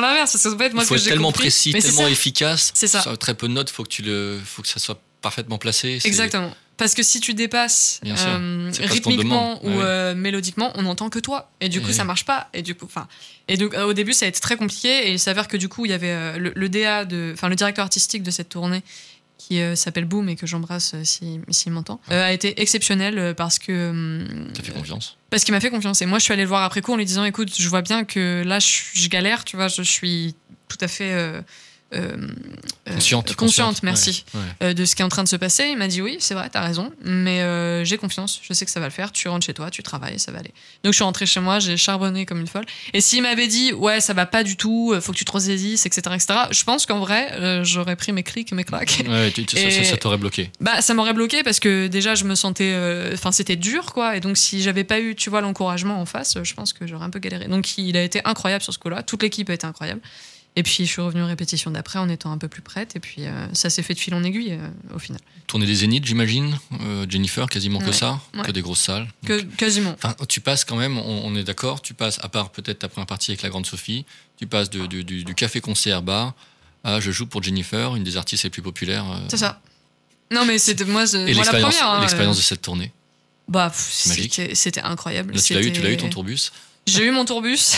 l'inverse. 0.00 0.32
parce 0.32 0.42
que 0.42 0.48
en 0.54 0.58
fait, 0.58 0.70
moi, 0.72 0.82
il 0.82 0.86
ce 0.86 0.88
faut 0.88 0.94
que 0.94 1.00
être 1.00 1.04
tellement 1.08 1.28
compris- 1.28 1.44
précis, 1.44 1.72
tellement 1.72 2.08
efficace. 2.08 2.72
C'est 2.74 2.86
ça. 2.88 3.04
Très 3.20 3.34
peu 3.34 3.46
de 3.46 3.52
notes, 3.52 3.70
faut 3.70 3.82
que 3.84 3.88
tu 3.90 4.02
le, 4.02 4.40
faut 4.44 4.62
que 4.62 4.68
ça 4.68 4.80
soit 4.80 5.00
parfaitement 5.20 5.58
placé. 5.58 6.00
Exactement. 6.04 6.52
Parce 6.76 6.94
que 6.94 7.04
si 7.04 7.20
tu 7.20 7.34
dépasses 7.34 8.00
euh, 8.04 8.72
rythmiquement 8.80 9.64
ou 9.64 9.68
Ouais. 9.68 9.76
euh, 9.84 10.14
mélodiquement, 10.16 10.72
on 10.74 10.82
n'entend 10.82 11.08
que 11.08 11.20
toi. 11.20 11.52
Et 11.60 11.68
du 11.68 11.80
coup, 11.80 11.86
Ouais. 11.88 11.92
ça 11.92 12.02
marche 12.02 12.24
pas. 12.24 12.48
Et 12.52 12.62
du 12.62 12.74
coup, 12.74 12.86
enfin, 12.86 13.06
et 13.46 13.56
donc 13.56 13.74
euh, 13.74 13.84
au 13.84 13.92
début, 13.92 14.12
ça 14.12 14.26
a 14.26 14.28
été 14.28 14.40
très 14.40 14.56
compliqué. 14.56 15.06
Et 15.08 15.12
il 15.12 15.20
s'avère 15.20 15.46
que 15.46 15.56
du 15.56 15.68
coup, 15.68 15.84
il 15.86 15.90
y 15.90 15.94
avait 15.94 16.36
le, 16.38 16.52
le 16.56 16.68
DA 16.68 17.04
de, 17.04 17.30
enfin, 17.34 17.48
le 17.48 17.54
directeur 17.54 17.84
artistique 17.84 18.24
de 18.24 18.30
cette 18.32 18.48
tournée 18.48 18.82
qui 19.38 19.60
euh, 19.60 19.74
s'appelle 19.74 20.04
Boom 20.04 20.28
et 20.28 20.36
que 20.36 20.46
j'embrasse 20.46 20.94
euh, 20.94 21.04
si 21.04 21.40
s'il 21.50 21.72
m'entend, 21.72 22.00
euh, 22.10 22.24
a 22.24 22.32
été 22.32 22.60
exceptionnel 22.62 23.34
parce 23.36 23.58
que 23.58 24.24
T'as 24.54 24.62
fait 24.62 24.72
confiance. 24.72 25.18
parce 25.30 25.44
qu'il 25.44 25.52
m'a 25.52 25.60
fait 25.60 25.70
confiance. 25.70 26.00
Et 26.02 26.06
moi, 26.06 26.18
je 26.18 26.24
suis 26.24 26.32
allée 26.32 26.42
le 26.42 26.48
voir 26.48 26.62
après 26.62 26.80
coup 26.80 26.92
en 26.92 26.96
lui 26.96 27.04
disant 27.04 27.24
écoute, 27.24 27.52
je 27.56 27.68
vois 27.68 27.82
bien 27.82 28.04
que 28.04 28.42
là, 28.46 28.58
je, 28.58 28.80
je 28.94 29.08
galère, 29.08 29.44
tu 29.44 29.56
vois, 29.56 29.68
je 29.68 29.82
suis 29.82 30.34
tout 30.68 30.78
à 30.80 30.88
fait. 30.88 31.42
Euh, 31.94 32.16
euh, 32.88 32.92
Consciente. 32.94 33.34
consciente, 33.36 33.82
merci 33.82 34.24
Ouais, 34.34 34.40
ouais. 34.40 34.46
euh, 34.70 34.74
de 34.74 34.84
ce 34.84 34.96
qui 34.96 35.02
est 35.02 35.04
en 35.04 35.08
train 35.08 35.22
de 35.22 35.28
se 35.28 35.36
passer. 35.36 35.66
Il 35.70 35.76
m'a 35.76 35.86
dit 35.86 36.02
oui, 36.02 36.16
c'est 36.18 36.34
vrai, 36.34 36.48
t'as 36.50 36.62
raison, 36.62 36.92
mais 37.04 37.40
euh, 37.42 37.84
j'ai 37.84 37.98
confiance, 37.98 38.40
je 38.42 38.52
sais 38.52 38.64
que 38.64 38.70
ça 38.70 38.80
va 38.80 38.86
le 38.86 38.92
faire. 38.92 39.12
Tu 39.12 39.28
rentres 39.28 39.46
chez 39.46 39.54
toi, 39.54 39.70
tu 39.70 39.82
travailles, 39.82 40.18
ça 40.18 40.32
va 40.32 40.38
aller. 40.40 40.52
Donc 40.82 40.92
je 40.92 40.96
suis 40.96 41.04
rentrée 41.04 41.26
chez 41.26 41.40
moi, 41.40 41.58
j'ai 41.60 41.76
charbonné 41.76 42.26
comme 42.26 42.40
une 42.40 42.46
folle. 42.48 42.64
Et 42.94 43.00
s'il 43.00 43.22
m'avait 43.22 43.46
dit 43.46 43.72
ouais, 43.72 44.00
ça 44.00 44.12
va 44.12 44.26
pas 44.26 44.42
du 44.42 44.56
tout, 44.56 44.94
faut 45.00 45.12
que 45.12 45.18
tu 45.18 45.24
te 45.24 45.32
ressaisisses, 45.32 45.86
etc., 45.86 46.02
etc., 46.14 46.34
je 46.50 46.64
pense 46.64 46.86
qu'en 46.86 46.98
vrai, 46.98 47.32
euh, 47.32 47.64
j'aurais 47.64 47.96
pris 47.96 48.12
mes 48.12 48.22
clics, 48.22 48.50
mes 48.52 48.64
claques. 48.64 49.02
Ouais, 49.08 49.30
tu- 49.30 49.44
tu- 49.46 49.56
ça- 49.56 49.62
Et- 49.62 49.70
ça 49.70 49.84
ça 49.84 49.96
t'aurait 49.96 50.18
bloqué. 50.18 50.50
Bah, 50.60 50.80
ça 50.80 50.94
m'aurait 50.94 51.12
bloqué 51.14 51.42
parce 51.42 51.60
que 51.60 51.86
déjà, 51.86 52.14
je 52.14 52.24
me 52.24 52.34
sentais. 52.34 52.74
Enfin, 53.12 53.30
c'était 53.32 53.56
dur, 53.56 53.92
quoi. 53.92 54.16
Et 54.16 54.20
donc, 54.20 54.36
si 54.36 54.62
j'avais 54.62 54.84
pas 54.84 54.98
eu, 55.00 55.14
tu 55.14 55.30
vois, 55.30 55.40
l'encouragement 55.40 56.00
en 56.00 56.06
face, 56.06 56.38
je 56.42 56.54
pense 56.54 56.72
que 56.72 56.86
j'aurais 56.86 57.04
un 57.04 57.10
peu 57.10 57.18
galéré. 57.20 57.46
Donc, 57.46 57.78
il 57.78 57.96
a 57.96 58.02
été 58.02 58.20
incroyable 58.24 58.62
sur 58.64 58.72
ce 58.72 58.78
coup-là. 58.78 59.02
Toute 59.02 59.22
l'équipe 59.22 59.48
a 59.50 59.54
été 59.54 59.66
incroyable. 59.66 60.00
Et 60.56 60.62
puis, 60.62 60.86
je 60.86 60.90
suis 60.90 61.02
revenue 61.02 61.22
en 61.22 61.26
répétition 61.26 61.70
d'après 61.72 61.98
en 61.98 62.08
étant 62.08 62.30
un 62.30 62.38
peu 62.38 62.46
plus 62.46 62.62
prête. 62.62 62.94
Et 62.94 63.00
puis, 63.00 63.26
euh, 63.26 63.46
ça 63.54 63.70
s'est 63.70 63.82
fait 63.82 63.94
de 63.94 63.98
fil 63.98 64.14
en 64.14 64.22
aiguille, 64.22 64.52
euh, 64.52 64.68
au 64.94 65.00
final. 65.00 65.20
Tournée 65.48 65.66
des 65.66 65.74
Zéniths, 65.74 66.04
j'imagine. 66.06 66.56
Euh, 66.82 67.06
Jennifer, 67.08 67.48
quasiment 67.48 67.80
que 67.80 67.90
ça. 67.90 68.20
ouais. 68.36 68.42
Que 68.42 68.52
des 68.52 68.62
grosses 68.62 68.80
salles. 68.80 69.08
Que, 69.26 69.40
quasiment. 69.42 69.94
Enfin, 70.00 70.14
tu 70.28 70.40
passes 70.40 70.64
quand 70.64 70.76
même, 70.76 70.96
on, 70.96 71.22
on 71.26 71.34
est 71.34 71.42
d'accord, 71.42 71.82
tu 71.82 71.92
passes, 71.92 72.18
à 72.22 72.28
part 72.28 72.50
peut-être 72.50 72.78
ta 72.78 72.88
première 72.88 73.06
partie 73.06 73.32
avec 73.32 73.42
la 73.42 73.48
Grande 73.48 73.66
Sophie, 73.66 74.04
tu 74.38 74.46
passes 74.46 74.70
de- 74.70 74.86
du, 74.86 75.02
du 75.02 75.34
café-concert 75.34 76.02
bar 76.02 76.34
à 76.84 77.00
je 77.00 77.10
joue 77.10 77.26
pour 77.26 77.42
Jennifer, 77.42 77.96
une 77.96 78.04
des 78.04 78.16
artistes 78.16 78.44
les 78.44 78.50
plus 78.50 78.62
populaires. 78.62 79.04
C'est 79.28 79.38
ça. 79.38 79.60
Non, 80.30 80.44
mais 80.44 80.58
c'était 80.58 80.84
moi, 80.84 81.04
Et 81.14 81.34
moi 81.34 81.44
la 81.44 81.50
première. 81.50 81.88
hein, 81.88 82.00
l'expérience 82.00 82.36
de 82.36 82.42
cette 82.42 82.62
tournée. 82.62 82.92
Bah, 83.48 83.72
c'était 83.74 84.80
incroyable. 84.82 85.34
Là, 85.34 85.40
tu 85.42 85.52
l'as 85.54 85.62
eu, 85.62 85.72
tu 85.72 85.82
l'as 85.82 85.90
eu 85.90 85.96
ton 85.96 86.08
tourbus. 86.08 86.50
J'ai 86.86 87.04
eu 87.06 87.10
mon 87.10 87.24
tourbus. 87.24 87.76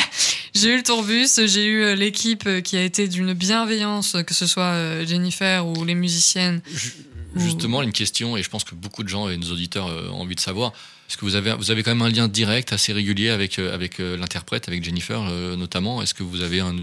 j'ai 0.54 0.68
eu 0.70 0.76
le 0.78 0.82
tourbus. 0.82 1.28
J'ai 1.46 1.66
eu 1.66 1.82
euh, 1.82 1.94
l'équipe 1.94 2.44
euh, 2.46 2.60
qui 2.60 2.76
a 2.76 2.82
été 2.82 3.06
d'une 3.08 3.32
bienveillance, 3.34 4.16
que 4.26 4.34
ce 4.34 4.46
soit 4.46 4.62
euh, 4.72 5.06
Jennifer 5.06 5.66
ou 5.66 5.84
les 5.84 5.94
musiciennes. 5.94 6.62
Ju- 6.74 6.92
Justement, 7.36 7.82
une 7.82 7.92
question, 7.92 8.34
et 8.38 8.42
je 8.42 8.48
pense 8.48 8.64
que 8.64 8.74
beaucoup 8.74 9.02
de 9.02 9.10
gens 9.10 9.28
et 9.28 9.36
nos 9.36 9.52
auditeurs 9.52 9.88
euh, 9.88 10.08
ont 10.08 10.22
envie 10.22 10.34
de 10.36 10.40
savoir, 10.40 10.72
est-ce 11.06 11.18
que 11.18 11.26
vous 11.26 11.34
avez, 11.34 11.52
vous 11.52 11.70
avez 11.70 11.82
quand 11.82 11.90
même 11.94 12.00
un 12.00 12.08
lien 12.08 12.28
direct 12.28 12.72
assez 12.72 12.94
régulier 12.94 13.28
avec, 13.28 13.58
euh, 13.58 13.74
avec 13.74 14.00
euh, 14.00 14.16
l'interprète, 14.16 14.68
avec 14.68 14.82
Jennifer 14.82 15.20
euh, 15.22 15.54
notamment? 15.54 16.00
Est-ce 16.00 16.14
que 16.14 16.22
vous 16.22 16.40
avez 16.40 16.60
un 16.60 16.74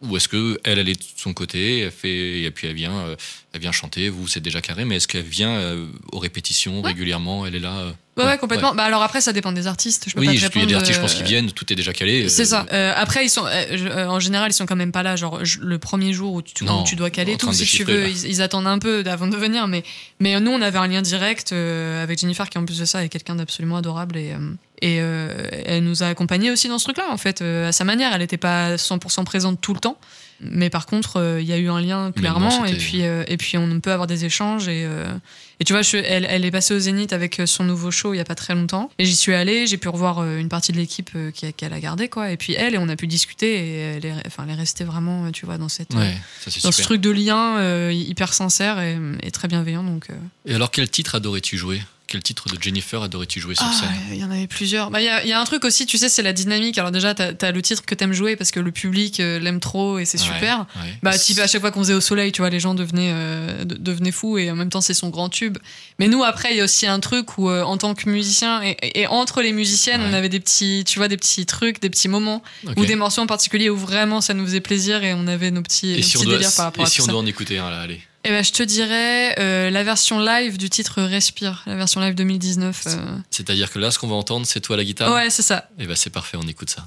ou 0.00 0.16
est-ce 0.16 0.26
que 0.26 0.58
elle, 0.64 0.80
elle 0.80 0.88
est 0.88 0.98
de 1.00 1.04
son 1.16 1.32
côté, 1.32 1.78
elle 1.78 1.92
fait, 1.92 2.40
et 2.42 2.50
puis 2.50 2.66
elle 2.66 2.74
vient, 2.74 2.96
euh, 2.98 3.14
elle 3.52 3.60
vient 3.60 3.70
chanter, 3.70 4.08
vous 4.08 4.26
c'est 4.26 4.40
déjà 4.40 4.60
carré, 4.60 4.84
mais 4.84 4.96
est-ce 4.96 5.06
qu'elle 5.06 5.22
vient 5.22 5.52
euh, 5.54 5.86
aux 6.10 6.18
répétitions 6.18 6.80
Ouais. 6.80 6.88
régulièrement? 6.88 7.46
Elle 7.46 7.54
est 7.54 7.60
là 7.60 7.94
euh, 8.18 8.20
Ouais, 8.20 8.26
ouais, 8.26 8.32
ouais, 8.32 8.38
complètement. 8.38 8.74
Bah 8.74 8.84
alors 8.84 9.02
après, 9.02 9.20
ça 9.20 9.32
dépend 9.32 9.52
des 9.52 9.66
artistes. 9.66 10.04
Je 10.08 10.14
peux 10.14 10.20
Oui, 10.20 10.26
pas 10.26 10.32
te 10.48 10.52
qu'il 10.52 10.60
y 10.60 10.64
a 10.64 10.66
des 10.66 10.74
artistes, 10.74 10.94
je 10.96 11.00
pense, 11.00 11.14
euh, 11.14 11.18
qui 11.18 11.22
viennent, 11.22 11.50
tout 11.50 11.72
est 11.72 11.76
déjà 11.76 11.92
calé. 11.92 12.28
C'est 12.28 12.42
euh, 12.42 12.44
ça. 12.44 12.66
Euh, 12.72 12.92
après, 12.94 13.24
ils 13.24 13.30
sont, 13.30 13.46
euh, 13.46 13.50
euh, 13.70 14.06
en 14.06 14.20
général, 14.20 14.50
ils 14.50 14.54
sont 14.54 14.66
quand 14.66 14.76
même 14.76 14.92
pas 14.92 15.02
là. 15.02 15.16
Genre 15.16 15.44
je- 15.44 15.60
le 15.60 15.78
premier 15.78 16.12
jour 16.12 16.34
où 16.34 16.42
tu, 16.42 16.64
Non, 16.64 16.82
où 16.82 16.84
tu 16.84 16.94
dois 16.96 17.10
caler 17.10 17.36
tout, 17.36 17.52
si 17.52 17.64
tu 17.64 17.84
veux, 17.84 18.08
ils, 18.08 18.26
ils 18.28 18.42
attendent 18.42 18.66
un 18.66 18.78
peu 18.78 19.02
avant 19.06 19.26
de 19.28 19.36
venir. 19.36 19.66
Mais, 19.66 19.82
mais 20.20 20.38
nous, 20.40 20.50
on 20.50 20.60
avait 20.60 20.78
un 20.78 20.88
lien 20.88 21.00
direct 21.02 21.52
euh, 21.52 22.02
avec 22.02 22.18
Jennifer, 22.18 22.48
qui 22.50 22.58
en 22.58 22.64
plus 22.66 22.78
de 22.78 22.84
ça 22.84 23.02
est 23.04 23.08
quelqu'un 23.08 23.34
d'absolument 23.36 23.76
adorable 23.78 24.16
et 24.18 24.32
euh, 24.32 24.38
et 24.82 24.98
euh, 25.00 25.32
elle 25.64 25.84
nous 25.84 26.02
a 26.02 26.06
accompagnés 26.08 26.50
aussi 26.50 26.68
dans 26.68 26.78
ce 26.78 26.84
truc-là, 26.84 27.04
en 27.10 27.16
fait, 27.16 27.40
euh, 27.40 27.68
à 27.68 27.72
sa 27.72 27.84
manière. 27.84 28.12
Elle 28.12 28.18
n'était 28.20 28.36
pas 28.36 28.74
100% 28.76 29.24
présente 29.24 29.60
tout 29.60 29.72
le 29.72 29.80
temps. 29.80 29.96
Mais 30.44 30.70
par 30.70 30.86
contre, 30.86 31.18
euh, 31.20 31.40
il 31.40 31.46
y 31.46 31.52
a 31.52 31.56
eu 31.56 31.68
un 31.70 31.80
lien 31.80 32.10
clairement, 32.10 32.64
et 32.66 32.74
puis, 32.76 33.00
et 33.02 33.36
puis 33.36 33.56
on 33.56 33.78
peut 33.78 33.92
avoir 33.92 34.08
des 34.08 34.24
échanges. 34.24 34.66
Et, 34.66 34.82
et 35.60 35.64
tu 35.64 35.72
vois, 35.72 35.82
je- 35.82 35.98
elle, 35.98 36.26
elle 36.28 36.44
est 36.44 36.50
passée 36.50 36.74
au 36.74 36.80
Zénith 36.80 37.12
avec 37.12 37.40
son 37.46 37.62
nouveau 37.62 37.92
show 37.92 38.12
il 38.12 38.16
y 38.16 38.20
a 38.20 38.24
pas 38.24 38.34
très 38.34 38.52
longtemps. 38.56 38.90
Et 38.98 39.04
j'y 39.04 39.14
suis 39.14 39.34
allée, 39.34 39.68
j'ai 39.68 39.76
pu 39.76 39.88
revoir 39.88 40.24
une 40.24 40.48
partie 40.48 40.72
de 40.72 40.78
l'équipe 40.78 41.10
qui- 41.32 41.52
qu'elle 41.52 41.72
a 41.72 41.78
gardée, 41.78 42.08
quoi. 42.08 42.32
Et 42.32 42.36
puis 42.36 42.54
elle, 42.54 42.74
et 42.74 42.78
on 42.78 42.88
a 42.88 42.96
pu 42.96 43.06
discuter, 43.06 43.54
et 43.54 43.78
elle 43.96 44.04
est, 44.06 44.14
enfin, 44.26 44.42
elle 44.48 44.50
est 44.54 44.58
restée 44.58 44.82
vraiment, 44.82 45.30
tu 45.30 45.46
vois, 45.46 45.58
dans, 45.58 45.68
cette, 45.68 45.94
Ouais, 45.94 46.16
ça 46.44 46.50
c'est 46.50 46.60
dans 46.64 46.72
ce 46.72 46.82
truc 46.82 47.00
de 47.00 47.10
lien 47.10 47.90
hyper 47.92 48.34
sincère 48.34 48.80
et, 48.80 48.98
et 49.22 49.30
très 49.30 49.46
bienveillant. 49.46 49.84
Donc, 49.84 50.08
Et 50.44 50.54
alors, 50.56 50.72
quel 50.72 50.90
titre 50.90 51.14
adorais-tu 51.14 51.56
jouer? 51.56 51.80
Quel 52.08 52.22
titre 52.22 52.46
de 52.54 52.62
Jennifer 52.62 53.02
adorais-tu 53.02 53.40
jouer 53.40 53.54
sur 53.54 53.64
Ah, 53.66 53.72
scène 53.72 53.88
il 54.12 54.18
y 54.18 54.24
en 54.24 54.30
avait 54.30 54.46
plusieurs. 54.46 54.90
Bah, 54.90 55.00
Il 55.00 55.04
y, 55.04 55.08
a, 55.08 55.22
il 55.24 55.28
y 55.30 55.32
a 55.32 55.40
un 55.40 55.44
truc 55.46 55.64
aussi, 55.64 55.86
tu 55.86 55.96
sais, 55.96 56.10
c'est 56.10 56.22
la 56.22 56.34
dynamique. 56.34 56.76
Alors 56.76 56.90
déjà, 56.90 57.14
t'as 57.14 57.32
as 57.40 57.52
le 57.52 57.62
titre 57.62 57.84
que 57.86 57.94
t'aimes 57.94 58.12
jouer 58.12 58.36
parce 58.36 58.50
que 58.50 58.60
le 58.60 58.70
public 58.70 59.18
euh, 59.20 59.38
l'aime 59.38 59.60
trop 59.60 59.98
et 59.98 60.04
c'est 60.04 60.20
Ouais, 60.20 60.26
super. 60.26 60.66
ouais. 60.76 60.98
Bah, 61.02 61.16
type, 61.16 61.38
à 61.38 61.46
chaque 61.46 61.62
fois 61.62 61.70
qu'on 61.70 61.80
faisait 61.80 61.94
au 61.94 62.02
soleil, 62.02 62.30
tu 62.30 62.42
vois, 62.42 62.50
les 62.50 62.60
gens 62.60 62.74
devenaient, 62.74 63.12
euh, 63.14 63.64
de- 63.64 63.76
devenaient 63.76 64.12
fous 64.12 64.36
et 64.36 64.50
en 64.50 64.56
même 64.56 64.68
temps, 64.68 64.82
c'est 64.82 64.92
son 64.92 65.08
grand 65.08 65.30
tube. 65.30 65.56
Mais 65.98 66.08
nous, 66.08 66.22
après, 66.22 66.50
il 66.52 66.58
y 66.58 66.60
a 66.60 66.64
aussi 66.64 66.86
un 66.86 67.00
truc 67.00 67.38
où, 67.38 67.48
euh, 67.48 67.62
en 67.62 67.78
tant 67.78 67.94
que 67.94 68.06
musicien 68.10 68.60
et, 68.62 69.06
entre 69.06 69.40
les 69.40 69.52
musiciennes, 69.52 70.02
Ouais. 70.02 70.08
on 70.10 70.12
avait 70.14 70.28
des 70.28 70.40
petits, 70.40 70.84
tu 70.86 70.98
vois, 70.98 71.08
des 71.08 71.16
petits 71.16 71.46
trucs, 71.46 71.80
des 71.80 71.88
petits 71.88 72.08
moments 72.08 72.42
ou 72.76 72.84
des 72.84 72.96
morceaux 72.96 73.22
en 73.22 73.26
particulier 73.26 73.70
où 73.70 73.76
vraiment 73.78 74.20
ça 74.20 74.34
nous 74.34 74.44
faisait 74.44 74.60
plaisir 74.60 75.02
et 75.02 75.14
on 75.14 75.26
avait 75.28 75.50
nos 75.50 75.62
petits, 75.62 75.92
Et 75.92 75.96
nos 75.96 76.02
si 76.02 76.16
on 76.18 76.20
petits 76.20 76.26
doit, 76.26 76.34
délires 76.38 76.54
par 76.54 76.66
rapport 76.66 76.84
et 76.84 76.86
à 76.86 76.90
si 76.90 76.96
tout 76.96 77.02
on 77.02 77.06
ça. 77.06 77.12
doit 77.12 77.20
en 77.22 77.26
écouter 77.26 77.56
un 77.58 77.70
là, 77.70 77.80
allez. 77.80 78.02
Eh 78.24 78.28
ben, 78.30 78.44
je 78.44 78.52
te 78.52 78.62
dirais 78.62 79.34
euh, 79.40 79.68
la 79.70 79.82
version 79.82 80.20
live 80.20 80.56
du 80.56 80.70
titre 80.70 81.02
Respire, 81.02 81.62
la 81.66 81.74
version 81.74 82.00
live 82.00 82.14
2019. 82.14 82.82
euh. 82.86 82.90
C'est-à-dire 83.30 83.70
que 83.72 83.78
là, 83.80 83.90
ce 83.90 83.98
qu'on 83.98 84.06
va 84.06 84.14
entendre, 84.14 84.46
c'est 84.46 84.60
toi 84.60 84.74
à 84.74 84.76
la 84.76 84.84
guitare? 84.84 85.12
Ouais, 85.12 85.28
c'est 85.28 85.42
ça. 85.42 85.68
Et 85.78 85.86
bah 85.86 85.96
c'est 85.96 86.10
parfait, 86.10 86.36
on 86.40 86.46
écoute 86.46 86.70
ça. 86.70 86.86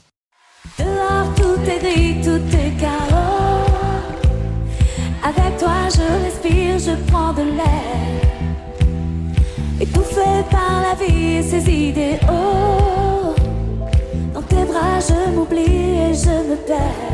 Dehors 0.79 1.35
tout 1.35 1.59
est 1.69 1.79
gris, 1.79 2.21
tout 2.23 2.55
est 2.55 2.79
chaos. 2.79 3.65
Avec 5.23 5.57
toi 5.57 5.75
je 5.93 6.23
respire, 6.23 6.79
je 6.79 7.11
prends 7.11 7.33
de 7.33 7.41
l'air. 7.41 8.21
Étouffé 9.81 10.21
par 10.49 10.81
la 10.83 11.05
vie 11.05 11.33
et 11.33 11.43
ses 11.43 11.69
idéaux. 11.69 13.35
Dans 14.33 14.41
tes 14.41 14.63
bras 14.63 14.99
je 15.01 15.31
m'oublie 15.31 15.61
et 15.63 16.13
je 16.13 16.29
me 16.49 16.55
perds. 16.65 17.11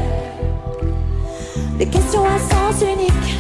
Des 1.80 1.88
questions 1.88 2.24
à 2.24 2.38
sens 2.38 2.82
unique, 2.84 3.36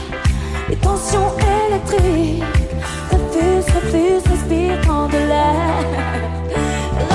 des 0.69 0.75
tensions 0.77 1.31
électriques. 1.67 2.43
Refuse, 3.11 3.65
refuse, 3.75 4.23
respire, 4.29 4.79
prends 4.81 5.07
de 5.07 5.17
l'air. 5.17 5.85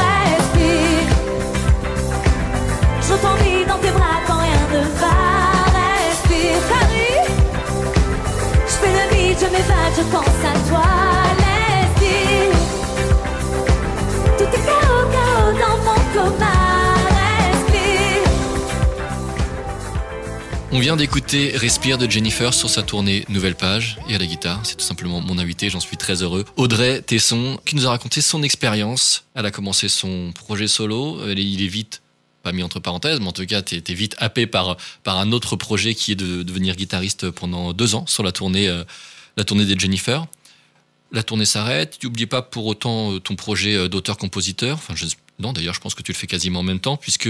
Respire. 0.00 1.09
Je 3.02 3.14
t'envie 3.22 3.64
dans 3.66 3.78
tes 3.78 3.90
bras 3.90 4.18
quand 4.26 4.38
rien 4.38 4.64
ne 4.72 4.82
va. 5.00 5.16
Respire, 5.78 6.61
Paris. 6.72 7.18
Je 8.66 8.74
fais 8.80 8.92
le 8.98 9.14
vide, 9.14 9.38
je 9.40 9.46
m'évade, 9.46 9.94
je 9.96 10.02
pense 10.14 10.40
à 10.50 10.70
toi. 10.70 10.95
On 20.72 20.81
vient 20.81 20.96
d'écouter 20.96 21.52
Respire 21.57 21.96
de 21.96 22.11
Jennifer 22.11 22.52
sur 22.52 22.68
sa 22.68 22.83
tournée 22.83 23.24
Nouvelle 23.29 23.55
Page 23.55 23.98
et 24.09 24.16
à 24.16 24.18
la 24.18 24.26
guitare. 24.26 24.61
C'est 24.64 24.76
tout 24.76 24.85
simplement 24.85 25.20
mon 25.20 25.38
invité, 25.38 25.70
j'en 25.70 25.79
suis 25.79 25.96
très 25.96 26.22
heureux. 26.22 26.44
Audrey 26.57 27.02
Tesson, 27.02 27.61
qui 27.64 27.76
nous 27.76 27.87
a 27.87 27.90
raconté 27.90 28.20
son 28.20 28.42
expérience. 28.42 29.24
Elle 29.35 29.46
a 29.46 29.52
commencé 29.52 29.88
son 29.88 30.33
projet 30.33 30.66
solo. 30.66 31.20
Il 31.31 31.62
est 31.62 31.68
vite, 31.68 32.02
pas 32.42 32.50
mis 32.50 32.64
entre 32.64 32.81
parenthèses, 32.81 33.20
mais 33.20 33.29
en 33.29 33.33
tout 33.33 33.46
cas, 33.46 33.62
es 33.62 33.94
vite 33.94 34.16
happé 34.18 34.48
par, 34.48 34.76
par 35.05 35.18
un 35.18 35.31
autre 35.31 35.55
projet 35.55 35.94
qui 35.94 36.12
est 36.12 36.16
de 36.16 36.42
devenir 36.42 36.74
guitariste 36.74 37.31
pendant 37.31 37.72
deux 37.72 37.94
ans 37.94 38.05
sur 38.09 38.24
la 38.24 38.33
tournée, 38.33 38.68
euh, 38.68 38.83
la 39.37 39.44
tournée 39.44 39.66
des 39.66 39.79
Jennifer. 39.79 40.26
La 41.12 41.22
tournée 41.22 41.44
s'arrête. 41.46 41.98
Tu 42.00 42.07
n'oublies 42.07 42.26
pas 42.26 42.42
pour 42.42 42.66
autant 42.66 43.12
euh, 43.12 43.20
ton 43.20 43.37
projet 43.37 43.76
euh, 43.76 43.88
d'auteur-compositeur. 43.88 44.81
Non, 45.38 45.53
d'ailleurs, 45.53 45.75
je 45.75 45.81
pense 45.81 45.94
que 45.94 46.03
tu 46.03 46.12
le 46.12 46.16
fais 46.16 46.27
quasiment 46.27 46.61
en 46.61 46.62
même 46.62 46.81
temps, 46.81 46.96
puisque 46.96 47.29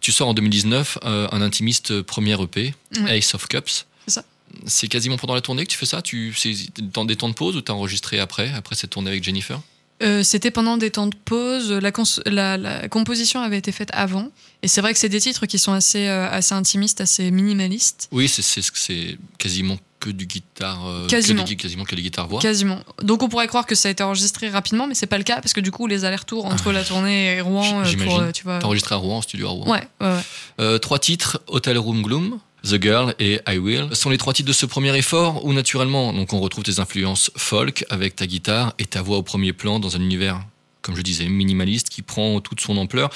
tu 0.00 0.12
sors 0.12 0.28
en 0.28 0.34
2019 0.34 0.98
euh, 1.04 1.28
un 1.32 1.42
intimiste 1.42 2.02
premier 2.02 2.40
EP. 2.42 2.74
Ace 3.08 3.34
of 3.34 3.46
Cups. 3.48 3.86
C'est 4.06 4.14
ça. 4.14 4.24
C'est 4.66 4.88
quasiment 4.88 5.16
pendant 5.16 5.34
la 5.34 5.40
tournée 5.40 5.64
que 5.64 5.70
tu 5.70 5.78
fais 5.78 5.86
ça? 5.86 6.02
Tu 6.02 6.34
C'est 6.36 6.54
dans 6.92 7.04
des 7.04 7.16
temps 7.16 7.28
de 7.28 7.34
pause 7.34 7.56
ou 7.56 7.60
t'as 7.62 7.72
enregistré 7.72 8.18
après, 8.20 8.50
après 8.52 8.74
cette 8.74 8.90
tournée 8.90 9.10
avec 9.10 9.22
Jennifer? 9.24 9.60
Euh, 10.02 10.22
C'était 10.24 10.50
pendant 10.50 10.76
des 10.78 10.90
temps 10.90 11.06
de 11.06 11.14
pause. 11.14 11.70
La, 11.70 11.92
cons- 11.92 12.20
la- 12.26 12.56
la 12.58 12.88
composition 12.88 13.40
avait 13.40 13.58
été 13.58 13.70
faite 13.70 13.90
avant. 13.92 14.30
Et 14.62 14.68
c'est 14.68 14.80
vrai 14.80 14.92
que 14.92 14.98
c'est 14.98 15.08
des 15.08 15.20
titres 15.20 15.46
qui 15.46 15.58
sont 15.58 15.72
assez, 15.72 16.06
euh, 16.08 16.28
assez 16.28 16.54
intimistes, 16.54 17.00
assez 17.00 17.30
minimalistes. 17.30 18.08
Oui, 18.12 18.28
c'est- 18.28 18.42
c'est 18.42 18.62
c'est 18.74 19.16
quasiment 19.38 19.78
que 20.02 20.10
du 20.10 20.26
guitare. 20.26 20.84
euh, 20.86 21.06
Quasiment. 21.06 21.44
Que 21.44 21.48
des, 21.48 21.56
quasiment 21.56 21.84
que 21.84 21.94
les 21.94 22.02
guitares 22.02 22.26
voix. 22.28 22.40
Quasiment. 22.40 22.80
Donc 23.02 23.22
on 23.22 23.28
pourrait 23.28 23.46
croire 23.46 23.66
que 23.66 23.74
ça 23.74 23.88
a 23.88 23.90
été 23.92 24.02
enregistré 24.02 24.48
rapidement, 24.48 24.86
mais 24.88 24.94
c'est 24.94 25.06
pas 25.06 25.18
le 25.18 25.24
cas 25.24 25.40
parce 25.40 25.52
que 25.52 25.60
du 25.60 25.70
coup 25.70 25.86
les 25.86 26.04
allers-retours 26.04 26.44
entre 26.46 26.72
la 26.72 26.82
tournée 26.84 27.36
et 27.36 27.40
Rouen, 27.40 27.82
euh, 27.84 28.04
pour, 28.04 28.18
euh, 28.18 28.32
tu 28.32 28.42
vois. 28.44 28.58
T'as 28.58 28.66
enregistré 28.66 28.94
à 28.94 28.98
Rouen, 28.98 29.18
en 29.18 29.22
studio 29.22 29.46
à 29.46 29.50
Rouen. 29.50 29.70
Ouais, 29.70 29.88
ouais, 30.00 30.06
ouais. 30.08 30.20
Euh, 30.60 30.78
trois 30.78 30.98
titres, 30.98 31.40
Hotel 31.46 31.78
Room 31.78 32.02
Gloom, 32.02 32.38
The 32.64 32.82
Girl 32.82 33.14
et 33.18 33.40
I 33.48 33.58
Will, 33.58 33.88
sont 33.94 34.10
les 34.10 34.18
trois 34.18 34.32
titres 34.32 34.48
de 34.48 34.52
ce 34.52 34.66
premier 34.66 34.96
effort 34.96 35.44
où 35.44 35.52
naturellement 35.52 36.12
donc 36.12 36.32
on 36.32 36.40
retrouve 36.40 36.64
tes 36.64 36.78
influences 36.80 37.30
folk 37.36 37.84
avec 37.90 38.16
ta 38.16 38.26
guitare 38.26 38.74
et 38.78 38.84
ta 38.86 39.02
voix 39.02 39.18
au 39.18 39.22
premier 39.22 39.52
plan 39.52 39.78
dans 39.80 39.96
un 39.96 40.00
univers, 40.00 40.40
comme 40.80 40.96
je 40.96 41.02
disais, 41.02 41.28
minimaliste 41.28 41.88
qui 41.90 42.02
prend 42.02 42.40
toute 42.40 42.60
son 42.60 42.76
ampleur. 42.76 43.10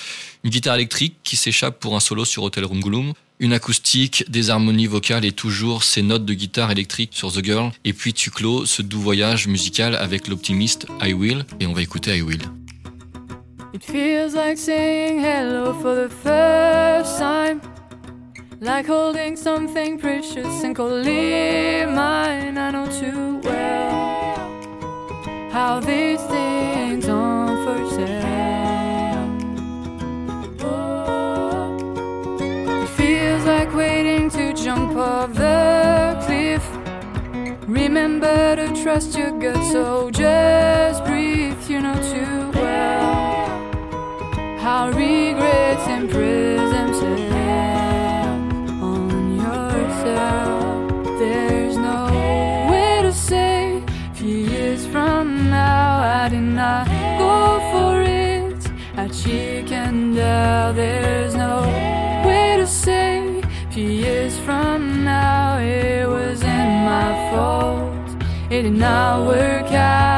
Une 0.44 0.50
guitare 0.50 0.76
électrique 0.76 1.16
qui 1.24 1.36
s'échappe 1.36 1.80
pour 1.80 1.96
un 1.96 2.00
solo 2.00 2.24
sur 2.24 2.42
Hotel 2.44 2.64
Room 2.64 2.80
Gloom, 2.80 3.12
une 3.38 3.52
acoustique, 3.52 4.24
des 4.28 4.50
harmonies 4.50 4.86
vocales 4.86 5.24
et 5.24 5.32
toujours 5.32 5.82
ces 5.82 6.02
notes 6.02 6.24
de 6.24 6.34
guitare 6.34 6.70
électrique 6.70 7.10
sur 7.12 7.32
The 7.32 7.44
Girl. 7.44 7.70
Et 7.84 7.92
puis 7.92 8.12
tu 8.12 8.30
clôt 8.30 8.64
ce 8.66 8.82
doux 8.82 9.00
voyage 9.00 9.46
musical 9.46 9.94
avec 9.94 10.28
l'optimiste 10.28 10.86
I 11.02 11.12
Will 11.12 11.44
et 11.60 11.66
on 11.66 11.72
va 11.72 11.82
écouter 11.82 12.16
I 12.16 12.22
Will. 12.22 12.42
It 13.74 13.84
feels 13.84 14.34
like 14.34 14.56
saying 14.56 15.20
hello 15.20 15.74
for 15.74 15.94
the 15.94 16.10
first 16.10 17.18
time. 17.18 17.60
Like 18.62 18.88
holding 18.88 19.36
something 19.36 19.98
precious 19.98 20.64
and 20.64 20.74
calling 20.74 21.94
mine. 21.94 22.56
I 22.56 22.70
know 22.70 22.86
too 22.86 23.38
well 23.44 24.36
how 25.52 25.78
these 25.80 26.22
things 26.30 27.06
aren't 27.06 27.66
jump 34.66 34.96
off 34.96 35.32
the 35.32 36.20
cliff. 36.26 36.64
Remember 37.68 38.56
to 38.56 38.66
trust 38.82 39.16
your 39.16 39.30
gut, 39.38 39.62
so 39.70 40.10
just 40.10 41.04
breathe. 41.04 41.70
You 41.70 41.82
know 41.82 41.94
too 42.12 42.50
well 42.58 43.46
how 44.58 44.88
regrets 44.88 45.86
impress 45.86 46.58
themselves 46.76 47.12
on 48.82 49.36
yourself. 49.36 51.18
There's 51.20 51.76
no 51.76 52.00
way 52.68 53.02
to 53.02 53.12
say 53.12 53.84
few 54.14 54.38
years 54.54 54.84
from 54.84 55.48
now 55.48 56.24
I 56.24 56.28
did 56.28 56.48
not 56.62 56.88
go 57.22 57.60
for 57.70 58.02
it. 58.02 58.60
I 58.96 59.06
chickened 59.06 60.18
out. 60.18 60.74
There's 60.74 61.25
an 68.66 68.82
hour 68.82 69.62
cast. 69.68 70.15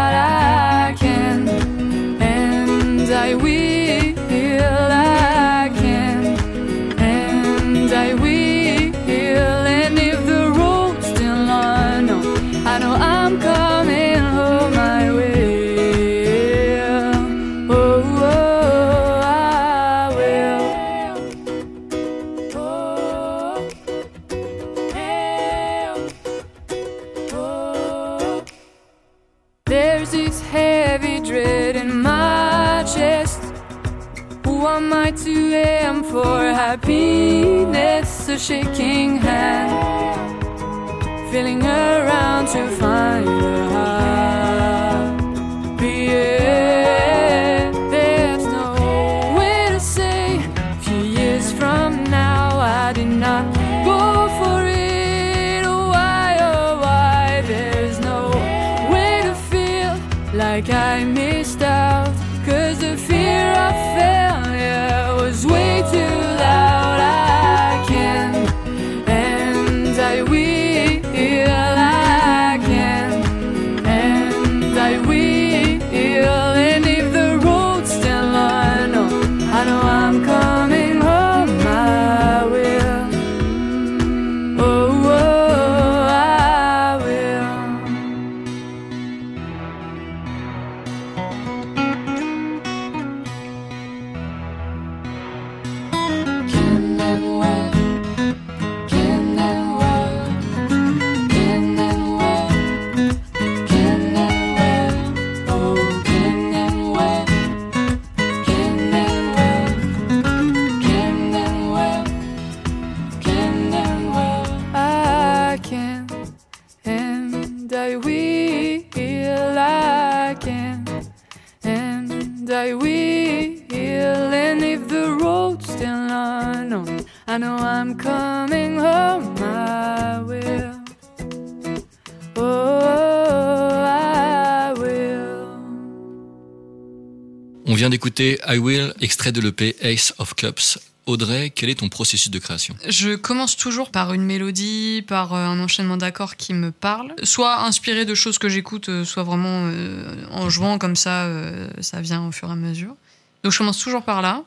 I 138.21 138.59
Will, 138.59 138.95
extrait 139.01 139.33
de 139.33 139.41
l'EP 139.41 139.77
Ace 139.81 140.15
of 140.19 140.35
Cups. 140.35 140.79
Audrey, 141.07 141.49
quel 141.51 141.71
est 141.71 141.77
ton 141.77 141.89
processus 141.89 142.31
de 142.31 142.39
création? 142.39 142.77
Je 142.87 143.15
commence 143.15 143.57
toujours 143.57 143.91
par 143.91 144.13
une 144.13 144.25
mélodie, 144.25 145.03
par 145.07 145.33
euh, 145.33 145.47
un 145.47 145.59
enchaînement 145.59 145.97
d'accords 145.97 146.37
qui 146.37 146.53
me 146.53 146.71
parle, 146.71 147.15
soit 147.23 147.63
inspiré 147.63 148.05
de 148.05 148.15
choses 148.15 148.37
que 148.37 148.51
j'écoute, 148.51 148.91
euh, 148.91 149.07
soit 149.07 149.23
vraiment 149.23 149.63
euh, 149.73 150.05
en 150.33 150.51
jouant 150.51 150.77
comme 150.79 150.97
ça, 150.97 151.25
euh, 151.25 151.69
ça 151.81 152.03
vient 152.03 152.27
au 152.27 152.33
fur 152.33 152.51
et 152.51 152.53
à 152.53 152.57
mesure. 152.57 152.95
Donc 153.43 153.53
je 153.53 153.59
commence 153.59 153.79
toujours 153.79 154.03
par 154.03 154.21
là. 154.21 154.43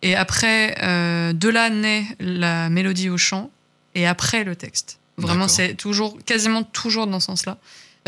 Et 0.00 0.14
après, 0.14 0.76
euh, 0.82 1.32
de 1.34 1.48
là 1.50 1.68
naît 1.68 2.04
la 2.20 2.70
mélodie 2.70 3.10
au 3.10 3.18
chant. 3.18 3.50
et 3.94 4.06
après 4.06 4.44
le 4.44 4.54
texte. 4.56 4.98
Vraiment, 5.18 5.48
c'est 5.48 5.74
toujours, 5.74 6.16
quasiment 6.24 6.62
toujours 6.62 7.08
dans 7.08 7.18
ce 7.18 7.26
sens-là. 7.26 7.58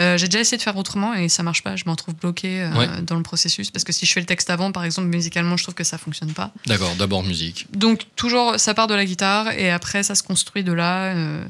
Euh, 0.01 0.17
j'ai 0.17 0.27
déjà 0.29 0.41
essayé 0.41 0.57
de 0.57 0.63
faire 0.63 0.77
autrement 0.77 1.15
et 1.15 1.29
ça 1.29 1.43
marche 1.43 1.63
pas. 1.63 1.77
Je 1.77 1.85
m'en 1.87 1.95
trouve 1.97 2.15
bloqué 2.15 2.63
euh, 2.63 2.73
Ouais. 2.75 2.89
dans 3.03 3.17
le 3.17 3.23
processus 3.23 3.71
parce 3.71 3.85
que 3.85 3.93
si 3.93 4.07
je 4.07 4.13
fais 4.13 4.21
le 4.21 4.27
texte 4.27 4.49
avant, 4.51 4.73
par 4.73 4.85
exemple, 4.85 5.09
musicalement, 5.09 5.57
je 5.57 5.63
trouve 5.65 5.75
que 5.75 5.85
ça 5.85 5.99
fonctionne 5.99 6.33
pas. 6.33 6.53
D'accord, 6.67 6.95
d'abord 6.97 7.23
musique. 7.23 7.67
Donc 7.77 8.07
toujours, 8.17 8.59
ça 8.59 8.73
part 8.75 8.87
de 8.87 8.95
la 8.95 9.05
guitare 9.05 9.51
et 9.53 9.71
après 9.71 10.03
ça 10.03 10.15
se 10.15 10.23
construit 10.23 10.65
de 10.65 10.73
là, 10.73 11.15
euh, 11.15 11.45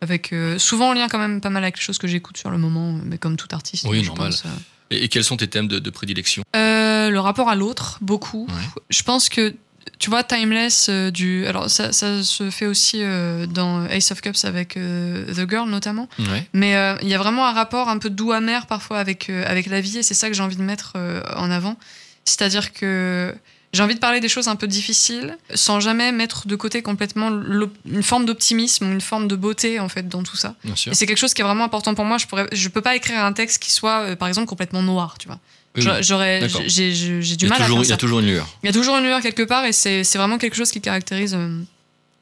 avec 0.00 0.32
souvent 0.58 0.90
en 0.90 0.92
lien 0.92 1.08
quand 1.08 1.18
même 1.18 1.40
pas 1.40 1.50
mal 1.50 1.62
avec 1.64 1.76
les 1.78 1.82
choses 1.82 1.98
que 1.98 2.06
j'écoute 2.06 2.36
sur 2.36 2.50
le 2.50 2.58
moment, 2.58 2.92
mais 3.04 3.18
comme 3.18 3.36
tout 3.36 3.48
artiste. 3.52 3.86
Oui, 3.88 4.02
normal. 4.02 4.30
pense. 4.30 4.44
Et, 4.90 5.04
et 5.04 5.08
quels 5.08 5.24
sont 5.24 5.36
tes 5.36 5.48
thèmes 5.48 5.66
de, 5.68 5.78
de 5.80 5.90
prédilection? 5.90 6.42
Le 6.54 7.18
rapport 7.18 7.48
à 7.48 7.54
l'autre, 7.54 7.98
beaucoup. 8.02 8.46
Ouais. 8.48 8.82
Je 8.90 9.02
pense 9.02 9.28
que 9.28 9.54
tu 9.98 10.10
vois 10.10 10.22
Timeless 10.22 10.88
euh, 10.88 11.10
du, 11.10 11.46
alors 11.46 11.70
ça, 11.70 11.92
ça 11.92 12.22
se 12.22 12.50
fait 12.50 12.66
aussi 12.66 12.98
euh, 13.00 13.46
dans 13.46 13.86
Ace 13.86 14.10
of 14.10 14.20
Cups 14.20 14.44
avec 14.44 14.76
euh, 14.76 15.24
The 15.32 15.48
Girl 15.48 15.68
notamment. 15.70 16.08
Ouais. 16.18 16.46
Mais 16.52 16.72
il 17.02 17.08
y 17.08 17.14
a 17.14 17.18
vraiment 17.18 17.46
un 17.46 17.52
rapport 17.52 17.88
un 17.88 17.98
peu 17.98 18.10
doux 18.10 18.32
amer 18.32 18.66
parfois 18.66 18.98
avec, 18.98 19.30
avec 19.30 19.66
la 19.66 19.80
vie 19.80 19.98
et 19.98 20.02
c'est 20.02 20.14
ça 20.14 20.28
que 20.28 20.34
j'ai 20.34 20.42
envie 20.42 20.56
de 20.56 20.62
mettre 20.62 20.94
en 21.34 21.50
avant. 21.50 21.76
C'est-à-dire 22.24 22.72
que 22.72 23.34
j'ai 23.72 23.82
envie 23.82 23.94
de 23.94 24.00
parler 24.00 24.20
des 24.20 24.28
choses 24.28 24.48
un 24.48 24.56
peu 24.56 24.66
difficiles 24.66 25.36
sans 25.54 25.80
jamais 25.80 26.12
mettre 26.12 26.46
de 26.46 26.56
côté 26.56 26.82
complètement 26.82 27.28
une 27.28 28.02
forme 28.02 28.26
d'optimisme 28.26 28.92
une 28.92 29.00
forme 29.00 29.28
de 29.28 29.36
beauté 29.36 29.80
en 29.80 29.88
fait 29.88 30.08
dans 30.08 30.22
tout 30.22 30.36
ça. 30.36 30.54
Bien 30.64 30.76
sûr. 30.76 30.92
Et 30.92 30.94
c'est 30.94 31.06
quelque 31.06 31.18
chose 31.18 31.34
qui 31.34 31.42
est 31.42 31.44
vraiment 31.44 31.64
important 31.64 31.94
pour 31.94 32.04
moi. 32.04 32.18
Je 32.18 32.26
pourrais, 32.26 32.48
je 32.52 32.68
peux 32.68 32.82
pas 32.82 32.96
écrire 32.96 33.24
un 33.24 33.32
texte 33.32 33.62
qui 33.62 33.70
soit 33.70 34.16
par 34.16 34.28
exemple 34.28 34.48
complètement 34.48 34.82
noir, 34.82 35.16
tu 35.18 35.28
vois. 35.28 35.38
Oui, 35.76 35.82
J'a- 35.82 35.96
oui. 35.98 36.02
J'aurais, 36.02 36.48
j'ai, 36.66 36.92
j'ai, 36.94 37.36
du 37.36 37.46
mal 37.46 37.62
à 37.62 37.66
il 37.68 37.86
y 37.88 37.92
a 37.92 37.96
toujours 37.96 38.20
une 38.20 38.26
lueur. 38.26 38.48
Il 38.62 38.66
y 38.66 38.70
a 38.70 38.72
toujours 38.72 38.96
une 38.96 39.04
lueur 39.04 39.20
quelque 39.20 39.42
part 39.42 39.64
et 39.64 39.72
c'est, 39.72 40.04
c'est 40.04 40.18
vraiment 40.18 40.38
quelque 40.38 40.56
chose 40.56 40.70
qui 40.70 40.80
caractérise, 40.80 41.34
euh, 41.34 41.60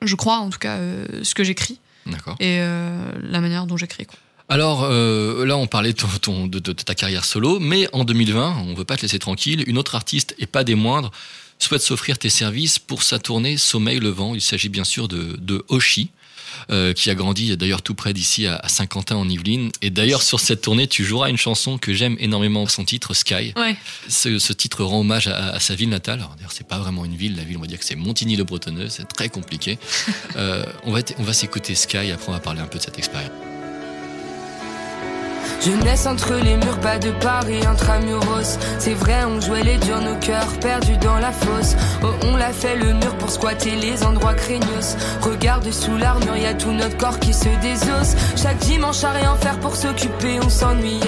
je 0.03 0.15
crois 0.17 0.37
en 0.39 0.51
tout 0.51 0.59
cas, 0.59 0.77
euh, 0.77 1.07
ce 1.23 1.35
que 1.35 1.45
j'écris 1.45 1.79
D'accord. 2.07 2.37
et 2.41 2.59
euh, 2.61 3.13
la 3.23 3.41
manière 3.41 3.67
dont 3.67 3.77
j'écris. 3.77 4.07
Quoi. 4.07 4.17
Alors 4.49 4.85
euh, 4.85 5.47
là, 5.47 5.57
on 5.57 5.67
parlait 5.67 5.93
de, 5.93 5.99
ton- 5.99 6.09
ton- 6.21 6.47
de- 6.47 6.59
de 6.59 6.73
ta 6.73 6.95
carrière 6.95 7.25
solo, 7.25 7.59
mais 7.61 7.89
en 7.93 8.05
2020, 8.05 8.57
on 8.67 8.75
veut 8.75 8.85
pas 8.85 8.97
te 8.97 9.03
laisser 9.03 9.19
tranquille. 9.19 9.65
Une 9.67 9.79
autre 9.79 9.95
artiste, 9.95 10.35
et 10.39 10.47
pas 10.47 10.65
des 10.65 10.75
moindres, 10.75 11.11
souhaite 11.59 11.81
s'offrir 11.83 12.19
tes 12.19 12.29
services 12.29 12.79
pour 12.79 13.03
sa 13.03 13.19
tournée 13.19 13.57
Sommeil 13.57 14.01
le 14.01 14.11
vent. 14.11 14.35
Il 14.35 14.41
s'agit 14.43 14.69
bien 14.69 14.85
sûr 14.85 15.09
de, 15.09 15.37
de 15.39 15.65
Oshi. 15.69 16.11
Euh, 16.71 16.93
qui 16.93 17.11
a 17.11 17.15
grandi 17.15 17.57
d'ailleurs 17.57 17.83
tout 17.83 17.95
près 17.95 18.13
d'ici 18.13 18.47
à, 18.47 18.63
Saint-Quentin 18.69 19.17
en 19.17 19.29
Yvelines. 19.29 19.71
Et 19.83 19.91
d'ailleurs 19.91 20.23
sur 20.23 20.41
cette 20.41 20.63
tournée, 20.63 20.87
tu 20.87 21.05
joueras 21.05 21.29
une 21.31 21.37
chanson 21.37 21.79
que 21.79 21.93
j'aime 21.93 22.17
énormément, 22.19 22.67
son 22.67 22.85
titre 22.85 23.15
Sky. 23.15 23.53
Ouais. 23.57 23.77
Ce, 24.09 24.39
ce 24.39 24.53
titre 24.53 24.85
rend 24.85 25.01
hommage 25.01 25.29
à, 25.29 25.51
à 25.51 25.61
sa 25.61 25.75
ville 25.75 25.89
natale. 25.89 26.21
Alors, 26.21 26.35
d'ailleurs, 26.37 26.53
c'est 26.53 26.67
pas 26.67 26.79
vraiment 26.79 27.05
une 27.05 27.17
ville, 27.17 27.37
la 27.37 27.45
ville, 27.45 27.57
on 27.57 27.61
va 27.61 27.67
dire 27.67 27.79
que 27.79 27.85
c'est 27.85 27.97
Montigny-le-Bretonneux, 27.97 28.89
c'est 28.89 29.09
très 29.09 29.29
compliqué. 29.29 29.79
Euh, 30.37 30.65
on 30.85 30.91
va, 30.91 31.01
on 31.19 31.23
va 31.23 31.33
s'écouter 31.33 31.75
Sky, 31.75 32.11
après 32.11 32.29
on 32.29 32.33
va 32.33 32.41
parler 32.41 32.61
un 32.61 32.67
peu 32.67 32.79
de 32.79 32.83
cette 32.83 32.99
expérience. 32.99 33.31
Jeunesse 35.65 36.07
entre 36.07 36.35
les 36.35 36.57
murs, 36.57 36.79
pas 36.81 36.99
de 36.99 37.11
Paris, 37.11 37.65
intramuros. 37.65 38.59
C'est 38.79 38.93
vrai, 38.93 39.25
on 39.25 39.41
jouait 39.41 39.63
les 39.63 39.79
durs, 39.79 40.03
nos 40.03 40.17
cœurs 40.17 40.53
perdus 40.61 40.99
dans 40.99 41.19
la 41.19 41.33
fosse. 41.33 41.75
Oh, 42.03 42.09
on 42.25 42.37
l'a 42.37 42.53
fait 42.53 42.77
le 42.77 42.93
mur 42.93 43.17
pour 43.17 43.31
squatter 43.31 43.71
les 43.71 44.05
endroits 44.05 44.35
craignos. 44.35 44.95
Regarde 45.23 45.71
sous 45.71 45.97
l'armure, 45.97 46.37
y 46.37 46.45
a 46.45 46.53
tout 46.53 46.73
notre 46.73 46.99
corps 46.99 47.19
qui 47.19 47.33
se 47.33 47.49
désosse. 47.63 48.15
Chaque 48.37 48.59
dimanche 48.59 49.03
à 49.05 49.13
rien 49.13 49.35
faire 49.37 49.59
pour 49.61 49.75
s'occuper, 49.75 50.39
on 50.45 50.51
s'ennuyait. 50.51 51.01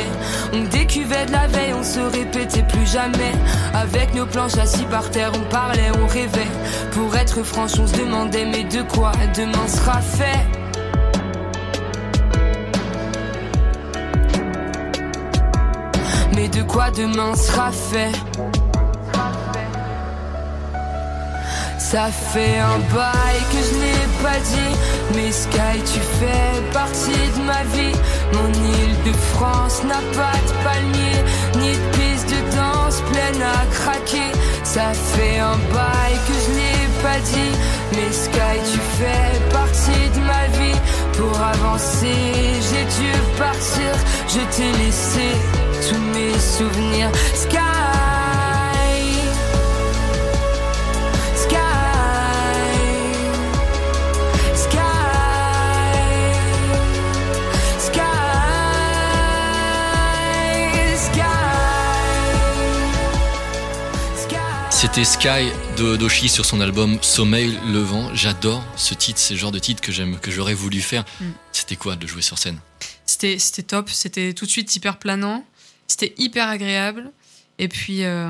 On 0.54 0.62
décuvait 0.62 1.26
de 1.26 1.32
la 1.32 1.48
veille, 1.48 1.74
on 1.78 1.84
se 1.84 2.00
répétait 2.00 2.62
plus 2.62 2.90
jamais. 2.90 3.32
Avec 3.74 4.14
nos 4.14 4.24
planches 4.24 4.56
assis 4.56 4.86
par 4.86 5.10
terre, 5.10 5.32
on 5.34 5.50
parlait, 5.50 5.90
on 6.02 6.06
rêvait. 6.06 6.48
Pour 6.92 7.14
être 7.14 7.42
franche, 7.42 7.78
on 7.78 7.86
se 7.86 7.92
demandait, 7.98 8.46
mais 8.46 8.64
de 8.64 8.80
quoi 8.80 9.12
demain 9.36 9.68
sera 9.68 10.00
fait? 10.00 10.65
Mais 16.36 16.48
de 16.48 16.62
quoi 16.64 16.90
demain 16.90 17.34
sera 17.34 17.72
fait 17.72 18.12
Ça 21.78 22.08
fait 22.10 22.58
un 22.58 22.78
bail 22.94 23.38
que 23.50 23.60
je 23.66 23.74
n'ai 23.80 24.06
pas 24.22 24.38
dit. 24.38 24.76
Mais 25.14 25.32
Sky 25.32 25.78
tu 25.90 25.98
fais 26.18 26.60
partie 26.74 27.26
de 27.36 27.42
ma 27.42 27.62
vie. 27.74 27.96
Mon 28.34 28.48
île 28.52 28.96
de 29.06 29.12
France 29.32 29.82
n'a 29.84 30.02
pas 30.14 30.36
de 30.46 30.52
palmier 30.62 31.18
Ni 31.58 31.72
de 31.72 31.96
piste 31.96 32.28
de 32.28 32.40
danse 32.54 33.00
pleine 33.10 33.42
à 33.42 33.64
craquer. 33.74 34.30
Ça 34.62 34.92
fait 34.92 35.38
un 35.38 35.56
bail 35.72 36.14
que 36.26 36.34
je 36.44 36.50
n'ai 36.58 37.02
pas 37.02 37.18
dit. 37.32 37.56
Mais 37.92 38.12
Sky 38.12 38.56
tu 38.72 38.78
fais 38.98 39.40
partie 39.54 40.10
de 40.14 40.20
ma 40.20 40.46
vie. 40.58 40.78
Pour 41.16 41.40
avancer 41.40 42.18
j'ai 42.68 42.84
dû 43.00 43.10
partir. 43.38 43.90
Je 44.28 44.40
t'ai 44.54 44.70
laissé 44.84 45.55
tous 45.80 45.98
mes 46.14 46.32
souvenirs 46.38 47.10
Sky 47.34 47.56
Sky 51.34 51.56
Sky 54.54 54.66
Sky 54.66 54.78
Sky 57.78 58.00
Sky 64.16 64.36
C'était 64.70 65.04
Sky 65.04 65.28
de 65.76 65.96
Doshi 65.96 66.28
sur 66.28 66.44
son 66.44 66.60
album 66.60 66.98
Sommeil 67.02 67.58
le 67.66 67.80
vent. 67.80 68.10
J'adore 68.14 68.64
ce 68.76 68.94
titre, 68.94 69.18
c'est 69.18 69.34
le 69.34 69.40
genre 69.40 69.52
de 69.52 69.58
titre 69.58 69.82
que 69.82 69.92
j'aime, 69.92 70.18
que 70.18 70.30
j'aurais 70.30 70.54
voulu 70.54 70.80
faire. 70.80 71.04
Mm. 71.20 71.24
C'était 71.52 71.76
quoi 71.76 71.96
de 71.96 72.06
jouer 72.06 72.22
sur 72.22 72.38
scène? 72.38 72.58
C'était, 73.04 73.38
c'était 73.38 73.62
top, 73.62 73.88
c'était 73.90 74.32
tout 74.32 74.46
de 74.46 74.50
suite 74.50 74.74
hyper 74.74 74.98
planant, 74.98 75.44
c'était 75.88 76.14
hyper 76.18 76.48
agréable. 76.48 77.10
Et 77.58 77.68
puis, 77.68 78.04
euh, 78.04 78.28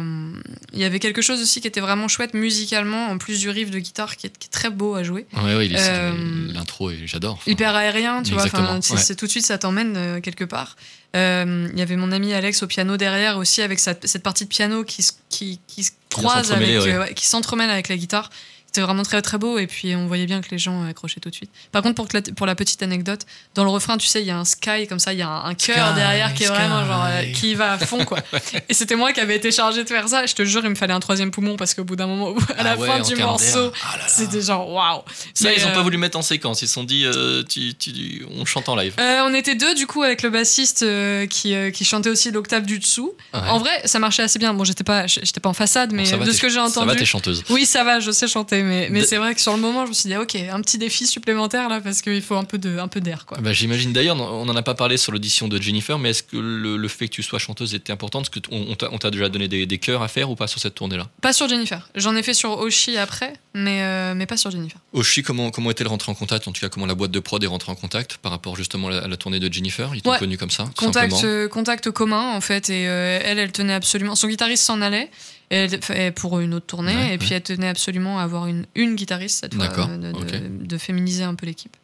il 0.72 0.78
y 0.78 0.84
avait 0.84 1.00
quelque 1.00 1.20
chose 1.20 1.42
aussi 1.42 1.61
qui 1.61 1.66
était 1.66 1.80
vraiment 1.80 2.07
chouette 2.07 2.32
musicalement, 2.32 3.07
en 3.09 3.18
plus 3.18 3.40
du 3.40 3.50
riff 3.50 3.72
de 3.72 3.80
guitare 3.80 4.16
qui 4.16 4.28
est, 4.28 4.38
qui 4.38 4.46
est 4.46 4.50
très 4.52 4.70
beau 4.70 4.94
à 4.94 5.02
jouer. 5.02 5.26
Il 5.64 5.74
est- 5.74 5.78
Euh, 5.80 6.12
l'intro 6.52 6.92
j'adore. 7.07 7.40
Hyper 7.44 7.74
aérien, 7.74 8.22
tu 8.22 8.34
vois. 8.34 8.44
C'est, 8.82 8.94
ouais. 9.11 9.16
tout 9.16 9.26
de 9.26 9.30
suite, 9.32 9.44
ça 9.44 9.59
t'emmène 9.59 9.96
euh, 9.96 10.20
quelque 10.20 10.44
part. 10.44 10.76
Euh, 11.16 11.68
Il 11.72 11.78
y 11.78 11.82
avait 11.82 11.96
mon 11.96 12.12
ami 12.12 12.34
Alex 12.34 12.62
au 12.62 12.68
piano 12.68 12.96
derrière 12.96 13.36
aussi, 13.38 13.62
avec 13.62 13.80
sa- 13.80 13.94
cette 14.04 14.22
partie 14.22 14.44
de 14.44 14.48
piano 14.48 14.84
qui, 14.84 15.04
qui, 15.28 15.59
qui 15.66 15.88
ouais. 16.84 16.98
ouais, 16.98 17.14
qui 17.14 17.26
s'entremêle 17.26 17.70
avec 17.70 17.88
la 17.88 17.96
guitare. 17.96 18.30
C'était 18.76 18.84
vraiment 18.84 19.04
très 19.04 19.22
très 19.22 19.38
beau 19.38 19.56
et 19.58 19.66
puis 19.66 19.96
on 19.96 20.06
voyait 20.06 20.26
bien 20.26 20.42
que 20.42 20.50
les 20.50 20.58
gens 20.58 20.84
accrochaient 20.86 21.18
tout 21.18 21.30
de 21.30 21.34
suite. 21.34 21.48
Par 21.72 21.80
contre, 21.80 21.94
pour, 21.94 22.06
la, 22.12 22.20
pour 22.20 22.44
la 22.44 22.54
petite 22.54 22.82
anecdote, 22.82 23.20
dans 23.54 23.64
le 23.64 23.70
refrain, 23.70 23.96
tu 23.96 24.06
sais, 24.06 24.20
il 24.20 24.26
y 24.26 24.30
a 24.30 24.36
un 24.36 24.44
sky 24.44 24.86
comme 24.86 24.98
ça, 24.98 25.14
il 25.14 25.18
y 25.18 25.22
a 25.22 25.28
un, 25.28 25.46
un 25.46 25.54
cœur 25.54 25.94
derrière 25.94 26.34
qui 26.34 26.44
est 26.44 26.48
vraiment 26.48 26.84
genre 26.84 27.06
euh, 27.08 27.22
qui 27.32 27.54
va 27.54 27.72
à 27.72 27.78
fond 27.78 28.04
quoi. 28.04 28.18
et 28.68 28.74
c'était 28.74 28.96
moi 28.96 29.14
qui 29.14 29.20
avais 29.20 29.34
été 29.36 29.50
chargé 29.50 29.82
de 29.82 29.88
faire 29.88 30.06
ça. 30.10 30.26
Je 30.26 30.34
te 30.34 30.44
jure, 30.44 30.60
il 30.62 30.68
me 30.68 30.74
fallait 30.74 30.92
un 30.92 31.00
troisième 31.00 31.30
poumon 31.30 31.56
parce 31.56 31.72
qu'au 31.72 31.84
bout 31.84 31.96
d'un 31.96 32.06
moment, 32.06 32.34
à 32.58 32.62
la 32.64 32.72
Ah 32.72 32.76
ouais, 32.76 32.86
fin 32.86 33.00
du 33.00 33.16
morceau. 33.16 33.72
Ah 33.82 33.96
c'était 34.08 34.42
genre 34.42 34.68
waouh. 34.70 35.00
Ça, 35.32 35.50
ils 35.54 35.64
ont 35.64 35.68
euh, 35.70 35.72
pas 35.74 35.82
voulu 35.82 35.96
mettre 35.96 36.18
en 36.18 36.22
séquence. 36.22 36.60
Ils 36.60 36.68
se 36.68 36.74
sont 36.74 36.84
dit, 36.84 37.06
euh, 37.06 37.42
tu, 37.48 37.72
tu- 37.76 38.26
on 38.38 38.44
chante 38.44 38.68
en 38.68 38.76
live. 38.76 38.92
Euh, 39.00 39.22
on 39.24 39.32
était 39.32 39.54
deux 39.54 39.74
du 39.74 39.86
coup 39.86 40.02
avec 40.02 40.20
le 40.22 40.28
bassiste 40.28 40.82
euh, 40.82 41.26
qui, 41.26 41.54
euh, 41.54 41.70
qui 41.70 41.86
chantait 41.86 42.10
aussi 42.10 42.30
l'octave 42.30 42.66
du 42.66 42.78
dessous. 42.78 43.14
Ouais. 43.32 43.40
En 43.48 43.58
vrai, 43.58 43.70
ça 43.86 43.98
marchait 43.98 44.22
assez 44.22 44.38
bien. 44.38 44.52
Bon, 44.52 44.64
j'étais 44.64 44.84
pas, 44.84 45.06
j'étais 45.06 45.40
pas 45.40 45.48
en 45.48 45.54
façade, 45.54 45.92
mais 45.94 46.04
va, 46.04 46.26
de 46.26 46.30
ce 46.30 46.42
que 46.42 46.50
j'ai 46.50 46.56
Ça 46.56 46.60
va, 46.60 46.66
entendu. 46.68 46.96
t'es 46.98 47.06
chanteuse. 47.06 47.42
oui, 47.48 47.64
ça 47.64 47.82
va, 47.82 48.00
je 48.00 48.10
sais 48.10 48.26
chanter, 48.28 48.62
mais, 48.66 49.02
c'est 49.04 49.16
vrai 49.16 49.34
que 49.34 49.40
sur 49.40 49.52
le 49.54 49.60
moment, 49.60 49.84
je 49.84 49.90
me 49.90 49.94
suis 49.94 50.08
dit, 50.08 50.16
ok, 50.16 50.34
un 50.50 50.60
petit 50.60 50.78
défi 50.78 51.06
supplémentaire 51.06 51.68
là, 51.68 51.80
parce 51.80 52.02
qu'il 52.02 52.22
faut 52.22 52.34
un 52.36 52.44
peu 52.44 52.58
de, 52.58 52.78
un 52.78 52.88
peu 52.88 53.00
d'air, 53.00 53.24
quoi. 53.26 53.38
Bah, 53.40 53.52
J'imagine 53.52 53.92
d'ailleurs, 53.92 54.16
on 54.20 54.44
n'en 54.44 54.56
a 54.56 54.62
pas 54.62 54.74
parlé 54.74 54.96
sur 54.96 55.12
l'audition 55.12 55.48
de 55.48 55.60
Jennifer, 55.60 55.98
mais 55.98 56.10
est-ce 56.10 56.22
que 56.22 56.36
le, 56.36 56.76
le 56.76 56.88
fait 56.88 57.08
que 57.08 57.14
tu 57.14 57.22
sois 57.22 57.38
chanteuse 57.38 57.74
était 57.74 57.92
important? 57.92 58.20
Est-ce 58.22 58.30
qu'on 58.30 58.76
on 58.92 58.98
t'a 58.98 59.10
déjà 59.10 59.28
donné 59.28 59.48
des, 59.48 59.66
des 59.66 59.78
chœurs 59.78 60.02
à 60.02 60.08
faire 60.08 60.30
ou 60.30 60.34
pas 60.36 60.46
sur 60.46 60.60
cette 60.60 60.74
tournée-là? 60.74 61.08
Pas 61.20 61.32
sur 61.32 61.48
Jennifer. 61.48 61.88
J'en 61.94 62.14
ai 62.16 62.22
fait 62.22 62.34
sur 62.34 62.58
Oshi 62.58 62.96
après, 62.98 63.32
mais, 63.54 63.82
euh, 63.82 64.14
mais 64.14 64.26
pas 64.26 64.36
sur 64.36 64.50
Jennifer. 64.50 64.78
Oshi, 64.92 65.22
comment, 65.22 65.50
comment 65.50 65.70
est-elle 65.70 65.88
rentrée 65.88 66.10
en 66.12 66.14
contact? 66.14 66.48
En 66.48 66.52
tout 66.52 66.60
cas, 66.60 66.68
comment 66.68 66.86
la 66.86 66.94
boîte 66.94 67.10
de 67.12 67.20
prod 67.20 67.42
est 67.42 67.46
rentrée 67.46 67.72
en 67.72 67.76
contact 67.76 68.16
par 68.18 68.32
rapport 68.32 68.56
justement 68.56 68.88
à 68.88 68.90
la, 68.90 68.98
à 68.98 69.08
la 69.08 69.16
tournée 69.16 69.40
de 69.40 69.52
Jennifer? 69.52 69.90
Ils 69.94 70.02
t'ont 70.02 70.10
Ouais. 70.10 70.18
connu 70.18 70.36
comme 70.38 70.50
ça 70.50 70.64
Contact, 70.76 71.24
euh, 71.24 71.48
contact 71.48 71.90
commun 71.90 72.32
en 72.34 72.40
fait, 72.40 72.70
et 72.70 72.86
euh, 72.88 73.18
elle, 73.22 73.38
elle 73.38 73.52
tenait 73.52 73.74
absolument. 73.74 74.14
Son 74.14 74.28
guitariste 74.28 74.62
s'en 74.62 74.80
allait 74.80 75.10
et 75.51 75.57
elle- 75.57 75.80
et 75.97 76.11
pour 76.11 76.40
une 76.40 76.55
autre 76.55 76.66
tournée, 76.66 76.94
Ouais, 76.94 77.14
et 77.14 77.18
puis 77.18 77.30
ouais. 77.30 77.36
elle 77.36 77.42
tenait 77.42 77.68
absolument 77.68 78.18
à 78.18 78.22
avoir 78.22 78.47
une, 78.47 78.66
une 78.74 78.94
guitariste 78.97 79.40
cette 79.40 79.55
fois, 79.55 79.68
euh, 79.88 80.12
de, 80.12 80.66
de 80.66 80.78
féminiser 80.78 81.24
un 81.24 81.34
peu 81.34 81.47
l'équipe. 81.47 81.76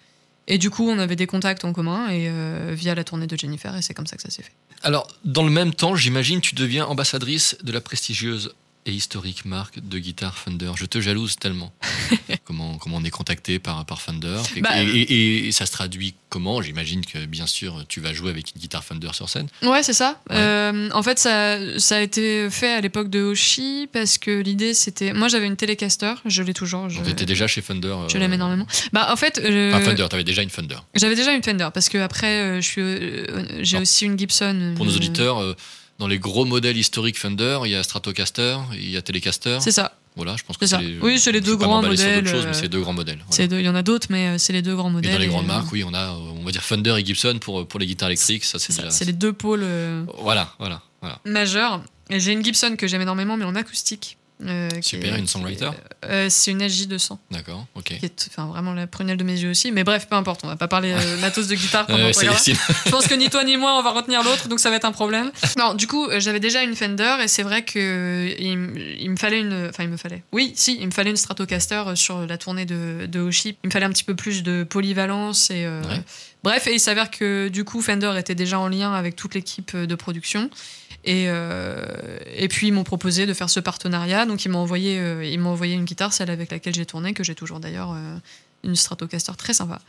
Et 0.48 0.58
du 0.58 0.70
coup, 0.70 0.88
on 0.90 0.98
avait 0.98 1.14
des 1.16 1.26
contacts 1.28 1.64
en 1.64 1.72
commun 1.72 2.08
et 2.10 2.26
euh, 2.28 2.72
via 2.74 2.94
la 2.96 3.04
tournée 3.04 3.26
de 3.28 3.36
Jennifer, 3.36 3.76
et 3.76 3.82
c'est 3.82 3.94
comme 3.94 4.08
ça 4.08 4.16
que 4.16 4.22
ça 4.22 4.30
s'est 4.30 4.42
fait. 4.42 4.52
Alors, 4.82 5.06
dans 5.24 5.44
le 5.44 5.50
même 5.50 5.72
temps, 5.72 5.94
j'imagine, 5.94 6.40
tu 6.40 6.56
deviens 6.56 6.84
ambassadrice 6.86 7.56
de 7.62 7.70
la 7.70 7.80
prestigieuse 7.80 8.52
et 8.84 8.92
historique 8.92 9.44
marque 9.44 9.78
de 9.80 9.98
guitare 9.98 10.36
Fender. 10.36 10.72
Je 10.76 10.86
te 10.86 11.00
jalouse 11.00 11.36
tellement. 11.36 11.72
comment, 12.44 12.78
comment 12.78 12.96
on 12.96 13.04
est 13.04 13.10
contacté 13.10 13.58
par, 13.58 13.84
par 13.86 14.00
Fender 14.02 14.40
et, 14.56 14.60
Bah, 14.60 14.82
et- 14.82 14.86
et- 14.88 15.46
et 15.48 15.52
ça 15.52 15.66
se 15.66 15.72
traduit 15.72 16.14
comment? 16.28 16.60
J'imagine 16.62 17.04
que 17.06 17.24
bien 17.26 17.46
sûr 17.46 17.84
tu 17.88 18.00
vas 18.00 18.12
jouer 18.12 18.30
avec 18.30 18.52
une 18.54 18.60
guitare 18.60 18.82
Fender 18.84 19.10
sur 19.12 19.28
scène. 19.28 19.46
Ouais, 19.62 19.82
c'est 19.82 19.92
ça. 19.92 20.20
Ouais. 20.30 20.36
Euh, 20.36 20.88
en 20.92 21.02
fait, 21.02 21.18
ça, 21.18 21.58
ça 21.78 21.96
a 21.96 22.00
été 22.00 22.48
fait 22.50 22.72
à 22.72 22.80
l'époque 22.80 23.08
de 23.08 23.20
Hoshi 23.22 23.88
parce 23.92 24.18
que 24.18 24.40
l'idée 24.40 24.74
c'était. 24.74 25.12
Moi, 25.12 25.28
j'avais 25.28 25.46
une 25.46 25.56
Telecaster, 25.56 26.14
je 26.26 26.42
l'ai 26.42 26.54
toujours. 26.54 26.88
Je, 26.88 26.96
Donc 26.96 27.06
t'étais 27.06 27.26
déjà 27.26 27.46
chez 27.46 27.62
Fender. 27.62 27.88
euh, 27.88 28.08
je 28.08 28.18
l'aime 28.18 28.32
énormément. 28.32 28.66
Bah, 28.92 29.08
en 29.12 29.16
fait, 29.16 29.38
euh, 29.44 29.72
Enfin 29.74 29.84
Fender, 29.84 30.06
t'avais 30.10 30.24
déjà 30.24 30.42
une 30.42 30.50
Fender. 30.50 30.76
j'avais 30.94 31.14
déjà 31.14 31.32
une 31.32 31.42
Fender 31.42 31.68
parce 31.72 31.88
que 31.88 31.98
après, 31.98 32.40
euh, 32.40 32.60
je 32.60 32.66
suis, 32.66 32.80
euh, 32.82 33.58
j'ai 33.60 33.78
aussi 33.78 34.06
une 34.06 34.18
Gibson. 34.18 34.72
Pour 34.76 34.86
nos 34.86 34.92
euh, 34.92 34.96
auditeurs, 34.96 35.40
euh, 35.40 35.54
dans 36.02 36.08
les 36.08 36.18
gros 36.18 36.44
modèles 36.44 36.76
historiques 36.76 37.16
Fender, 37.16 37.60
il 37.64 37.70
y 37.70 37.76
a 37.76 37.82
Stratocaster, 37.84 38.58
il 38.74 38.90
y 38.90 38.96
a 38.96 39.02
Telecaster. 39.02 39.58
C'est 39.60 39.70
ça. 39.70 39.96
Voilà, 40.16 40.34
je 40.36 40.42
pense 40.42 40.56
que 40.58 40.66
C'est 40.66 40.78
les, 40.78 40.98
Oui, 41.00 41.18
c'est 41.20 41.30
les 41.30 41.40
deux 41.40 41.54
grands 41.56 41.80
modèles, 41.80 42.26
choses, 42.26 42.42
mais 42.44 42.48
euh, 42.50 42.52
c'est 42.52 42.62
les 42.62 42.68
deux 42.68 42.80
grands 42.80 42.92
modèles. 42.92 43.24
voilà. 43.28 43.46
Deux- 43.46 43.60
Il 43.60 43.64
y 43.64 43.68
en 43.68 43.74
a 43.76 43.82
d'autres, 43.82 44.08
mais 44.10 44.26
euh, 44.30 44.36
c'est 44.38 44.52
les 44.52 44.60
deux 44.62 44.74
grands 44.74 44.90
Et 44.90 44.92
modèles. 44.94 45.12
dans 45.12 45.18
les 45.20 45.24
et, 45.26 45.28
grandes 45.28 45.44
euh, 45.44 45.48
marques, 45.48 45.70
oui, 45.72 45.84
on 45.86 45.94
a, 45.94 46.08
euh, 46.10 46.16
on 46.40 46.42
va 46.44 46.50
dire 46.50 46.62
Fender 46.64 46.96
et 46.98 47.04
Gibson 47.04 47.38
pour, 47.40 47.66
pour 47.68 47.78
les 47.78 47.86
guitares 47.86 48.08
électriques. 48.08 48.44
Ça, 48.44 48.58
c'est 48.58 48.66
c'est 48.66 48.72
ça, 48.72 48.82
déjà. 48.82 48.90
c'est 48.90 49.04
les 49.04 49.12
deux 49.12 49.32
pôles 49.32 49.62
euh, 49.62 50.04
Voilà, 50.18 50.52
voilà, 50.58 50.82
voilà. 51.00 51.18
majeurs. 51.24 51.80
Et 52.10 52.18
J'ai 52.20 52.32
une 52.32 52.44
Gibson 52.44 52.74
que 52.76 52.86
j'aime 52.88 53.00
énormément, 53.02 53.36
mais 53.36 53.44
en 53.44 53.54
acoustique. 53.54 54.18
Euh, 54.48 54.68
Super, 54.80 55.14
est- 55.14 55.18
une 55.18 55.26
songwriter 55.26 55.70
euh, 56.04 56.28
C'est 56.30 56.50
une 56.50 56.62
SJ200. 56.62 57.18
D'accord, 57.30 57.66
ok. 57.74 57.84
qui 57.84 58.04
est 58.04 58.28
enfin, 58.30 58.46
vraiment 58.46 58.72
la 58.74 58.86
prunelle 58.86 59.16
de 59.16 59.24
mes 59.24 59.38
yeux 59.38 59.50
aussi. 59.50 59.72
Mais 59.72 59.84
bref, 59.84 60.06
peu 60.08 60.16
importe, 60.16 60.40
on 60.44 60.48
va 60.48 60.56
pas 60.56 60.68
parler 60.68 60.92
euh, 60.92 61.16
matos 61.20 61.46
de 61.48 61.54
guitare 61.54 61.86
pendant 61.86 62.08
Je 62.12 62.90
pense 62.90 63.06
que 63.06 63.14
ni 63.14 63.28
toi 63.30 63.44
ni 63.44 63.56
moi 63.56 63.78
on 63.78 63.82
va 63.82 63.90
retenir 63.90 64.22
l'autre, 64.22 64.48
donc 64.48 64.60
ça 64.60 64.70
va 64.70 64.76
être 64.76 64.84
un 64.84 64.92
problème. 64.92 65.30
Non, 65.58 65.74
du 65.74 65.86
coup, 65.86 66.06
euh, 66.08 66.18
j'avais 66.18 66.40
déjà 66.40 66.62
une 66.62 66.74
Fender 66.74 67.16
et 67.22 67.28
c'est 67.28 67.42
vrai 67.42 67.62
que 67.64 67.78
euh, 67.78 68.34
il, 68.38 69.10
me 69.10 69.16
fallait 69.16 69.40
une. 69.40 69.66
Enfin, 69.68 69.84
il 69.84 69.90
me 69.90 69.96
fallait. 69.96 70.22
Oui, 70.32 70.52
si, 70.56 70.78
il 70.80 70.86
me 70.86 70.90
fallait 70.92 71.10
une 71.10 71.16
Stratocaster 71.16 71.82
euh, 71.88 71.94
sur 71.94 72.26
la 72.26 72.38
tournée 72.38 72.64
de, 72.64 73.06
de 73.06 73.20
Hoshi. 73.20 73.56
Il 73.62 73.66
me 73.68 73.70
fallait 73.72 73.86
un 73.86 73.90
petit 73.90 74.04
peu 74.04 74.14
plus 74.16 74.42
de 74.42 74.64
polyvalence 74.64 75.50
et. 75.50 75.64
euh, 75.66 75.82
Ouais. 75.82 76.00
Bref, 76.44 76.66
et 76.66 76.74
il 76.74 76.80
s'avère 76.80 77.08
que 77.12 77.46
du 77.48 77.62
coup, 77.62 77.80
Fender 77.82 78.12
était 78.18 78.34
déjà 78.34 78.58
en 78.58 78.66
lien 78.66 78.92
avec 78.92 79.14
toute 79.14 79.34
l'équipe 79.34 79.70
euh, 79.76 79.86
de 79.86 79.94
production. 79.94 80.50
Et, 81.04 81.24
euh, 81.28 81.84
et 82.34 82.48
puis 82.48 82.68
ils 82.68 82.72
m'ont 82.72 82.84
proposé 82.84 83.26
de 83.26 83.34
faire 83.34 83.50
ce 83.50 83.60
partenariat. 83.60 84.26
Donc 84.26 84.44
ils 84.44 84.48
m'ont 84.48 84.60
envoyé, 84.60 84.98
euh, 84.98 85.24
ils 85.24 85.38
m'ont 85.38 85.50
envoyé 85.50 85.74
une 85.74 85.84
guitare, 85.84 86.12
celle 86.12 86.30
avec 86.30 86.50
laquelle 86.50 86.74
j'ai 86.74 86.86
tourné, 86.86 87.12
que 87.12 87.24
j'ai 87.24 87.34
toujours 87.34 87.60
d'ailleurs, 87.60 87.92
euh, 87.92 88.16
une 88.64 88.76
Stratocaster 88.76 89.32
très 89.36 89.54
sympa. 89.54 89.80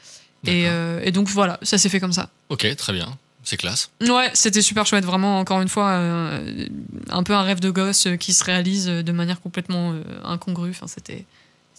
Et, 0.45 0.65
et 1.03 1.11
donc 1.11 1.29
voilà, 1.29 1.57
ça 1.61 1.77
s'est 1.77 1.87
fait 1.87 2.01
comme 2.01 2.11
ça. 2.11 2.29
Ok, 2.49 2.75
très 2.75 2.91
bien. 2.91 3.17
C'est 3.45 3.55
classe. 3.55 3.91
Ouais, 4.01 4.29
c'était 4.33 4.61
super 4.61 4.85
chouette, 4.85 5.05
vraiment, 5.05 5.39
encore 5.39 5.61
une 5.61 5.69
fois, 5.69 5.93
un 5.93 7.23
peu 7.23 7.33
un 7.33 7.43
rêve 7.43 7.61
de 7.61 7.69
gosse 7.69 8.09
qui 8.19 8.33
se 8.33 8.43
réalise 8.43 8.87
de 8.87 9.11
manière 9.13 9.39
complètement 9.39 9.93
incongrue. 10.25 10.71
Enfin, 10.71 10.87
c'était, 10.87 11.25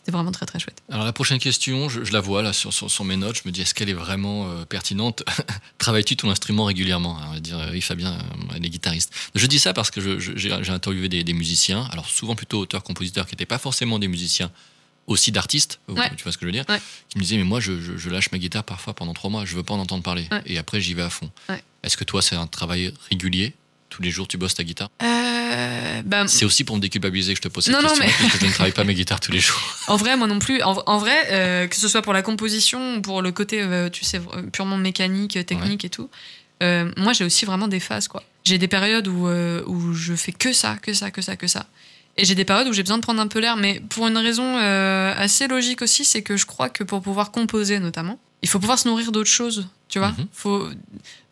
c'était 0.05 0.13
vraiment 0.13 0.33
très 0.33 0.45
très 0.45 0.59
chouette. 0.59 0.83
Alors 0.91 1.05
la 1.07 1.15
prochaine 1.15 1.39
question, 1.39 1.89
je, 1.89 2.05
je 2.05 2.13
la 2.13 2.21
vois 2.21 2.43
là 2.43 2.53
sur, 2.53 2.75
sur, 2.75 2.91
sur 2.91 3.05
mes 3.05 3.17
notes, 3.17 3.37
je 3.37 3.43
me 3.47 3.53
dis 3.53 3.63
est-ce 3.63 3.73
qu'elle 3.73 3.89
est 3.89 3.95
vraiment 3.95 4.51
euh, 4.51 4.65
pertinente? 4.67 5.23
Travailles-tu 5.79 6.17
ton 6.17 6.29
instrument 6.31 6.65
régulièrement? 6.67 7.19
On 7.29 7.33
va 7.35 7.41
dire 7.41 7.59
euh, 7.59 7.71
oui 7.73 7.81
Fabien, 7.81 8.13
euh, 8.13 8.59
les 8.61 8.69
guitaristes. 8.69 9.13
Je 9.35 9.47
dis 9.47 9.59
ça 9.59 9.73
parce 9.73 9.91
que 9.91 10.19
j'ai 10.19 10.71
interviewé 10.71 11.09
des, 11.09 11.25
des 11.25 11.33
musiciens, 11.33 11.89
alors 11.91 12.07
souvent 12.09 12.35
plutôt 12.35 12.61
auteurs-compositeurs 12.61 13.27
qui 13.27 13.33
n'étaient 13.33 13.47
pas 13.47 13.59
forcément 13.59 13.99
des 13.99 14.09
musiciens, 14.09 14.51
aussi 15.07 15.33
d'artistes, 15.33 15.81
Ouais. 15.89 16.11
tu 16.17 16.23
vois 16.23 16.33
ce 16.33 16.37
que 16.39 16.43
je 16.43 16.47
veux 16.47 16.53
dire? 16.53 16.65
Ouais. 16.69 16.81
Qui 17.09 17.19
me 17.19 17.23
disaient 17.23 17.37
mais 17.39 17.45
moi 17.45 17.61
je, 17.61 17.81
je- 17.81 17.97
je 17.97 18.11
lâche 18.11 18.31
ma 18.31 18.39
guitare 18.39 18.65
parfois 18.65 18.95
pendant 18.95 19.15
trois 19.15 19.31
mois, 19.31 19.45
je 19.47 19.55
veux 19.57 19.63
pas 19.63 19.75
en 19.75 19.79
entendre 19.79 20.03
parler, 20.03 20.27
Ouais. 20.31 20.43
et 20.47 20.59
après 20.59 20.81
j'y 20.81 20.93
vais 20.95 21.03
à 21.03 21.11
fond. 21.11 21.31
Est-ce 21.83 21.97
que 21.97 22.05
toi 22.05 22.21
c'est 22.23 22.37
un 22.37 22.47
travail 22.47 22.93
régulier? 23.11 23.55
Tous 23.95 24.03
les 24.03 24.11
jours 24.11 24.27
tu 24.27 24.37
bosses 24.39 24.55
ta 24.55 24.65
guitare 24.65 24.89
Euh, 25.03 26.03
bah, 26.05 26.25
C'est 26.27 26.45
aussi 26.45 26.65
pour 26.65 26.75
me 26.77 26.81
déculpabiliser 26.81 27.33
que 27.35 27.37
je 27.39 27.43
te 27.43 27.49
pose 27.49 27.65
cette 27.65 27.73
Non, 27.75 27.81
non, 27.83 27.89
question, 27.91 28.05
mais- 28.07 28.13
parce 28.19 28.33
que 28.33 28.39
je 28.41 28.47
ne 28.47 28.51
travaille 28.53 28.73
pas 28.73 28.83
mes 28.85 28.95
guitares 28.95 29.21
tous 29.21 29.31
les 29.33 29.39
jours. 29.41 29.61
En 29.89 29.97
vrai, 29.97 30.17
moi 30.17 30.27
non 30.27 30.39
plus. 30.41 30.61
En, 30.63 30.83
en 30.87 30.99
vrai, 30.99 31.17
euh, 31.31 31.67
que 31.69 31.77
ce 31.77 31.87
soit 31.89 32.03
pour 32.03 32.13
la 32.13 32.23
composition 32.23 32.97
ou 32.97 33.01
pour 33.03 33.23
le 33.23 33.31
côté, 33.31 33.61
euh, 33.63 33.89
tu 33.91 34.05
sais, 34.05 34.21
purement 34.53 34.77
mécanique, 34.79 35.39
technique 35.47 35.85
et 35.85 35.91
tout, 35.91 36.09
moi 36.97 37.13
j'ai 37.13 37.25
aussi 37.25 37.45
vraiment 37.45 37.69
des 37.69 37.81
phases, 37.81 38.09
quoi. 38.09 38.23
J'ai 38.45 38.59
des 38.59 38.69
périodes 38.69 39.07
où, 39.09 39.29
où 39.29 39.93
je 39.95 40.15
fais 40.15 40.33
que 40.33 40.53
ça, 40.53 40.77
que 40.77 40.93
ça, 40.95 41.11
que 41.11 41.23
ça, 41.23 41.37
que 41.37 41.47
ça. 41.47 41.67
Et 42.17 42.25
j'ai 42.25 42.35
des 42.35 42.45
périodes 42.45 42.69
où 42.69 42.73
j'ai 42.73 42.83
besoin 42.83 42.97
de 42.99 43.03
prendre 43.03 43.21
un 43.21 43.27
peu 43.29 43.39
l'air, 43.41 43.57
mais 43.57 43.81
pour 43.91 44.07
une 44.07 44.17
raison 44.19 44.57
assez 44.57 45.47
logique 45.47 45.83
aussi, 45.83 46.05
c'est 46.05 46.23
que 46.23 46.37
je 46.37 46.47
crois 46.47 46.69
que 46.71 46.83
pour 46.83 47.01
pouvoir 47.03 47.31
composer 47.31 47.79
notamment, 47.79 48.19
il 48.43 48.49
faut 48.49 48.59
pouvoir 48.59 48.79
se 48.79 48.89
nourrir 48.89 49.13
d'autres 49.13 49.31
choses, 49.31 49.69
tu 49.95 50.01
vois. 50.01 50.09
Mhm. 50.09 50.27
Faut, 50.33 50.69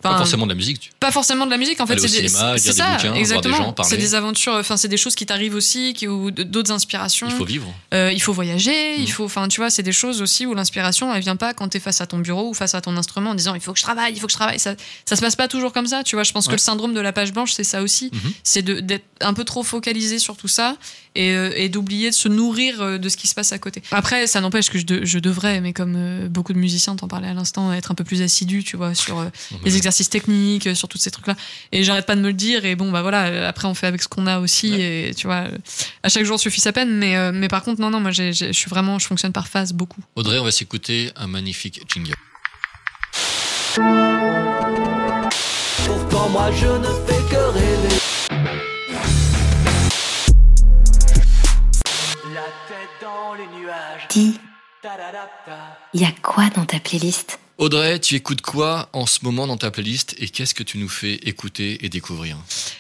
Pas 0.03 0.17
forcément 0.19 0.47
de 0.47 0.51
la 0.53 0.57
musique. 0.57 0.79
tu- 0.81 0.91
pas 1.01 1.11
forcément 1.11 1.47
de 1.47 1.51
la 1.51 1.59
musique 1.59 1.81
en 1.81 1.87
fait 1.87 1.99
c'est 1.99 2.29
ça 2.29 2.55
bouquins, 2.97 3.15
exactement 3.15 3.75
c'est 3.85 3.97
des 3.97 4.15
aventures 4.15 4.55
enfin 4.55 4.77
c'est 4.77 4.89
des 4.89 4.97
choses 4.97 5.15
qui 5.17 5.27
t'arrivent 5.27 5.55
aussi 5.57 5.95
qui, 5.95 6.07
ou 6.09 6.31
d'autres 6.31 6.71
inspirations 6.73 7.27
Il 7.29 7.35
faut 7.35 7.45
vivre. 7.45 7.73
euh, 7.95 8.11
il 8.13 8.21
faut 8.23 8.33
voyager, 8.33 8.99
Mm. 8.99 9.03
il 9.03 9.11
faut, 9.13 9.25
enfin, 9.25 9.49
tu 9.49 9.61
vois, 9.61 9.71
c'est 9.71 9.83
des 9.83 9.93
choses 9.93 10.21
aussi 10.23 10.45
où 10.47 10.55
l'inspiration, 10.55 11.13
elle 11.15 11.23
vient 11.23 11.37
pas 11.37 11.55
quand 11.55 11.69
t'es 11.69 11.81
face 11.81 12.01
à 12.01 12.07
ton 12.07 12.19
bureau 12.19 12.51
ou 12.51 12.55
face 12.55 12.75
à 12.75 12.81
ton 12.81 12.97
instrument 12.97 13.31
en 13.31 13.35
disant 13.35 13.55
il 13.55 13.61
faut 13.61 13.73
que 13.73 13.79
je 13.79 13.85
travaille, 13.85 14.13
il 14.15 14.21
faut 14.21 14.27
que 14.27 14.33
je 14.33 14.37
travaille. 14.37 14.59
Ça, 14.61 14.75
ça 15.07 15.17
se 15.17 15.21
passe 15.21 15.35
pas 15.37 15.49
toujours 15.49 15.73
comme 15.73 15.87
ça, 15.87 16.03
tu 16.05 16.15
vois. 16.17 16.23
Je 16.25 16.33
pense 16.33 16.47
que 16.47 16.53
le 16.53 16.59
syndrome 16.59 16.95
de 16.95 17.01
la 17.01 17.13
page 17.13 17.33
blanche, 17.33 17.53
c'est 17.53 17.65
ça 17.65 17.83
aussi. 17.83 18.11
Mhm. 18.13 18.33
C'est 18.45 18.63
d'être 18.63 19.05
un 19.21 19.35
peu 19.35 19.45
trop 19.45 19.63
focalisé 19.63 20.19
sur 20.19 20.37
tout 20.37 20.49
ça 20.49 20.77
et, 21.15 21.31
euh, 21.33 21.53
et 21.57 21.69
d'oublier 21.69 22.11
de 22.11 22.15
se 22.15 22.29
nourrir 22.29 22.81
euh, 22.83 22.99
de 22.99 23.09
ce 23.09 23.17
qui 23.17 23.27
se 23.29 23.35
passe 23.35 23.53
à 23.53 23.59
côté. 23.59 23.83
Après, 23.93 24.27
ça 24.27 24.41
n'empêche 24.41 24.69
que 24.71 24.79
je, 24.79 24.85
de- 24.87 25.05
je 25.05 25.19
devrais, 25.19 25.61
mais 25.61 25.73
comme 25.73 26.29
beaucoup 26.29 26.53
de 26.53 26.59
musiciens, 26.59 26.97
t'en 26.97 27.09
parlais 27.09 27.29
à 27.29 27.35
l'instant, 27.35 27.73
être 27.73 27.91
un 27.91 27.95
peu 27.95 28.05
plus 28.05 28.21
assidu, 28.23 28.52
tu 28.61 28.77
vois, 28.77 28.95
sur 28.95 29.21
euh, 29.21 29.29
les 29.65 29.77
exercices 29.77 30.11
techniques, 30.11 30.67
euh, 30.67 30.75
sur 30.75 30.89
tous 30.89 30.99
ces 30.99 31.11
trucs-là. 31.11 31.37
Et 31.73 31.85
j'arrête 31.85 32.07
pas 32.07 32.17
de 32.17 32.21
me 32.21 32.29
le 32.29 32.33
dire. 32.35 32.65
Et 32.65 32.75
bon, 32.77 32.91
bah 32.91 33.03
voilà, 33.03 33.27
euh, 33.27 33.49
après, 33.49 33.69
on 33.69 33.75
fait 33.75 33.87
avec 33.87 34.03
ce 34.03 34.09
qu'on 34.09 34.27
a 34.27 34.39
aussi. 34.41 34.75
Et 34.81 35.15
tu 35.17 35.27
vois, 35.27 35.47
à 36.03 36.09
chaque 36.09 36.25
jour 36.25 36.39
suffit 36.41 36.61
sa 36.61 36.73
peine. 36.73 36.91
Mais, 36.99 37.17
euh, 37.17 37.31
mais 37.33 37.49
par 37.49 37.63
contre, 37.63 37.81
non, 37.81 37.91
non, 37.91 38.01
moi, 38.01 38.11
je 38.11 38.33
suis 38.53 38.69
vraiment, 38.69 38.99
je 38.99 39.07
fonctionne 39.07 39.33
par 39.33 39.49
phase 39.49 39.73
beaucoup. 39.73 40.01
Audrey, 40.17 40.39
on 40.39 40.45
va 40.45 40.51
s'écouter 40.51 41.11
un 41.17 41.27
magnifique 41.29 41.81
jingle. 41.93 42.15
Pourtant 45.87 46.29
moi 46.29 46.51
je 46.53 46.67
ne 46.67 46.85
fais 47.07 47.23
que 47.31 47.53
rêver 47.53 47.97
La 52.35 52.47
tête 52.69 52.89
dans 53.01 53.35
les 53.35 53.47
nuages 53.59 54.07
Dis, 54.11 54.39
Ta-da-da-da. 54.83 55.79
y 55.95 56.05
a 56.05 56.13
quoi 56.23 56.49
dans 56.51 56.65
ta 56.65 56.79
playlist? 56.81 57.39
Audrey, 57.63 58.01
tu 58.01 58.17
écoutes 58.17 58.41
quoi 58.41 58.89
en 58.93 59.07
ce 59.07 59.21
moment 59.23 59.47
dans 59.47 59.57
ta 59.57 59.71
playlist 59.71 60.17
et 60.19 60.29
qu'est-ce 60.29 60.53
que 60.53 60.65
tu 60.65 60.79
nous 60.79 60.89
fais 60.89 61.15
écouter 61.23 61.79
et 61.87 61.89
découvrir? 61.89 62.37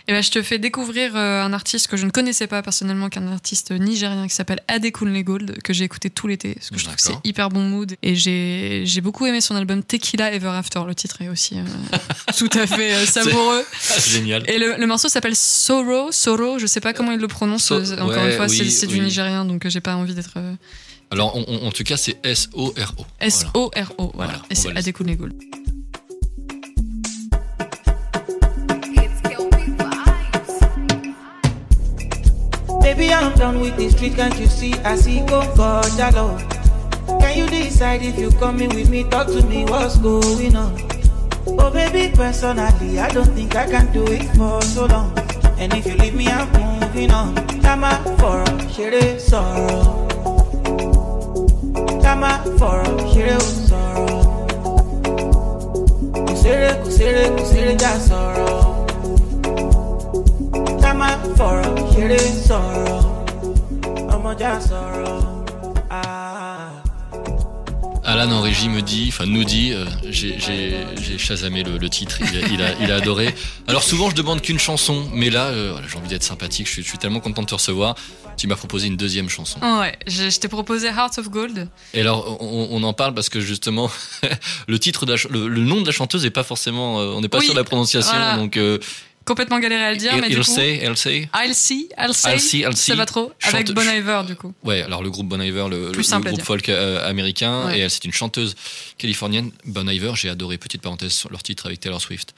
Et 0.08 0.12
ben, 0.12 0.20
je 0.24 0.30
te 0.32 0.42
fais 0.42 0.58
découvrir 0.58 1.14
euh, 1.14 1.40
un 1.40 1.52
artiste 1.52 1.86
que 1.86 1.96
je 1.96 2.04
ne 2.04 2.10
connaissais 2.10 2.48
pas 2.48 2.62
personnellement, 2.62 3.08
qu'un 3.08 3.28
artiste 3.30 3.70
nigérien 3.70 4.26
qui 4.26 4.34
s'appelle 4.34 4.60
Adekunle 4.66 5.22
Gold, 5.22 5.62
que 5.62 5.72
j'ai 5.72 5.84
écouté 5.84 6.10
tout 6.10 6.26
l'été, 6.26 6.54
parce 6.56 6.70
que 6.70 6.78
je 6.78 6.82
trouve 6.84 6.96
que 6.96 7.02
c'est 7.02 7.14
hyper 7.22 7.48
bon 7.48 7.62
mood. 7.62 7.94
Et 8.02 8.16
j'ai 8.16 9.00
beaucoup 9.00 9.24
aimé 9.24 9.40
son 9.40 9.54
album 9.54 9.84
Tequila 9.84 10.32
Ever 10.32 10.48
After. 10.48 10.80
Le 10.84 10.96
titre 10.96 11.22
est 11.22 11.28
aussi 11.28 11.58
euh, 11.60 11.96
tout 12.36 12.50
à 12.54 12.66
fait 12.66 12.92
euh, 12.94 13.06
savoureux. 13.06 13.64
Génial. 14.08 14.42
Et 14.50 14.58
le, 14.58 14.74
le 14.78 14.86
morceau 14.88 15.08
s'appelle 15.08 15.36
Sorrow, 15.36 16.10
Sorrow, 16.10 16.58
je 16.58 16.66
sais 16.66 16.80
pas 16.80 16.92
comment 16.92 17.12
il 17.12 17.20
le 17.20 17.28
prononce. 17.28 17.66
So- 17.66 17.74
euh, 17.76 17.98
Encore 18.00 18.16
ouais, 18.24 18.32
une 18.32 18.36
fois, 18.36 18.48
c'est 18.48 18.64
oui, 18.64 18.86
du 18.88 18.98
nigérien, 18.98 19.44
donc 19.44 19.68
j'ai 19.68 19.80
pas 19.80 19.94
envie 19.94 20.14
d'être. 20.14 20.32
euh, 20.38 20.54
Alors, 21.12 21.36
on- 21.36 21.44
on- 21.46 21.66
en 21.66 21.70
tout 21.70 21.84
cas, 21.84 21.98
c'est 21.98 22.16
S-O-R-O. 22.24 22.72
Voilà. 22.74 23.02
S-O-R-O, 23.20 24.12
voilà. 24.14 24.32
Et 24.48 24.54
c'est 24.54 24.72
Gold. 25.14 25.34
Baby, 32.80 33.10
I'm 33.12 33.34
done 33.34 33.60
with 33.60 33.76
the 33.76 33.90
street, 33.90 34.16
can't 34.16 34.34
you 34.40 34.46
see? 34.46 34.72
I 34.84 34.96
see 34.96 35.20
go 35.20 35.42
God, 35.54 35.84
jalo. 35.98 36.38
Can 37.20 37.36
you 37.36 37.46
decide 37.46 38.02
if 38.02 38.18
you 38.18 38.30
coming 38.40 38.70
with 38.74 38.88
me? 38.88 39.04
Talk 39.04 39.26
to 39.28 39.42
me, 39.46 39.64
what's 39.66 39.98
going 39.98 40.56
on? 40.56 40.72
Oh, 41.46 41.70
baby, 41.70 42.10
personally, 42.16 42.98
I 42.98 43.08
don't 43.10 43.28
think 43.34 43.54
I 43.54 43.66
can 43.70 43.92
do 43.92 44.04
it 44.06 44.24
for 44.34 44.62
so 44.62 44.86
long. 44.86 45.12
And 45.58 45.74
if 45.74 45.84
you 45.86 45.94
leave 45.94 46.14
me, 46.14 46.28
I'm 46.28 46.48
moving 46.80 47.10
on. 47.10 47.34
Tama 47.60 48.00
for 48.18 48.42
a 52.12 52.24
shitty 52.24 52.42
sorrow. 52.42 52.42
Tama 52.42 52.44
for 52.58 52.80
a 52.80 52.92
shitty 53.08 53.38
sorrow. 53.68 54.22
Kusere, 56.26 56.70
kusere, 56.82 57.24
kusere, 57.36 57.72
just 57.78 58.08
sorrow. 58.08 58.86
Tama 60.80 61.08
for 61.36 61.60
a 61.60 61.70
shitty 61.92 62.18
sorrow. 62.46 63.00
Ọmọ 64.14 64.30
já 64.40 64.52
sọ̀rọ̀. 64.68 65.31
Alan 68.12 68.30
en 68.32 68.40
régie 68.42 68.68
me 68.68 68.82
dit, 68.82 69.06
enfin 69.08 69.24
nous 69.26 69.42
dit, 69.44 69.72
euh, 69.72 69.86
j'ai- 70.10 70.38
chasamé 71.18 71.62
le, 71.62 71.78
le 71.78 71.88
titre, 71.88 72.18
il 72.20 72.36
a, 72.44 72.46
il, 72.48 72.62
a, 72.62 72.74
il 72.82 72.92
a 72.92 72.96
adoré. 72.96 73.34
Alors 73.68 73.82
souvent 73.82 74.10
je 74.10 74.14
demande 74.14 74.40
qu'une 74.42 74.58
chanson, 74.58 75.08
mais 75.14 75.30
là 75.30 75.46
euh, 75.46 75.76
j'ai 75.88 75.96
envie 75.96 76.08
d'être 76.08 76.22
sympathique, 76.22 76.66
je 76.66 76.72
suis, 76.72 76.82
je 76.82 76.88
suis 76.88 76.98
tellement 76.98 77.20
content 77.20 77.42
de 77.42 77.46
te 77.46 77.54
recevoir. 77.54 77.94
Tu 78.36 78.46
m'as 78.46 78.56
proposé 78.56 78.86
une 78.88 78.96
deuxième 78.96 79.28
chanson. 79.28 79.58
Oh, 79.62 79.80
ouais, 79.80 79.96
je, 80.06 80.28
je 80.30 80.38
t'ai 80.40 80.48
proposé 80.48 80.88
Heart 80.88 81.18
of 81.18 81.28
Gold. 81.30 81.68
Et 81.94 82.00
alors 82.00 82.38
on, 82.42 82.68
on 82.70 82.82
en 82.82 82.92
parle 82.92 83.14
parce 83.14 83.28
que 83.28 83.40
justement 83.40 83.90
le 84.68 84.78
titre, 84.78 85.06
de 85.06 85.12
la 85.14 85.18
le, 85.30 85.48
le 85.48 85.60
nom 85.62 85.80
de 85.80 85.86
la 85.86 85.92
chanteuse 85.92 86.24
est 86.26 86.30
pas 86.30 86.42
forcément, 86.44 87.00
euh, 87.00 87.12
on 87.14 87.20
n'est 87.20 87.28
pas 87.28 87.38
Oui, 87.38 87.44
sûr 87.44 87.54
de 87.54 87.58
la 87.58 87.64
prononciation, 87.64 88.12
voilà. 88.16 88.36
donc 88.36 88.56
euh, 88.56 88.78
complètement 89.24 89.58
galéré 89.58 89.84
à 89.84 89.90
le 89.92 89.96
dire, 89.96 90.12
Il- 90.14 90.20
mais 90.20 90.26
il 90.28 90.36
du 90.36 90.42
coup. 90.42 90.54
sait, 90.54 90.78
elle 90.82 90.96
sait. 90.96 91.28
I'll 91.34 91.54
see, 91.54 91.88
I'll 91.98 92.12
say. 92.14 92.32
I'll 92.32 92.40
see, 92.40 92.58
I'll 92.60 92.76
see. 92.76 92.90
C'est 92.92 92.96
pas 92.96 93.06
trop. 93.06 93.32
Avec 93.42 93.70
Bon 93.72 93.82
Iver, 93.82 94.22
du 94.26 94.36
coup. 94.36 94.52
Ouais, 94.64 94.82
alors 94.82 95.02
le 95.02 95.10
groupe 95.10 95.28
Bon 95.28 95.40
Iver, 95.40 95.66
le, 95.70 95.92
le- 95.92 96.20
groupe 96.30 96.42
folk 96.42 96.68
euh, 96.68 97.08
américain, 97.08 97.66
Ouais. 97.66 97.78
et 97.78 97.80
elle, 97.82 97.90
c'est 97.90 98.04
une 98.04 98.12
chanteuse 98.12 98.54
californienne. 98.98 99.50
Bon 99.64 99.88
Iver, 99.88 100.12
j'ai 100.14 100.28
adoré, 100.28 100.58
petite 100.58 100.82
parenthèse, 100.82 101.12
sur 101.12 101.30
leur 101.30 101.42
titre 101.42 101.66
avec 101.66 101.80
Taylor 101.80 102.00
Swift, 102.00 102.34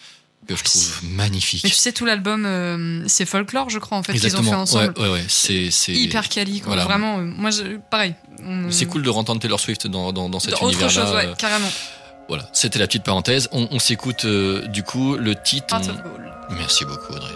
que 0.46 0.54
je 0.56 0.62
trouve 0.62 1.00
magnifique. 1.04 1.62
Mais 1.64 1.70
tu 1.70 1.76
sais, 1.76 1.92
tout 1.92 2.04
l'album, 2.04 2.44
euh, 2.46 3.02
c'est 3.06 3.24
folklore, 3.26 3.70
je 3.70 3.78
crois, 3.78 3.96
en 3.98 4.02
fait, 4.02 4.12
qu'ils 4.12 4.36
ont 4.36 4.42
fait 4.42 4.50
ensemble. 4.54 4.92
Ouais, 4.98 5.04
ouais, 5.04 5.12
ouais, 5.12 5.24
c'est, 5.28 5.70
Hyper 5.88 6.28
quali, 6.28 6.60
quoi. 6.60 6.74
Voilà. 6.74 6.84
Vraiment, 6.84 7.18
euh, 7.18 7.22
moi, 7.22 7.50
je, 7.50 7.78
pareil. 7.90 8.14
on- 8.44 8.70
C'est 8.70 8.86
cool 8.86 9.02
de 9.02 9.08
rentendre 9.10 9.40
Taylor 9.40 9.58
Swift 9.58 9.86
dans, 9.86 10.12
dans, 10.12 10.28
dans 10.28 10.40
cet 10.40 10.50
Dans 10.50 10.56
autre 10.58 10.64
univers-là. 10.78 11.06
chose, 11.06 11.14
ouais, 11.14 11.28
carrément. 11.38 11.70
Voilà, 12.28 12.44
c'était 12.52 12.78
la 12.78 12.86
petite 12.86 13.04
parenthèse. 13.04 13.48
On, 13.52 13.68
on 13.70 13.78
s'écoute 13.78 14.24
euh, 14.24 14.66
du 14.68 14.82
coup 14.82 15.16
le 15.16 15.34
titre. 15.34 15.74
Heart 15.74 15.84
on- 15.88 15.90
of 15.90 16.02
Gold. 16.02 16.24
Merci 16.50 16.84
beaucoup, 16.84 17.12
Audrey. 17.14 17.32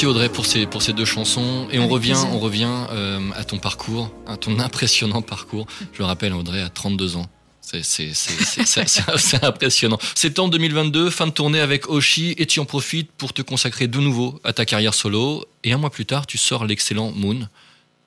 Merci 0.00 0.16
Audrey 0.16 0.30
pour 0.30 0.46
ces, 0.46 0.64
pour 0.64 0.80
ces 0.80 0.94
deux 0.94 1.04
chansons. 1.04 1.68
Et 1.70 1.78
on 1.78 1.82
Avec 1.82 1.92
revient, 1.92 2.12
plaisir. 2.12 2.30
on 2.32 2.38
revient 2.38 2.86
euh, 2.90 3.20
à 3.36 3.44
ton 3.44 3.58
parcours, 3.58 4.10
à 4.26 4.38
ton 4.38 4.58
impressionnant 4.58 5.20
parcours. 5.20 5.66
Je 5.92 5.98
le 5.98 6.06
rappelle, 6.06 6.32
Audrey 6.32 6.62
a 6.62 6.70
32 6.70 7.16
ans. 7.16 7.28
C'est, 7.60 8.10
impressionnant. 9.42 9.98
Septembre 10.14 10.52
2022, 10.52 11.10
fin 11.10 11.26
de 11.26 11.32
tournée 11.32 11.60
avec 11.60 11.90
Oshi, 11.90 12.34
et 12.38 12.46
tu 12.46 12.60
en 12.60 12.64
profites 12.64 13.12
pour 13.12 13.34
te 13.34 13.42
consacrer 13.42 13.88
de 13.88 13.98
nouveau 13.98 14.40
à 14.42 14.54
ta 14.54 14.64
carrière 14.64 14.94
solo. 14.94 15.44
Et 15.64 15.72
un 15.74 15.76
mois 15.76 15.90
plus 15.90 16.06
tard, 16.06 16.26
tu 16.26 16.38
sors 16.38 16.64
l'excellent 16.64 17.12
Moon. 17.14 17.46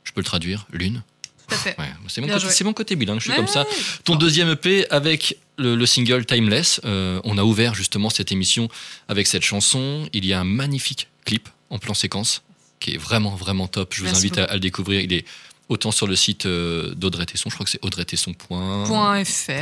Je 0.04 0.14
peux 0.14 0.22
le 0.22 0.26
traduire, 0.26 0.66
Lune. 0.72 1.04
À. 1.52 1.54
Ouais, 1.80 1.94
c'est, 2.08 2.22
mon 2.64 2.74
côté, 2.74 2.96
mon 2.96 3.02
bilingue, 3.02 3.20
je 3.20 3.26
suis 3.26 3.30
Ouais, 3.30 3.36
comme 3.36 3.46
ça. 3.46 3.68
Ton 4.04 4.16
deuxième 4.16 4.50
EP 4.50 4.90
avec 4.90 5.38
le, 5.60 5.76
le 5.76 5.86
single 5.86 6.26
Timeless. 6.26 6.82
Euh, 6.86 7.22
on 7.24 7.38
a 7.38 7.44
ouvert 7.44 7.76
justement 7.76 8.10
cette 8.10 8.32
émission 8.32 8.68
avec 9.08 9.28
cette 9.28 9.44
chanson. 9.44 10.10
Il 10.12 10.26
y 10.26 10.34
a 10.34 10.40
un 10.40 10.44
magnifique 10.44 11.08
clip 11.24 11.50
en 11.74 11.80
plan 11.80 11.94
séquence 11.94 12.42
qui 12.80 12.94
est 12.94 12.98
vraiment 12.98 13.36
vraiment 13.36 13.68
top. 13.68 13.94
Je 13.94 14.00
vous 14.02 14.06
Merci 14.06 14.20
invite 14.20 14.38
à, 14.38 14.54
le 14.54 14.60
découvrir. 14.60 15.02
Il 15.02 15.14
est 15.14 15.26
autant 15.70 15.92
sur 15.92 16.06
le 16.06 16.16
site 16.16 16.46
euh, 16.46 16.94
d'Audrey 16.94 17.26
Tesson, 17.26 17.50
je 17.50 17.56
crois 17.56 17.64
que 17.64 17.72
c'est 17.72 17.80
audreytesson.fr 17.84 18.52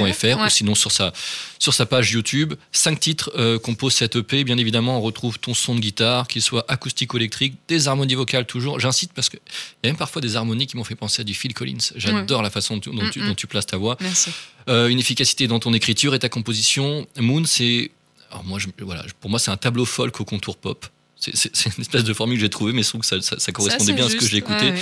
Ouais. 0.01 0.33
ou 0.45 0.49
sinon 0.49 0.75
sur 0.75 0.91
sa, 0.91 1.13
sur 1.59 1.73
sa 1.73 1.85
page 1.85 2.11
YouTube. 2.11 2.55
Cinq 2.71 2.99
titres 2.99 3.31
euh, 3.37 3.59
composent 3.59 3.93
cette 3.93 4.15
EP. 4.15 4.43
Bien 4.43 4.57
évidemment, 4.57 4.97
on 4.97 5.01
retrouve 5.01 5.39
ton 5.39 5.53
son 5.53 5.75
de 5.75 5.79
guitare, 5.79 6.27
qu'il 6.27 6.41
soit 6.41 6.65
acoustique 6.67 7.13
ou 7.13 7.17
électrique, 7.17 7.55
des 7.67 7.87
harmonies 7.87 8.15
vocales 8.15 8.45
toujours. 8.47 8.79
J'incite 8.79 9.13
parce 9.13 9.29
qu'il 9.29 9.39
y 9.83 9.87
a 9.87 9.89
même 9.89 9.97
parfois 9.97 10.21
des 10.21 10.35
harmonies 10.35 10.65
qui 10.67 10.75
m'ont 10.75 10.83
fait 10.83 10.95
penser 10.95 11.21
à 11.21 11.23
du 11.23 11.33
Phil 11.35 11.53
Collins. 11.53 11.77
J'adore 11.95 12.41
la 12.41 12.49
façon 12.49 12.75
dont 12.75 12.79
tu, 12.81 12.89
dont, 12.89 13.09
tu, 13.11 13.21
Mm, 13.21 13.27
dont 13.27 13.35
tu 13.35 13.47
places 13.47 13.67
ta 13.67 13.77
voix. 13.77 13.95
Merci. 14.01 14.31
Euh, 14.67 14.87
une 14.87 14.99
efficacité 14.99 15.47
dans 15.47 15.59
ton 15.59 15.73
écriture 15.73 16.15
et 16.15 16.19
ta 16.19 16.29
composition. 16.29 17.07
Moon, 17.19 17.45
c'est. 17.45 17.91
Alors 18.31 18.43
moi, 18.43 18.57
je- 18.59 18.67
voilà, 18.83 19.03
pour 19.19 19.29
moi, 19.29 19.37
c'est 19.39 19.51
un 19.51 19.57
tableau 19.57 19.85
folk 19.85 20.19
au 20.19 20.25
contour 20.25 20.57
pop. 20.57 20.87
C'est- 21.21 21.65
une 21.77 21.81
espèce 21.81 22.03
de 22.03 22.13
formule 22.13 22.37
que 22.37 22.41
j'ai 22.41 22.49
trouvée, 22.49 22.73
mais 22.73 22.83
je 22.83 22.89
trouve 22.89 23.01
que 23.01 23.07
ça, 23.07 23.21
ça- 23.21 23.39
ça 23.39 23.51
correspondait 23.51 23.93
bien 23.93 24.07
à 24.07 24.09
ce 24.09 24.15
que 24.15 24.25
j'ai 24.25 24.37
écouté. 24.37 24.65
Ouais, 24.65 24.71
ouais. 24.73 24.81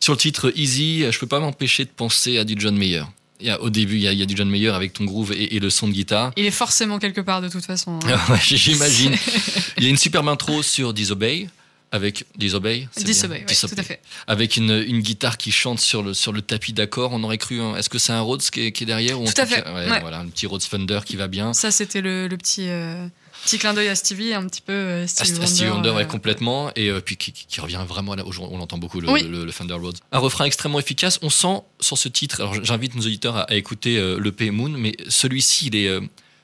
Sur 0.00 0.12
le 0.14 0.18
titre 0.18 0.52
Easy, 0.56 1.04
je 1.10 1.18
peux 1.18 1.26
pas 1.26 1.40
m'empêcher 1.40 1.84
de 1.84 1.90
penser 1.90 2.38
à 2.38 2.44
du 2.44 2.54
John 2.58 2.76
Mayer. 2.76 3.04
Il 3.40 3.46
y 3.46 3.50
a, 3.50 3.60
au 3.60 3.68
début, 3.70 3.96
il 3.96 4.02
y, 4.02 4.08
a, 4.08 4.12
il 4.12 4.18
y 4.18 4.22
a 4.22 4.26
du 4.26 4.36
John 4.36 4.48
Mayer 4.48 4.68
avec 4.70 4.92
ton 4.94 5.04
groove 5.04 5.32
et, 5.32 5.56
et 5.56 5.60
le 5.60 5.68
son 5.70 5.86
de 5.88 5.92
guitare. 5.92 6.32
Il 6.36 6.46
est 6.46 6.50
forcément 6.50 6.98
quelque 6.98 7.20
part 7.20 7.42
de 7.42 7.48
toute 7.48 7.64
façon. 7.64 7.98
hein. 8.06 8.36
J'imagine. 8.42 9.14
Il 9.76 9.84
y 9.84 9.86
a 9.86 9.90
une 9.90 9.96
superbe 9.98 10.28
intro 10.28 10.62
sur 10.62 10.92
Disobey. 10.94 11.48
Avec 11.92 12.24
Disobey, 12.36 12.88
Disobey, 12.96 13.44
ouais, 13.48 13.54
tout 13.54 13.68
à 13.78 13.82
fait. 13.84 14.00
Avec 14.26 14.56
une, 14.56 14.82
une 14.88 14.98
guitare 15.00 15.36
qui 15.38 15.52
chante 15.52 15.78
sur 15.78 16.02
le, 16.02 16.12
sur 16.12 16.32
le 16.32 16.42
tapis 16.42 16.72
d'accord. 16.72 17.12
On 17.12 17.22
aurait 17.22 17.38
cru. 17.38 17.60
un- 17.60 17.76
Est-ce 17.76 17.88
que 17.88 17.98
c'est 18.00 18.12
un 18.12 18.20
Rhodes 18.20 18.42
qui 18.42 18.62
est, 18.62 18.72
qui 18.72 18.82
est 18.82 18.86
derrière 18.86 19.20
ou 19.20 19.24
Tout 19.26 19.40
à 19.40 19.46
fait, 19.46 19.62
cas- 19.62 19.72
ouais, 19.72 19.88
ouais. 19.88 20.00
Voilà, 20.00 20.18
un 20.18 20.26
petit 20.26 20.46
Rhodes 20.46 20.62
Fender 20.64 20.98
qui 21.06 21.14
va 21.14 21.28
bien. 21.28 21.52
Ça, 21.52 21.70
c'était 21.70 22.00
le, 22.00 22.26
le 22.26 22.36
petit, 22.36 22.64
euh, 22.68 23.06
petit 23.44 23.58
clin 23.58 23.74
d'œil 23.74 23.88
à 23.88 23.94
Stevie, 23.94 24.34
un 24.34 24.46
petit 24.46 24.60
peu 24.60 24.72
euh, 24.72 25.06
Stevie 25.06 25.32
Wonder. 25.32 25.46
Stevie 25.46 25.70
Wonder, 25.70 25.90
ouais, 25.90 26.02
euh, 26.02 26.06
complètement. 26.06 26.70
Et 26.76 26.90
euh, 26.90 27.00
puis 27.00 27.16
qui, 27.16 27.32
qui- 27.32 27.46
qui 27.46 27.60
revient 27.60 27.84
vraiment 27.86 28.14
là. 28.14 28.24
On 28.40 28.58
l'entend 28.58 28.78
beaucoup, 28.78 29.00
le, 29.00 29.10
Oui. 29.10 29.22
le, 29.22 29.44
le 29.44 29.52
Fender 29.52 29.74
Rhodes. 29.74 29.98
Un 30.12 30.18
refrain 30.18 30.44
extrêmement 30.44 30.78
efficace. 30.80 31.18
On 31.22 31.30
sent 31.30 31.60
sur 31.80 31.96
ce 31.98 32.08
titre. 32.08 32.40
Alors 32.40 32.62
j'invite 32.64 32.94
nos 32.94 33.02
auditeurs 33.02 33.36
à, 33.36 33.42
à 33.42 33.54
écouter 33.54 33.96
le 33.96 34.32
P 34.32 34.50
Moon, 34.50 34.70
mais 34.70 34.96
celui-ci, 35.08 35.66
il 35.66 35.76
est. 35.76 35.98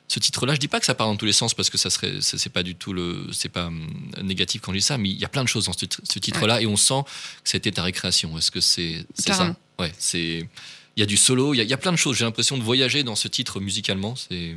ce 0.08 0.18
titre-là, 0.18 0.54
je 0.54 0.60
dis 0.60 0.68
pas 0.68 0.80
que 0.80 0.86
ça 0.86 0.94
part 0.94 1.06
dans 1.06 1.16
tous 1.16 1.24
les 1.26 1.32
sens 1.32 1.54
parce 1.54 1.70
que 1.70 1.78
ça 1.78 1.88
serait, 1.88 2.14
c'est 2.20 2.48
pas 2.52 2.62
du 2.64 2.74
tout 2.74 2.92
le, 2.92 3.26
c'est 3.32 3.48
pas 3.48 3.66
hum, 3.66 3.86
négatif 4.22 4.60
quand 4.60 4.72
je 4.72 4.78
dis 4.78 4.84
ça, 4.84 4.98
mais 4.98 5.08
il 5.08 5.18
y 5.18 5.24
a 5.24 5.28
plein 5.28 5.44
de 5.44 5.48
choses 5.48 5.66
dans 5.66 5.72
ce, 5.72 5.78
titre- 5.78 6.00
ce 6.02 6.18
titre-là 6.18 6.60
et 6.60 6.66
on 6.66 6.76
sent 6.76 7.02
que 7.44 7.48
c'était 7.50 7.70
ta 7.72 7.82
récréation. 7.84 8.36
Est-ce 8.36 8.50
que 8.50 8.60
c'est, 8.60 9.06
c'est 9.14 9.32
ça? 9.32 9.54
Ouais, 9.78 9.92
c'est. 9.98 10.48
Il 10.96 11.00
y 11.00 11.02
a 11.04 11.06
du 11.06 11.16
solo, 11.16 11.54
il 11.54 11.62
y 11.62 11.72
a, 11.72 11.76
plein 11.76 11.92
de 11.92 11.96
choses. 11.96 12.16
J'ai 12.16 12.24
l'impression 12.24 12.58
de 12.58 12.62
voyager 12.62 13.04
dans 13.04 13.14
ce 13.14 13.28
titre 13.28 13.60
musicalement. 13.60 14.16
C'est. 14.16 14.54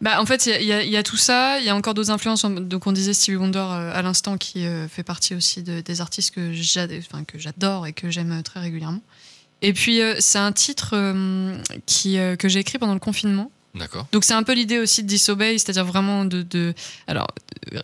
Bah, 0.00 0.20
en 0.20 0.26
fait, 0.26 0.46
il 0.46 0.64
y 0.64 0.96
a- 0.96 1.02
tout 1.02 1.16
ça. 1.16 1.58
Il 1.58 1.64
y 1.64 1.68
a 1.68 1.74
encore 1.74 1.94
d'autres 1.94 2.10
influences. 2.10 2.44
Donc, 2.44 2.86
on 2.86 2.92
disait 2.92 3.14
Stevie 3.14 3.36
Wonder 3.36 3.58
euh, 3.58 3.92
à 3.94 4.02
l'instant, 4.02 4.36
qui 4.36 4.66
euh, 4.66 4.88
fait 4.88 5.02
partie 5.02 5.34
aussi 5.34 5.62
de- 5.62 5.80
des 5.80 6.00
artistes 6.00 6.34
que 6.34 6.52
j'adore 6.52 7.86
et 7.86 7.92
que 7.92 8.10
j'aime 8.10 8.42
très 8.42 8.60
régulièrement. 8.60 9.02
Et 9.62 9.72
puis, 9.72 10.00
euh, 10.00 10.16
c'est 10.20 10.38
un 10.38 10.52
titre 10.52 10.90
euh, 10.94 11.56
euh, 12.06 12.36
que 12.36 12.48
j'ai 12.48 12.60
écrit 12.60 12.78
pendant 12.78 12.94
le 12.94 13.00
confinement. 13.00 13.50
D'accord. 13.74 14.06
Donc 14.10 14.24
c'est 14.24 14.32
un 14.34 14.42
peu 14.42 14.52
l'idée 14.52 14.78
aussi 14.80 15.04
de 15.04 15.08
disobey, 15.08 15.56
c'est-à-dire 15.56 15.84
vraiment 15.84 16.24
de, 16.24 16.42
de- 16.42 16.74
alors 17.06 17.28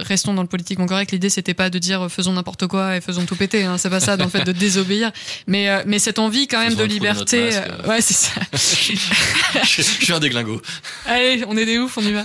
restons 0.00 0.34
dans 0.34 0.42
le 0.42 0.48
politiquement 0.48 0.86
correct. 0.86 1.12
L'idée 1.12 1.30
c'était 1.30 1.54
pas 1.54 1.70
de 1.70 1.78
dire 1.78 2.02
euh, 2.02 2.08
faisons 2.08 2.32
n'importe 2.32 2.66
quoi 2.66 2.96
et 2.96 3.00
faisons 3.00 3.24
tout 3.24 3.36
péter, 3.36 3.62
hein, 3.62 3.78
c'est 3.78 3.88
pas 3.90 4.00
ça, 4.00 4.16
le 4.16 4.26
fait 4.28 4.42
de 4.42 4.50
désobéir, 4.50 5.12
mais 5.46 5.68
euh, 5.68 5.82
mais 5.86 6.00
cette 6.00 6.18
envie 6.18 6.48
quand 6.48 6.58
même 6.58 6.70
Faisons 6.72 6.82
de 6.82 6.86
liberté, 6.88 7.44
masque, 7.44 7.58
euh, 7.58 7.82
euh. 7.84 7.88
ouais 7.88 8.00
c'est 8.00 8.14
ça. 8.14 8.32
je, 8.52 8.96
je 9.62 9.82
suis 9.82 10.12
un 10.12 10.18
déglingo. 10.18 10.60
Allez, 11.06 11.44
on 11.46 11.56
est 11.56 11.64
des 11.66 11.78
oufs, 11.78 11.96
on 11.98 12.02
y 12.02 12.12
va. 12.12 12.24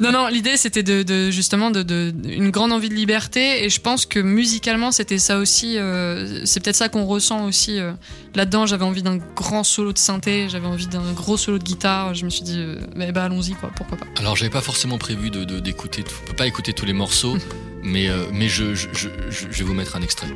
Non, 0.00 0.10
non, 0.10 0.26
l'idée 0.26 0.56
c'était 0.56 0.82
de, 0.82 1.04
de- 1.04 1.30
justement 1.30 1.70
de, 1.70 1.84
de- 1.84 2.12
une 2.24 2.50
grande 2.50 2.72
envie 2.72 2.88
de 2.88 2.94
liberté 2.94 3.64
et 3.64 3.70
je 3.70 3.80
pense 3.80 4.04
que 4.06 4.18
musicalement 4.18 4.90
c'était 4.90 5.18
ça 5.18 5.38
aussi. 5.38 5.78
euh, 5.78 6.44
c'est 6.44 6.58
peut-être 6.58 6.74
ça 6.76 6.88
qu'on 6.88 7.04
ressent 7.06 7.44
aussi 7.44 7.78
euh, 7.78 7.92
là-dedans. 8.34 8.66
J'avais 8.66 8.84
envie 8.84 9.04
d'un 9.04 9.16
grand 9.36 9.62
solo 9.62 9.92
de 9.92 9.98
synthé, 9.98 10.48
j'avais 10.50 10.66
envie 10.66 10.88
d'un 10.88 11.12
gros 11.12 11.36
solo 11.36 11.58
de 11.58 11.64
guitare. 11.64 12.14
Je 12.14 12.24
me 12.24 12.30
suis 12.30 12.42
dit, 12.42 12.58
euh, 13.00 13.12
bah, 13.12 13.24
allons-y 13.24 13.52
quoi, 13.54 13.70
pourquoi 13.74 13.96
pas. 13.98 14.06
Alors 14.18 14.36
j'avais 14.36 14.50
pas 14.50 14.60
forcément 14.60 14.98
prévu 14.98 15.30
de 15.30 15.44
de- 15.44 15.60
d'écouter, 15.60 16.02
tout- 16.02 16.14
on 16.22 16.26
peut 16.28 16.36
pas 16.36 16.46
écouter 16.46 16.72
tous 16.72 16.86
les 16.86 16.92
morceaux, 16.92 17.36
mais 17.82 18.08
euh, 18.08 18.24
mais 18.32 18.48
je, 18.48 18.74
je, 18.74 18.88
je, 18.92 19.08
je- 19.30 19.46
je 19.50 19.58
vais 19.58 19.64
vous 19.64 19.74
mettre 19.74 19.96
un 19.96 20.02
extrait. 20.02 20.28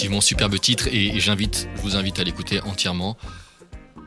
Effectivement, 0.00 0.22
superbe 0.22 0.58
titre 0.58 0.88
et, 0.88 1.08
et 1.08 1.20
j'invite, 1.20 1.68
vous 1.82 1.94
invite 1.94 2.18
à 2.18 2.24
l'écouter 2.24 2.62
entièrement. 2.62 3.18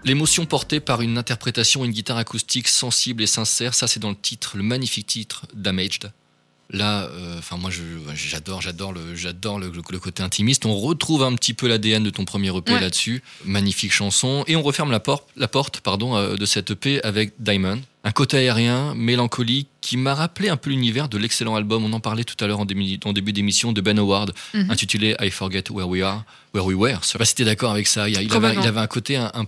L'émotion 0.03 0.47
portée 0.47 0.79
par 0.79 1.01
une 1.03 1.19
interprétation, 1.19 1.85
une 1.85 1.91
guitare 1.91 2.17
acoustique 2.17 2.67
sensible 2.67 3.21
et 3.21 3.27
sincère, 3.27 3.75
ça 3.75 3.85
c'est 3.85 3.99
dans 3.99 4.09
le 4.09 4.15
titre, 4.15 4.57
le 4.57 4.63
magnifique 4.63 5.05
titre 5.05 5.45
Damaged. 5.53 6.11
Là, 6.73 7.03
euh, 7.03 7.37
enfin 7.37 7.55
moi 7.57 7.69
j'adore, 8.15 8.61
j'adore 8.61 8.93
le, 8.93 9.15
j'adore 9.15 9.59
le, 9.59 9.71
le 9.71 9.99
côté 9.99 10.23
intimiste. 10.23 10.65
On 10.65 10.75
retrouve 10.75 11.21
un 11.23 11.35
petit 11.35 11.53
peu 11.53 11.67
l'ADN 11.67 12.03
de 12.03 12.09
ton 12.09 12.25
premier 12.25 12.49
EP 12.55 12.73
Ouais. 12.73 12.79
là-dessus. 12.81 13.21
Magnifique 13.45 13.91
chanson. 13.93 14.43
Et 14.47 14.55
on 14.55 14.63
referme 14.63 14.89
la 14.89 14.99
porte, 14.99 15.27
la 15.37 15.47
porte 15.47 15.81
pardon, 15.81 16.15
euh, 16.15 16.35
de 16.35 16.45
cette 16.47 16.71
EP 16.71 17.01
avec 17.03 17.33
Diamond. 17.39 17.79
Un 18.03 18.11
côté 18.11 18.37
aérien, 18.37 18.95
mélancolique, 18.95 19.69
qui 19.81 19.95
m'a 19.97 20.13
rappelé 20.15 20.49
un 20.49 20.57
peu 20.57 20.71
l'univers 20.71 21.07
de 21.09 21.17
l'excellent 21.17 21.55
album. 21.55 21.85
On 21.85 21.93
en 21.93 21.99
parlait 21.99 22.23
tout 22.23 22.35
à 22.43 22.47
l'heure 22.47 22.59
en, 22.59 22.65
début 22.65 23.31
d'émission 23.33 23.71
de 23.71 23.79
Ben 23.79 23.97
Howard, 23.99 24.33
Mhm. 24.55 24.71
intitulé 24.71 25.15
I 25.21 25.29
Forget 25.29 25.65
Where 25.69 25.87
We 25.87 26.01
Are, 26.01 26.23
Where 26.53 26.65
We 26.65 26.75
Were. 26.75 26.99
Je 27.03 27.07
sais 27.07 27.17
pas 27.19 27.25
si 27.25 27.35
t'es 27.35 27.45
d'accord 27.45 27.71
avec 27.71 27.85
ça. 27.87 28.09
Il, 28.09 28.17
avait, 28.17 28.27
Complètement. 28.27 28.61
il 28.63 28.67
avait 28.67 28.79
un 28.81 28.87
côté 28.87 29.15
un, 29.15 29.31
un- 29.35 29.45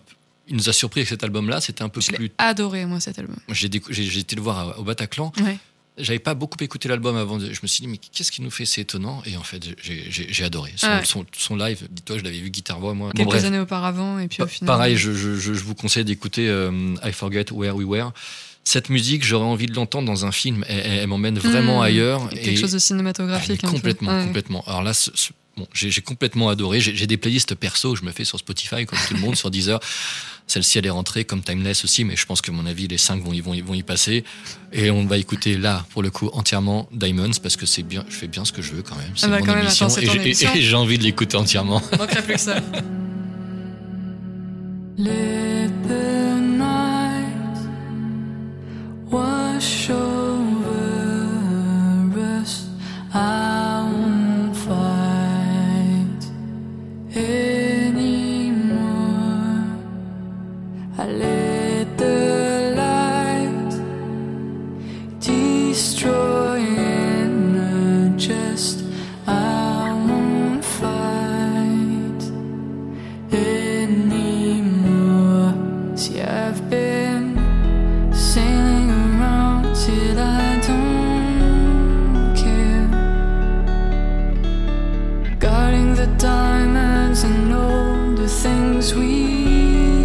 il 0.47 0.55
nous 0.57 0.69
a 0.69 0.73
surpris 0.73 0.99
avec 1.01 1.09
cet 1.09 1.23
album-là. 1.23 1.59
C'était 1.59 1.81
un 1.81 1.89
peu 1.89 1.99
Je 2.01 2.11
plus. 2.11 2.31
adoré, 2.37 2.85
moi, 2.85 2.99
cet 2.99 3.17
album. 3.17 3.35
J'ai 3.49 3.67
j'ai 3.89 4.03
j'ai 4.03 4.19
été 4.19 4.35
le 4.35 4.43
voir 4.43 4.79
au 4.79 4.83
Bataclan. 4.83 5.33
Ouais. 5.41 5.57
J'avais 5.97 6.19
pas 6.19 6.33
beaucoup 6.33 6.57
écouté 6.61 6.89
l'album 6.89 7.15
avant. 7.15 7.37
de- 7.37 7.53
Je 7.53 7.59
me 7.63 7.67
suis 7.67 7.81
dit, 7.81 7.87
mais 7.87 7.97
qu'est-ce 7.97 8.29
qu'il 8.31 8.43
nous 8.43 8.51
fait 8.51 8.65
C'est 8.65 8.81
étonnant. 8.81 9.23
Et 9.25 9.37
en 9.37 9.43
fait, 9.43 9.63
j'ai- 9.81 10.43
adoré. 10.43 10.73
Son, 10.75 10.87
Ouais. 10.87 11.05
son- 11.05 11.25
son 11.37 11.55
live, 11.55 11.87
dis-toi, 11.89 12.17
je 12.17 12.23
l'avais 12.23 12.39
vu 12.39 12.49
guitare-voix, 12.49 12.93
moi. 12.93 13.11
Quelques 13.15 13.45
années 13.45 13.59
auparavant, 13.59 14.19
et 14.19 14.27
puis 14.27 14.41
au 14.43 14.47
final. 14.47 14.67
Pareil, 14.67 14.97
je, 14.97 15.13
je- 15.13 15.35
je- 15.35 15.53
je 15.53 15.63
vous 15.63 15.73
conseille 15.75 16.03
d'écouter 16.03 16.49
euh, 16.49 16.95
I 17.03 17.13
Forget 17.13 17.45
Where 17.53 17.75
We 17.77 17.85
Were. 17.87 18.11
Cette 18.65 18.89
musique, 18.89 19.23
j'aurais 19.23 19.45
envie 19.45 19.67
de 19.67 19.73
l'entendre 19.75 20.07
dans 20.07 20.25
un 20.25 20.31
film. 20.33 20.65
Elle, 20.67 21.07
m'emmène 21.07 21.37
vraiment 21.39 21.79
Mmh, 21.79 21.83
ailleurs. 21.83 22.29
Quelque 22.29 22.47
Et- 22.49 22.55
chose 22.57 22.71
de 22.71 22.77
Ah, 22.77 22.79
cinématographique. 22.79 23.61
peu. 23.61 23.67
complètement, 23.69 24.17
Ouais. 24.17 24.25
complètement. 24.25 24.63
Alors 24.67 24.81
là, 24.83 24.93
ce- 24.93 25.11
ce- 25.13 25.31
bon, 25.55 25.67
j'ai 25.73 26.01
complètement 26.01 26.49
adoré. 26.49 26.81
J'ai 26.81 26.93
j'ai 26.95 27.07
des 27.07 27.17
playlists 27.17 27.55
perso 27.55 27.93
que 27.93 27.99
je 27.99 28.03
me 28.03 28.11
fais 28.11 28.25
sur 28.25 28.37
Spotify, 28.39 28.85
comme 28.85 28.99
tout 29.07 29.13
le 29.13 29.19
monde, 29.21 29.35
sur 29.35 29.49
Deezer. 29.51 29.79
Celle-ci, 30.47 30.77
elle 30.77 30.85
est 30.85 30.91
rentrée 30.91 31.25
comme 31.25 31.41
Timeless 31.41 31.83
aussi, 31.83 32.03
mais 32.03 32.15
je 32.15 32.25
pense 32.25 32.39
que, 32.41 32.51
à 32.51 32.53
mon 32.53 32.65
avis, 32.67 32.87
les 32.87 32.99
cinq 32.99 33.23
vont 33.23 33.33
y, 33.33 33.41
vont, 33.41 33.53
y- 33.55 33.61
vont 33.61 33.73
y 33.73 33.81
passer. 33.81 34.23
Et 34.71 34.91
on 34.91 35.05
va 35.05 35.17
écouter 35.17 35.57
là, 35.57 35.85
pour 35.89 36.03
le 36.03 36.11
coup, 36.11 36.29
entièrement 36.33 36.87
Diamonds, 36.91 37.31
parce 37.41 37.55
que 37.55 37.65
c'est 37.65 37.81
bien, 37.83 38.05
je 38.09 38.15
fais 38.15 38.27
bien 38.27 38.45
ce 38.45 38.51
que 38.51 38.61
je 38.61 38.73
veux 38.73 38.83
quand 38.83 38.95
même. 38.95 39.11
C'est 39.15 39.25
Ah 39.25 39.29
bah, 39.29 39.39
mon 39.39 39.45
quand 39.45 39.55
même, 39.55 39.63
émission, 39.63 39.87
attends, 39.87 39.95
c'est 39.95 40.03
et 40.03 40.07
ton 40.07 40.13
j'ai- 40.13 40.21
émission. 40.21 40.49
et 40.55 40.61
j'ai 40.61 40.75
envie 40.75 40.97
de 40.99 41.03
l'écouter 41.03 41.35
entièrement. 41.37 41.81
Manquerait 41.97 42.21
plus 42.21 42.33
que 42.35 42.39
ça. 42.41 42.57
Let 44.97 45.69
the 45.87 46.39
night 46.39 47.57
wash 49.11 49.89
over 49.89 50.71
us. 52.41 52.65
I 53.13 53.74
the 85.95 86.07
diamonds 86.17 87.23
and 87.23 87.53
all 87.53 88.11
the 88.15 88.27
things 88.27 88.93
we 88.93 90.04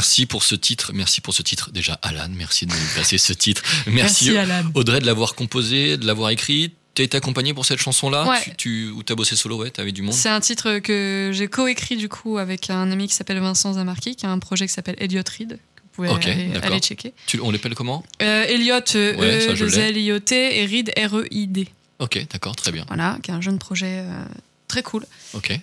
Merci 0.00 0.24
pour 0.24 0.42
ce 0.44 0.54
titre. 0.54 0.92
Merci 0.94 1.20
pour 1.20 1.34
ce 1.34 1.42
titre. 1.42 1.70
Déjà, 1.72 1.92
Alan, 2.00 2.26
merci 2.34 2.64
de 2.64 2.72
nous 2.72 2.78
passer 2.96 3.18
ce 3.18 3.34
titre. 3.34 3.62
Merci, 3.86 4.30
Merci, 4.32 4.38
Alan. 4.38 4.70
Audrey 4.72 4.98
de 4.98 5.04
l'avoir 5.04 5.34
composé, 5.34 5.98
de 5.98 6.06
l'avoir 6.06 6.30
écrit. 6.30 6.72
T'as 6.94 7.02
été 7.02 7.18
accompagné 7.18 7.52
pour 7.52 7.66
cette 7.66 7.80
chanson-là 7.80 8.26
Ouais. 8.26 8.40
tu, 8.42 8.56
tu, 8.56 8.88
Ou 8.92 9.02
t'as 9.02 9.14
bossé 9.14 9.36
solo, 9.36 9.58
ouais, 9.58 9.68
t'avais 9.70 9.92
du 9.92 10.00
monde 10.00 10.14
C'est 10.14 10.30
un 10.30 10.40
titre 10.40 10.78
que 10.78 11.30
j'ai 11.34 11.48
coécrit 11.48 11.98
du 11.98 12.08
coup 12.08 12.38
avec 12.38 12.70
un 12.70 12.90
ami 12.90 13.08
qui 13.08 13.14
s'appelle 13.14 13.40
Vincent 13.40 13.74
Zamarki, 13.74 14.16
qui 14.16 14.24
a 14.24 14.30
un 14.30 14.38
projet 14.38 14.66
qui 14.66 14.72
s'appelle 14.72 14.96
Elliot 14.98 15.22
Reed, 15.38 15.58
vous 15.76 15.88
pouvez 15.92 16.08
aller, 16.08 16.50
aller 16.62 16.78
checker. 16.80 17.12
Tu- 17.26 17.38
On 17.42 17.50
l'appelle 17.50 17.74
comment 17.74 18.02
Euh, 18.22 18.44
Elliot, 18.48 18.76
euh, 18.94 19.14
Ouais, 19.16 19.48
E. 19.54 19.78
L 19.78 19.98
I 19.98 20.12
O 20.12 20.18
T 20.18 20.60
et 20.62 20.64
Reed 20.64 20.92
R 20.96 21.14
E 21.18 21.26
I 21.30 21.46
D. 21.46 21.68
Ok, 21.98 22.26
d'accord, 22.32 22.56
très 22.56 22.72
bien. 22.72 22.86
Voilà, 22.88 23.18
qui 23.22 23.30
est 23.30 23.34
un 23.34 23.42
jeune 23.42 23.58
projet 23.58 23.98
euh, 24.00 24.24
très 24.66 24.82
cool. 24.82 25.04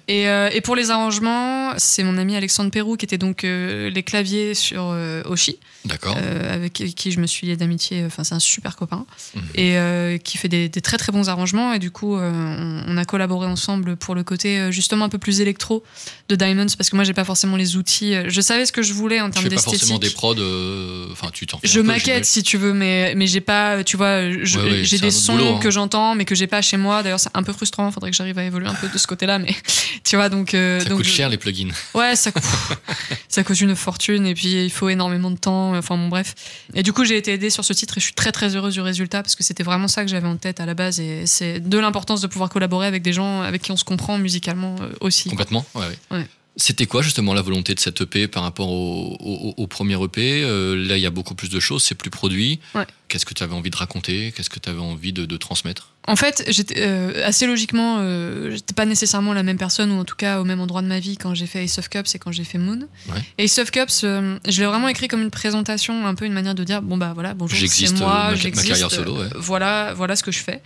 Et, 0.08 0.28
euh, 0.30 0.50
et 0.54 0.62
pour 0.62 0.76
les 0.76 0.92
arrangements, 0.92 1.74
c'est 1.78 2.04
mon 2.04 2.18
ami 2.18 2.36
Alexandre 2.36 2.72
Perrou 2.72 2.96
qui 2.98 3.06
était 3.06 3.18
donc 3.18 3.44
euh, 3.44 3.90
les 3.90 4.04
claviers 4.04 4.54
sur 4.54 4.90
euh, 4.92 5.22
Oshi, 5.26 5.58
D'accord. 5.86 6.18
avec 6.50 6.74
qui 6.74 7.12
je 7.12 7.20
me 7.20 7.28
suis 7.28 7.48
lié 7.48 7.56
d'amitié. 7.58 8.04
Enfin, 8.06 8.24
c'est 8.24 8.36
un 8.36 8.40
super 8.40 8.76
copain 8.76 9.06
Mhm. 9.36 9.42
et 9.56 10.20
qui 10.24 10.38
fait 10.38 10.48
des, 10.48 10.70
des 10.70 10.82
très 10.82 10.98
très 10.98 11.12
bons 11.12 11.28
arrangements. 11.30 11.74
Et 11.74 11.80
du 11.80 11.92
coup, 11.92 12.16
on, 12.16 12.84
on 12.88 12.98
a 12.98 13.06
collaboré 13.06 13.48
ensemble 13.48 13.96
pour 13.98 14.16
le 14.16 14.24
côté 14.24 14.72
justement 14.72 15.06
un 15.06 15.10
peu 15.10 15.18
plus 15.18 15.42
électro 15.42 15.84
de 16.30 16.36
Diamonds 16.36 16.68
parce 16.78 16.90
que 16.90 16.96
moi, 16.96 17.04
j'ai 17.06 17.14
pas 17.14 17.26
forcément 17.26 17.58
les 17.58 17.76
outils. 17.78 18.14
Je 18.28 18.42
savais 18.42 18.66
ce 18.66 18.72
que 18.72 18.82
je 18.82 18.94
voulais 18.94 19.20
en 19.22 19.26
Tu 19.28 19.32
termes 19.34 19.50
fais 19.50 19.56
pas 19.56 19.62
forcément 19.62 20.00
d'esthétique. 20.00 20.10
des 20.10 20.16
prods. 20.16 21.12
Enfin, 21.12 21.30
tu 21.34 21.46
t'en 21.48 21.60
Je 21.64 21.80
maquette 21.82 22.04
j'imagine. 22.06 22.24
si 22.24 22.44
tu 22.44 22.58
veux, 22.58 22.74
mais, 22.74 23.14
mais 23.16 23.28
j'ai 23.28 23.42
pas, 23.42 23.84
tu 23.84 23.98
vois, 23.98 24.32
je- 24.44 24.60
Ouais, 24.60 24.66
ouais, 24.72 24.84
j'ai 24.84 24.98
des 25.00 25.12
sons 25.12 25.34
boulot, 25.38 25.56
hein. 25.56 25.60
que 25.60 25.72
j'entends, 25.72 26.16
mais 26.16 26.26
que 26.26 26.36
j'ai 26.36 26.48
pas 26.48 26.62
chez 26.62 26.78
moi. 26.78 27.04
D'ailleurs, 27.04 27.20
c'est 27.20 27.30
un 27.34 27.44
peu 27.44 27.54
frustrant. 27.54 27.92
Faudrait 27.92 28.12
que 28.12 28.18
j'arrive 28.18 28.38
à 28.40 28.44
évoluer 28.44 28.68
un 28.68 28.74
peu 28.74 28.88
de 28.88 28.98
ce 28.98 29.08
côté-là, 29.08 29.40
mais 29.40 29.54
tu 30.04 30.16
vois, 30.16 30.30
donc. 30.30 30.54
euh, 30.54 30.80
Ça 30.80 30.90
donc 30.90 30.98
coûte 31.00 31.08
cher 31.08 31.30
les 31.30 31.38
plugins. 31.38 31.70
Ouais, 31.94 32.16
ça, 32.16 32.32
coûte- 32.32 32.44
ça 33.30 33.44
coûte 33.44 33.60
une 33.62 33.76
fortune 33.76 34.26
et 34.28 34.34
puis 34.34 34.66
il 34.66 34.70
faut 34.72 34.90
énormément 34.90 35.32
de 35.32 35.38
temps. 35.38 35.76
Enfin 35.76 35.98
bon, 35.98 36.08
bref. 36.10 36.34
Et 36.74 36.84
du 36.84 36.94
coup, 36.94 37.06
j'ai 37.06 37.18
été 37.18 37.34
aidée 37.34 37.50
sur 37.50 37.66
ce 37.66 37.74
titre 37.74 37.98
et 37.98 38.00
je 38.02 38.06
suis 38.06 38.14
très 38.14 38.32
très 38.32 38.56
heureuse 38.56 38.74
du 38.74 38.82
résultat 38.82 39.22
parce 39.24 39.36
que 39.36 39.44
c'était 39.44 39.64
vraiment 39.64 39.88
ça 39.88 40.04
que 40.04 40.10
j'avais 40.10 40.28
en 40.28 40.38
tête 40.38 40.60
à 40.60 40.66
la 40.66 40.74
base 40.74 41.00
et 41.00 41.26
c'est 41.26 41.60
de 41.60 41.78
l'importance 41.78 42.22
de 42.22 42.28
pouvoir 42.28 42.50
collaborer 42.50 42.88
avec 42.88 43.02
des 43.04 43.14
gens 43.14 43.42
avec 43.42 43.62
qui 43.62 43.72
on 43.72 43.78
se 43.78 43.84
comprend 43.84 44.18
musicalement 44.18 44.76
euh, 44.82 44.90
aussi. 45.02 45.30
Complètement. 45.30 45.66
Ouais, 45.76 45.82
ouais. 46.12 46.18
Ouais. 46.20 46.28
C'était 46.60 46.88
quoi 46.88 47.04
justement 47.04 47.36
la 47.36 47.44
volonté 47.44 47.76
de 47.76 47.80
cette 47.80 48.02
EP 48.02 48.28
par 48.28 48.42
rapport 48.42 48.70
au, 48.72 49.16
au- 49.20 49.54
au 49.58 49.68
premier 49.68 49.94
EP 50.04 50.42
Euh, 50.44 50.76
Là, 50.76 50.98
il 50.98 51.02
y 51.02 51.06
a 51.06 51.12
beaucoup 51.12 51.36
plus 51.36 51.50
de 51.52 51.60
choses, 51.60 51.84
c'est 51.84 51.94
plus 51.94 52.10
produit. 52.10 52.60
Ouais. 52.74 52.86
Qu'est-ce 53.08 53.26
que 53.26 53.34
tu 53.34 53.44
avais 53.44 53.54
envie 53.54 53.70
de 53.70 53.76
raconter? 53.78 54.34
Qu'est-ce 54.36 54.50
que 54.50 54.60
tu 54.60 54.70
avais 54.70 54.80
envie 54.80 55.14
de, 55.14 55.26
de 55.26 55.38
transmettre? 55.38 55.94
En 56.10 56.16
fait, 56.16 56.46
j'étais 56.48 56.76
euh, 56.88 57.26
assez 57.28 57.48
logiquement, 57.48 57.98
euh, 58.00 58.52
j'étais 58.52 58.74
pas 58.74 58.86
nécessairement 58.86 59.34
la 59.34 59.44
même 59.44 59.58
personne 59.58 59.92
ou 59.92 60.00
en 60.00 60.06
tout 60.06 60.16
cas 60.16 60.40
au 60.40 60.46
même 60.46 60.62
endroit 60.62 60.82
de 60.82 60.88
ma 60.88 61.00
vie 61.00 61.18
quand 61.18 61.34
j'ai 61.34 61.48
fait 61.48 61.66
Ace 61.66 61.78
of 61.80 61.90
Cups 61.90 62.16
et 62.16 62.20
quand 62.20 62.32
j'ai 62.32 62.46
fait 62.46 62.58
Moon. 62.58 62.88
Ouais. 63.10 63.20
Ace 63.46 63.58
of 63.58 63.72
Cups, 63.72 64.02
euh, 64.06 64.38
je 64.48 64.62
l'ai 64.62 64.68
vraiment 64.68 64.88
écrit 64.88 65.10
comme 65.10 65.22
une 65.22 65.32
présentation, 65.32 66.06
un 66.08 66.16
peu 66.16 66.24
une 66.26 66.32
manière 66.32 66.56
de 66.56 66.64
dire 66.64 66.82
bon 66.82 66.96
bah 66.98 67.12
voilà, 67.14 67.34
bonjour, 67.34 67.58
c'est 67.70 67.92
moi, 68.00 68.28
euh, 68.28 68.30
ma- 68.32 68.36
j'existe, 68.36 68.68
carrière 68.70 68.90
solo, 68.92 69.18
ouais. 69.18 69.28
voilà, 69.36 69.94
voilà 69.96 70.16
ce 70.16 70.24
que 70.24 70.32
je 70.32 70.40
fais. 70.40 70.62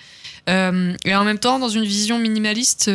Et 0.47 1.15
en 1.15 1.23
même 1.23 1.39
temps, 1.39 1.59
dans 1.59 1.69
une 1.69 1.85
vision 1.85 2.19
minimaliste, 2.19 2.85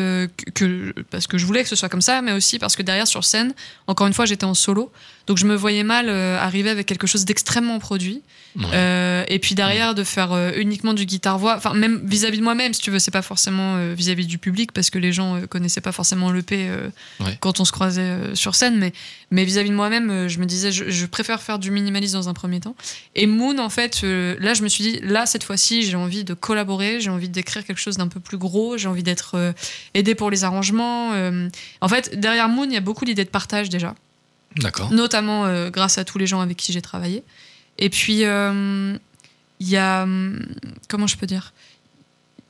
que, 0.54 0.92
parce 1.10 1.26
que 1.26 1.38
je 1.38 1.46
voulais 1.46 1.62
que 1.62 1.68
ce 1.68 1.76
soit 1.76 1.88
comme 1.88 2.02
ça, 2.02 2.20
mais 2.20 2.32
aussi 2.32 2.58
parce 2.58 2.74
que 2.76 2.82
derrière 2.82 3.06
sur 3.06 3.24
scène, 3.24 3.54
encore 3.86 4.06
une 4.08 4.12
fois, 4.12 4.24
j'étais 4.26 4.44
en 4.44 4.54
solo, 4.54 4.92
donc 5.26 5.38
je 5.38 5.46
me 5.46 5.54
voyais 5.54 5.84
mal 5.84 6.10
arriver 6.10 6.70
avec 6.70 6.86
quelque 6.86 7.06
chose 7.06 7.24
d'extrêmement 7.24 7.78
produit. 7.78 8.22
Ouais. 8.56 8.68
Et 9.36 9.38
puis 9.38 9.54
derrière, 9.54 9.94
de 9.94 10.02
faire 10.02 10.32
euh, 10.32 10.52
uniquement 10.56 10.94
du 10.94 11.04
guitare-voix, 11.04 11.56
enfin, 11.58 11.74
même 11.74 12.00
vis-à-vis 12.06 12.38
de 12.38 12.42
moi-même, 12.42 12.72
si 12.72 12.80
tu 12.80 12.90
veux, 12.90 12.98
c'est 12.98 13.10
pas 13.10 13.20
forcément 13.20 13.76
euh, 13.76 13.92
vis-à-vis 13.92 14.24
du 14.24 14.38
public, 14.38 14.72
parce 14.72 14.88
que 14.88 14.98
les 14.98 15.12
gens 15.12 15.36
euh, 15.36 15.46
connaissaient 15.46 15.82
pas 15.82 15.92
forcément 15.92 16.32
l'EP 16.32 16.56
euh, 16.70 16.88
Ouais. 17.20 17.36
quand 17.38 17.60
on 17.60 17.66
se 17.66 17.72
croisait 17.72 18.34
sur 18.34 18.54
scène, 18.54 18.78
mais, 18.78 18.94
mais 19.30 19.44
vis-à-vis 19.44 19.68
de 19.68 19.74
moi-même, 19.74 20.26
je 20.26 20.38
me 20.38 20.46
disais, 20.46 20.72
je, 20.72 20.88
je 20.88 21.04
préfère 21.04 21.42
faire 21.42 21.58
du 21.58 21.70
minimalisme 21.70 22.14
dans 22.14 22.30
un 22.30 22.32
premier 22.32 22.60
temps. 22.60 22.74
Et 23.14 23.26
Moon, 23.26 23.58
en 23.58 23.68
fait, 23.68 24.00
là, 24.04 24.54
je 24.54 24.62
me 24.62 24.68
suis 24.68 24.82
dit, 24.82 25.00
là, 25.02 25.26
cette 25.26 25.44
fois-ci, 25.44 25.82
j'ai 25.82 25.96
envie 25.96 26.24
de 26.24 26.32
collaborer, 26.32 26.98
j'ai 26.98 27.10
envie 27.10 27.28
d'écrire 27.28 27.62
quelque 27.62 27.78
chose 27.80 27.98
d'un 27.98 28.08
peu 28.08 28.20
plus 28.20 28.38
gros, 28.38 28.78
j'ai 28.78 28.88
envie 28.88 29.02
d'être 29.02 29.52
aidé 29.92 30.14
pour 30.14 30.30
les 30.30 30.44
arrangements. 30.44 31.10
En 31.82 31.88
fait, 31.88 32.18
derrière 32.18 32.48
Moon, 32.48 32.64
il 32.64 32.72
y 32.72 32.78
a 32.78 32.80
beaucoup 32.80 33.04
l'idée 33.04 33.24
de 33.24 33.28
partage 33.28 33.68
déjà 33.68 33.94
D'accord. 34.56 34.90
notamment 34.94 35.68
grâce 35.68 35.98
à 35.98 36.04
tous 36.04 36.16
les 36.16 36.26
gens 36.26 36.40
avec 36.40 36.56
qui 36.56 36.72
j'ai 36.72 36.80
travaillé. 36.82 37.22
Et 37.78 37.90
puis, 37.90 38.24
euh, 38.24 38.96
il 39.60 39.68
y 39.68 39.76
a. 39.76 40.02
hum, 40.02 40.44
Comment 40.88 41.06
je 41.06 41.16
peux 41.16 41.26
dire? 41.26 41.52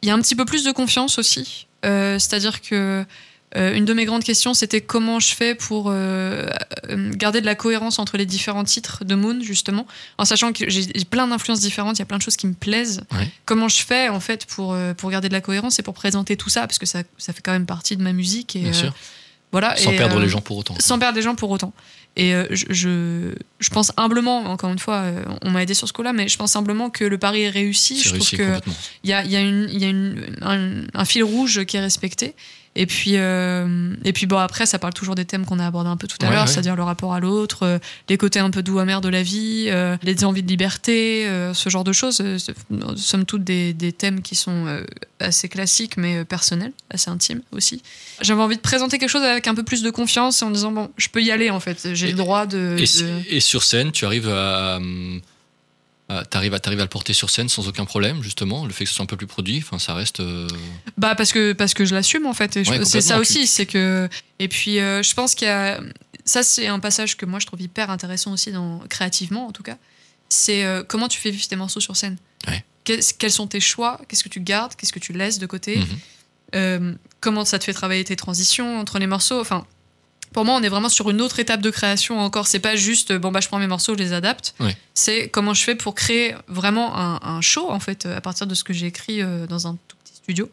Il 0.03 0.09
y 0.09 0.11
a 0.11 0.15
un 0.15 0.21
petit 0.21 0.35
peu 0.37 0.45
plus 0.45 0.65
de 0.65 0.73
confiance 0.73 1.19
aussi. 1.19 1.67
Euh, 1.85 2.19
C'est-à-dire 2.19 2.61
que. 2.61 3.05
euh, 3.57 3.75
une 3.75 3.85
de 3.87 3.95
mes 3.95 4.05
grandes 4.05 4.25
questions, 4.25 4.53
c'était 4.55 4.81
comment 4.83 5.19
je 5.21 5.35
fais 5.35 5.55
pour 5.55 5.87
euh, 5.89 6.47
euh, 6.91 7.11
garder 7.15 7.41
de 7.41 7.47
la 7.47 7.55
cohérence 7.55 7.99
entre 7.99 8.17
les 8.19 8.27
différents 8.27 8.65
titres 8.65 9.05
de 9.05 9.15
Moon, 9.15 9.41
justement, 9.41 9.87
en 10.19 10.25
sachant 10.27 10.53
que 10.53 10.69
j'ai 10.69 10.87
plein 11.09 11.27
d'influences 11.29 11.61
différentes, 11.61 11.97
il 11.97 12.01
y 12.01 12.03
a 12.03 12.07
plein 12.07 12.19
de 12.19 12.23
choses 12.23 12.37
qui 12.37 12.47
me 12.49 12.55
plaisent. 12.55 13.03
Ouais. 13.13 13.31
Comment 13.47 13.69
je 13.69 13.83
fais, 13.83 14.09
en 14.11 14.21
fait, 14.21 14.45
pour, 14.47 14.77
pour 14.99 15.11
garder 15.11 15.29
de 15.29 15.33
la 15.33 15.41
cohérence 15.41 15.79
et 15.79 15.83
pour 15.83 15.95
présenter 15.95 16.37
tout 16.37 16.51
ça, 16.51 16.63
parce 16.67 16.79
que 16.79 16.87
ça, 16.87 17.03
ça 17.19 17.33
fait 17.33 17.41
quand 17.41 17.53
même 17.53 17.67
partie 17.67 17.97
de 17.97 18.03
ma 18.03 18.13
musique. 18.13 18.57
Et, 18.57 18.61
Bien 18.61 18.73
sûr. 18.73 18.95
Voilà, 19.53 19.77
Sans 19.77 19.93
et, 19.93 19.97
perdre 19.97 20.17
euh, 20.19 20.23
les 20.23 20.29
gens 20.29 20.41
pour 20.41 20.59
autant. 20.59 20.75
sans 20.81 20.99
perdre 20.99 21.17
les 21.17 21.23
gens 21.23 21.37
pour 21.37 21.51
autant. 21.51 21.73
Et 22.17 22.35
euh, 22.35 22.47
je, 22.51 22.65
je, 22.71 23.35
je 23.61 23.69
pense 23.71 23.93
humblement, 23.99 24.39
encore 24.47 24.71
une 24.71 24.79
fois, 24.79 25.03
euh, 25.03 25.23
on 25.43 25.51
m'a 25.51 25.63
aidé 25.63 25.75
sur 25.75 25.87
ce 25.87 25.93
coup-là, 25.93 26.13
mais 26.15 26.29
je 26.29 26.37
pense 26.39 26.57
humblement 26.57 26.89
que 26.89 27.05
le 27.05 27.19
pari 27.19 27.43
est 27.43 27.51
réussi. 27.51 27.97
C'est 27.97 28.05
Je 28.05 28.09
trouve 28.09 28.21
réussi 28.21 28.37
qu'il 28.37 28.45
complètement. 28.47 28.75
y 29.05 29.13
a, 29.13 29.25
y 29.25 29.37
a, 29.37 29.41
une, 29.41 29.69
y 29.71 29.85
a 29.85 29.89
une, 29.89 30.37
un, 30.41 30.83
un 30.95 31.05
fil 31.05 31.23
rouge 31.25 31.65
qui 31.67 31.77
est 31.77 31.81
respecté. 31.81 32.35
Et 32.79 32.87
puis, 32.87 33.13
euh, 33.17 33.95
et 34.05 34.13
puis 34.13 34.27
bon, 34.27 34.37
après, 34.37 34.67
ça 34.67 34.79
parle 34.79 34.93
toujours 34.93 35.15
des 35.15 35.25
thèmes 35.25 35.45
qu'on 35.47 35.59
a 35.59 35.67
abordés 35.67 35.89
un 35.89 35.97
peu 35.97 36.07
tout 36.07 36.19
à 36.21 36.27
Ouais, 36.27 36.33
l'heure, 36.35 36.43
ouais. 36.45 36.47
c'est-à-dire 36.49 36.77
le 36.77 36.83
rapport 36.83 37.15
à 37.15 37.21
l'autre, 37.21 37.63
euh, 37.65 37.79
les 38.09 38.19
côtés 38.19 38.39
un 38.39 38.51
peu 38.51 38.63
doux 38.63 38.79
amers 38.79 39.01
de 39.01 39.09
la 39.09 39.23
vie, 39.23 39.67
euh, 39.69 39.97
les 40.03 40.25
envies 40.25 40.43
de 40.43 40.49
liberté, 40.49 41.27
ce 41.55 41.69
genre 41.71 41.85
de 41.85 41.93
choses. 41.93 42.23
somme 42.97 43.25
toute 43.25 43.45
des, 43.45 43.73
des 43.73 43.93
thèmes 43.93 44.21
qui 44.23 44.35
sont 44.35 44.67
assez 45.21 45.49
classiques, 45.49 45.97
mais 45.97 46.25
personnels, 46.25 46.73
assez 46.91 47.11
intimes 47.11 47.41
aussi. 47.53 47.83
J'avais 48.21 48.43
envie 48.43 48.57
de 48.57 48.61
présenter 48.61 48.99
quelque 48.99 49.09
chose 49.11 49.23
avec 49.25 49.47
un 49.47 49.55
peu 49.55 49.63
plus 49.63 49.83
de 49.83 49.91
confiance 49.91 50.43
en 50.43 50.51
disant, 50.51 50.73
bon, 50.73 50.91
je 50.99 51.09
peux 51.09 51.23
y 51.23 51.31
aller 51.31 51.51
en 51.51 51.61
fait, 51.61 51.95
j'ai 51.95 52.09
le 52.09 52.17
droit 52.17 52.47
de. 52.47 52.77
Et, 52.79 52.83
de- 53.03 53.35
et 53.35 53.41
sur 53.41 53.63
scène, 53.63 53.91
tu 53.93 54.05
arrives 54.05 54.29
à. 54.29 54.79
À- 56.09 56.25
T'arrives 56.25 56.55
à, 56.55 56.61
t'arrives 56.61 56.81
à 56.81 56.85
le 56.85 56.89
porter 56.89 57.13
sur 57.13 57.31
scène 57.31 57.49
sans 57.49 57.67
aucun 57.69 57.85
problème, 57.85 58.23
justement. 58.23 58.65
Le 58.67 58.73
fait 58.73 58.85
que 58.85 58.91
ce 58.91 58.97
soit 58.97 59.03
un 59.03 59.07
peu 59.07 59.17
plus 59.17 59.27
produit, 59.27 59.59
enfin, 59.59 59.79
ça 59.79 59.95
reste. 59.95 60.21
euh, 60.21 60.47
Bah 60.97 61.15
parce 61.15 61.33
que 61.33 61.53
parce 61.53 61.75
que 61.75 61.85
je 61.85 61.95
l'assume 61.95 62.27
en 62.27 62.33
fait. 62.35 62.55
Ouais, 62.57 62.85
c'est 62.85 63.01
ça 63.01 63.19
aussi, 63.19 63.41
tu- 63.41 63.47
c'est 63.47 63.67
que 63.67 64.09
et 64.39 64.49
puis 64.49 64.79
euh, 64.79 65.03
je 65.03 65.15
pense 65.15 65.35
qu'il 65.35 65.49
y 65.49 65.51
a 65.51 65.81
ça 66.25 66.43
c'est 66.43 66.67
un 66.69 66.79
passage 66.81 67.17
que 67.17 67.27
moi 67.27 67.39
je 67.41 67.47
trouve 67.47 67.61
hyper 67.61 67.91
intéressant 67.91 68.33
aussi 68.33 68.53
dans 68.53 68.79
créativement 68.89 69.47
en 69.47 69.53
tout 69.53 69.63
cas. 69.63 69.77
C'est 70.29 70.65
euh, 70.65 70.83
comment 70.83 71.09
tu 71.09 71.21
fais 71.21 71.31
vivre 71.31 71.47
tes 71.49 71.57
morceaux 71.57 71.81
sur 71.81 71.97
scène. 71.97 72.17
Ouais. 72.49 72.65
Quels, 72.85 73.01
quels 73.19 73.33
sont 73.33 73.47
tes 73.49 73.61
choix? 73.61 74.01
Qu'est-ce 74.09 74.23
que 74.25 74.29
tu 74.29 74.41
gardes? 74.41 74.75
Qu'est-ce 74.77 74.93
que 74.93 74.99
tu 75.01 75.13
laisses 75.13 75.39
de 75.39 75.47
côté? 75.47 75.77
Mhm. 75.79 75.87
Euh, 76.55 76.95
Comment 77.21 77.45
ça 77.45 77.59
te 77.59 77.65
fait 77.65 77.73
travailler 77.73 78.05
tes 78.05 78.15
transitions 78.15 78.79
entre 78.79 78.99
les 79.01 79.07
morceaux? 79.09 79.41
Enfin. 79.41 79.67
Pour 80.37 80.45
moi, 80.45 80.55
on 80.55 80.63
est 80.63 80.69
vraiment 80.69 80.91
sur 80.91 81.09
une 81.09 81.23
autre 81.23 81.41
étape 81.41 81.63
de 81.63 81.71
création 81.71 82.21
encore. 82.21 82.47
C'est 82.47 82.59
pas 82.59 82.77
juste, 82.77 83.11
bon, 83.11 83.33
bah, 83.33 83.41
je 83.41 83.49
prends 83.49 83.59
mes 83.59 83.67
morceaux, 83.67 83.95
je 83.95 83.99
les 83.99 84.13
adapte. 84.13 84.55
Ouais. 84.61 84.77
C'est 84.93 85.31
comment 85.31 85.55
je 85.55 85.63
fais 85.65 85.75
pour 85.75 85.95
créer 85.95 86.35
vraiment 86.47 86.95
un, 86.95 87.19
un 87.23 87.41
show, 87.41 87.71
en 87.71 87.81
fait, 87.81 88.05
à 88.05 88.21
partir 88.21 88.47
de 88.47 88.55
ce 88.55 88.63
que 88.63 88.75
j'ai 88.75 88.85
écrit 88.85 89.23
euh, 89.23 89.47
dans 89.47 89.67
un 89.67 89.79
tout 89.89 89.97
petit 90.05 90.15
studio. 90.15 90.51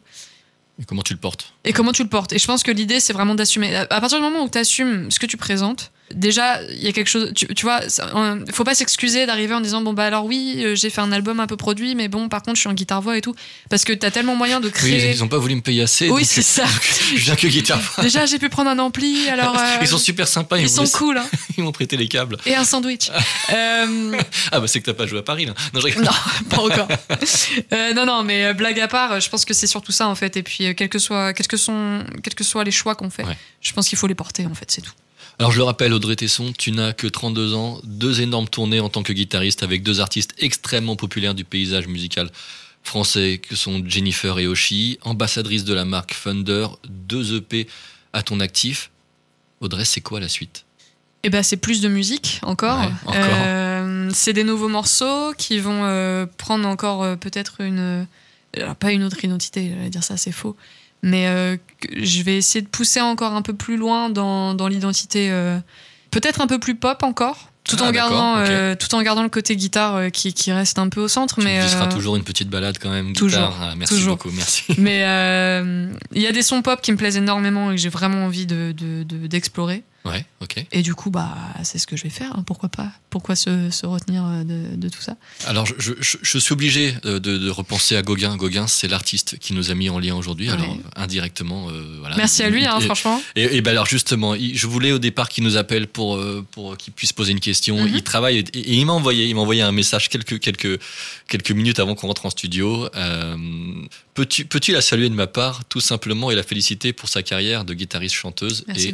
Et 0.80 0.86
comment 0.86 1.02
tu 1.02 1.12
le 1.12 1.18
portes? 1.18 1.52
Et 1.64 1.74
comment 1.74 1.92
tu 1.92 2.02
le 2.02 2.08
portes? 2.08 2.32
Et 2.32 2.38
je 2.38 2.46
pense 2.46 2.62
que 2.62 2.70
l'idée, 2.70 2.98
c'est 2.98 3.12
vraiment 3.12 3.34
d'assumer. 3.34 3.76
À 3.76 3.82
à 3.82 4.00
partir 4.00 4.16
du 4.16 4.24
moment 4.24 4.42
où 4.42 4.48
tu 4.48 4.56
assumes 4.56 5.10
ce 5.10 5.18
que 5.18 5.26
tu 5.26 5.36
présentes, 5.36 5.90
déjà, 6.14 6.62
il 6.70 6.82
y 6.82 6.88
a 6.88 6.92
quelque 6.92 7.08
chose. 7.08 7.32
Tu, 7.34 7.46
tu 7.54 7.64
vois, 7.66 7.80
euh, 8.14 8.44
faut 8.52 8.64
pas 8.64 8.74
s'excuser 8.74 9.26
d'arriver 9.26 9.54
en 9.54 9.60
disant 9.60 9.82
Bon, 9.82 9.92
bah 9.92 10.04
alors 10.04 10.24
oui, 10.24 10.54
euh, 10.58 10.74
j'ai 10.74 10.90
fait 10.90 11.00
un 11.00 11.12
album 11.12 11.40
un 11.40 11.46
peu 11.46 11.56
produit, 11.56 11.94
mais 11.94 12.08
bon, 12.08 12.28
par 12.28 12.42
contre, 12.42 12.56
je 12.56 12.60
suis 12.60 12.68
en 12.68 12.74
guitare-voix 12.74 13.16
et 13.18 13.20
tout. 13.20 13.34
Parce 13.70 13.84
que 13.84 13.92
tu 13.92 14.06
as 14.06 14.10
tellement 14.10 14.36
moyen 14.36 14.60
de 14.60 14.66
Oui, 14.66 14.72
créer. 14.72 15.10
ils 15.10 15.22
ont 15.24 15.28
pas 15.28 15.38
voulu 15.38 15.54
me 15.56 15.60
payer 15.60 15.82
assez. 15.82 16.08
Oui, 16.10 16.24
c'est 16.24 16.42
ça. 16.42 16.64
je 17.16 17.20
viens 17.24 17.36
que 17.36 17.46
guitare. 17.48 17.80
Déjà, 18.00 18.26
j'ai 18.26 18.38
pu 18.38 18.48
prendre 18.48 18.70
un 18.70 18.78
ampli, 18.78 19.28
alors. 19.28 19.56
euh, 19.58 19.62
Ils 19.82 19.88
sont 19.88 19.98
super 19.98 20.28
sympas. 20.28 20.58
ils 20.58 20.68
sont 20.68 20.86
cool, 20.88 21.18
hein. 21.18 21.26
Ils 21.58 21.64
m'ont 21.64 21.72
prêté 21.72 21.96
les 21.96 22.08
câbles. 22.08 22.36
Et 22.46 22.54
un 22.54 22.64
sandwich. 22.64 23.10
Euh, 23.52 24.16
Ah 24.52 24.60
bah 24.60 24.66
c'est 24.66 24.80
que 24.80 24.86
t'as 24.86 24.94
pas 24.94 25.06
joué 25.06 25.18
à 25.18 25.22
Paris 25.22 25.46
là. 25.46 25.54
Non, 25.72 25.80
je. 25.80 25.98
Non, 26.00 26.10
pas 26.50 26.58
encore. 26.58 26.88
Euh, 27.72 27.92
non, 27.94 28.04
non, 28.06 28.22
mais 28.24 28.44
euh, 28.46 28.52
blague 28.54 28.80
à 28.80 28.88
part, 28.88 29.20
je 29.20 29.28
pense 29.28 29.44
que 29.44 29.54
c'est 29.54 29.66
surtout 29.66 29.92
ça 29.92 30.08
en 30.08 30.14
fait. 30.14 30.36
Et 30.36 30.42
puis, 30.42 30.66
euh, 30.66 30.74
quels 30.74 30.88
que 30.88 30.98
soient, 30.98 31.32
quels 31.32 31.46
que 31.46 31.56
sont, 31.56 32.02
quels 32.22 32.34
que 32.34 32.44
soient 32.44 32.64
les 32.64 32.70
choix 32.70 32.94
qu'on 32.94 33.10
fait, 33.10 33.24
Ouais. 33.24 33.36
je 33.60 33.72
pense 33.72 33.88
qu'il 33.88 33.96
faut 33.98 34.06
les 34.06 34.14
porter 34.14 34.46
en 34.46 34.54
fait, 34.54 34.70
c'est 34.70 34.80
tout. 34.82 34.92
Alors 35.38 35.50
je 35.50 35.58
le 35.58 35.64
rappelle, 35.64 35.92
Audrey 35.92 36.16
Tesson, 36.16 36.52
tu 36.56 36.70
n'as 36.70 36.92
que 36.92 37.06
32 37.06 37.54
ans, 37.54 37.80
deux 37.82 38.20
énormes 38.20 38.48
tournées 38.48 38.80
en 38.80 38.88
tant 38.88 39.02
que 39.02 39.12
guitariste 39.12 39.62
avec 39.62 39.82
deux 39.82 40.00
artistes 40.00 40.34
extrêmement 40.38 40.96
populaires 40.96 41.34
du 41.34 41.44
paysage 41.44 41.88
musical 41.88 42.30
français 42.84 43.40
que 43.42 43.56
sont 43.56 43.82
Jennifer 43.84 44.38
et 44.38 44.46
Oshi, 44.46 44.98
ambassadrice 45.02 45.64
de 45.64 45.74
la 45.74 45.84
marque 45.84 46.14
Thunder, 46.22 46.68
deux 46.88 47.38
EP 47.38 47.66
à 48.12 48.22
ton 48.22 48.40
actif. 48.40 48.90
Audrey, 49.60 49.84
c'est 49.84 50.02
quoi 50.02 50.20
la 50.20 50.28
suite? 50.28 50.66
Et 51.24 51.30
ben 51.30 51.42
c'est 51.42 51.56
plus 51.56 51.80
de 51.80 51.88
musique 51.88 52.38
encore. 52.42 52.78
Ouais, 52.80 52.92
encore. 53.06 53.22
Euh, 53.46 54.10
c'est 54.12 54.34
des 54.34 54.44
nouveaux 54.44 54.68
morceaux 54.68 55.32
qui 55.36 55.58
vont 55.58 55.84
euh, 55.84 56.26
prendre 56.36 56.68
encore 56.68 57.02
euh, 57.02 57.16
peut-être 57.16 57.62
une, 57.62 58.06
alors, 58.54 58.76
pas 58.76 58.92
une 58.92 59.02
autre 59.02 59.24
identité. 59.24 59.72
J'allais 59.74 59.90
dire 59.90 60.04
ça, 60.04 60.18
c'est 60.18 60.32
faux. 60.32 60.54
Mais 61.06 61.26
euh, 61.28 61.56
je 61.96 62.22
vais 62.22 62.36
essayer 62.38 62.62
de 62.62 62.68
pousser 62.68 63.00
encore 63.00 63.34
un 63.34 63.42
peu 63.42 63.52
plus 63.54 63.76
loin 63.76 64.08
dans, 64.10 64.54
dans 64.54 64.68
l'identité, 64.68 65.28
euh, 65.30 65.58
peut-être 66.10 66.40
un 66.40 66.46
peu 66.46 66.58
plus 66.58 66.74
pop 66.74 67.02
encore. 67.02 67.50
Tout, 67.64 67.76
Ah, 67.80 67.84
en 67.88 67.90
gardant, 67.92 68.36
euh, 68.38 68.74
tout 68.74 68.94
en 68.94 69.00
gardant 69.02 69.22
le 69.22 69.28
côté 69.30 69.56
guitare 69.56 70.10
qui, 70.12 70.34
qui 70.34 70.52
reste 70.52 70.78
un 70.78 70.88
peu 70.90 71.00
au 71.00 71.08
centre. 71.08 71.36
Tu 71.38 71.44
mais 71.44 71.60
glisseras 71.60 71.86
euh, 71.86 71.92
toujours 71.92 72.16
une 72.16 72.22
petite 72.24 72.48
balade 72.50 72.76
quand 72.80 72.90
même. 72.90 73.12
toujours, 73.14 73.40
guitare. 73.40 73.58
Ah, 73.70 73.74
merci 73.76 73.94
toujours. 73.94 74.16
beaucoup, 74.16 74.30
merci. 74.32 74.64
Mais 74.78 74.98
il 76.14 76.20
y 76.22 76.26
a 76.26 76.32
des 76.32 76.42
sons 76.42 76.60
pop 76.62 76.80
qui 76.82 76.92
me 76.92 76.96
plaisent 76.98 77.16
énormément 77.16 77.70
et 77.70 77.76
que 77.76 77.80
j'ai 77.80 77.88
vraiment 77.88 78.24
envie 78.26 78.44
de- 78.46 78.74
de- 78.76 79.02
de- 79.04 79.26
d'explorer. 79.26 79.82
Ouais, 80.04 80.26
ok. 80.42 80.66
Et 80.70 80.82
du 80.82 80.94
coup, 80.94 81.10
bah, 81.10 81.34
c'est 81.62 81.78
ce 81.78 81.86
que 81.86 81.96
je 81.96 82.02
vais 82.02 82.10
faire. 82.10 82.30
hein, 82.36 82.42
Pourquoi 82.46 82.68
pas 82.68 82.88
Pourquoi 83.08 83.34
se, 83.36 83.70
se 83.70 83.86
retenir 83.86 84.22
euh, 84.26 84.44
de, 84.44 84.76
de 84.76 84.88
tout 84.90 85.00
ça 85.00 85.16
Alors, 85.46 85.64
je, 85.64 85.92
je- 85.98 86.18
je 86.20 86.38
suis 86.38 86.52
obligé 86.52 86.94
euh, 87.06 87.18
de, 87.18 87.38
de 87.38 87.48
repenser 87.48 87.96
à 87.96 88.02
Gauguin. 88.02 88.36
Gauguin, 88.36 88.66
c'est 88.66 88.86
l'artiste 88.86 89.38
qui 89.38 89.54
nous 89.54 89.70
a 89.70 89.74
mis 89.74 89.88
en 89.88 89.98
lien 89.98 90.14
aujourd'hui. 90.14 90.48
Ouais. 90.48 90.54
Alors, 90.56 90.76
indirectement, 90.96 91.70
euh, 91.70 91.96
voilà. 92.00 92.16
Merci 92.16 92.42
à 92.42 92.50
lui, 92.50 92.66
hein, 92.66 92.78
Et- 92.80 92.84
franchement. 92.84 93.22
Et, 93.34 93.56
et 93.56 93.60
ben 93.62 93.70
alors 93.70 93.86
justement, 93.86 94.34
je 94.36 94.66
voulais 94.66 94.92
au 94.92 94.98
départ 94.98 95.30
qu'il 95.30 95.42
nous 95.42 95.56
appelle 95.56 95.86
pour 95.86 96.16
euh, 96.16 96.44
pour 96.50 96.76
qu'il 96.76 96.92
puisse 96.92 97.14
poser 97.14 97.32
une 97.32 97.40
question. 97.40 97.80
Mhm. 97.82 97.92
Il 97.94 98.02
travaille 98.02 98.36
et, 98.38 98.58
et 98.58 98.74
il 98.74 98.84
m'a 98.84 98.92
envoyé, 98.92 99.24
il 99.26 99.34
m'a 99.34 99.40
envoyé 99.40 99.62
un 99.62 99.72
message 99.72 100.10
quelques 100.10 100.38
quelques 100.38 100.78
quelques 101.28 101.52
minutes 101.52 101.78
avant 101.78 101.94
qu'on 101.94 102.08
rentre 102.08 102.26
en 102.26 102.30
studio. 102.30 102.90
Euh, 102.94 103.36
Peux-tu 104.14 104.44
peux-tu 104.44 104.70
la 104.72 104.80
saluer 104.80 105.08
de 105.08 105.14
ma 105.14 105.26
part, 105.26 105.64
tout 105.68 105.80
simplement, 105.80 106.30
et 106.30 106.36
la 106.36 106.44
féliciter 106.44 106.92
pour 106.92 107.08
sa 107.08 107.24
carrière 107.24 107.64
de 107.64 107.74
guitariste 107.74 108.14
chanteuse 108.14 108.64
Merci, 108.68 108.88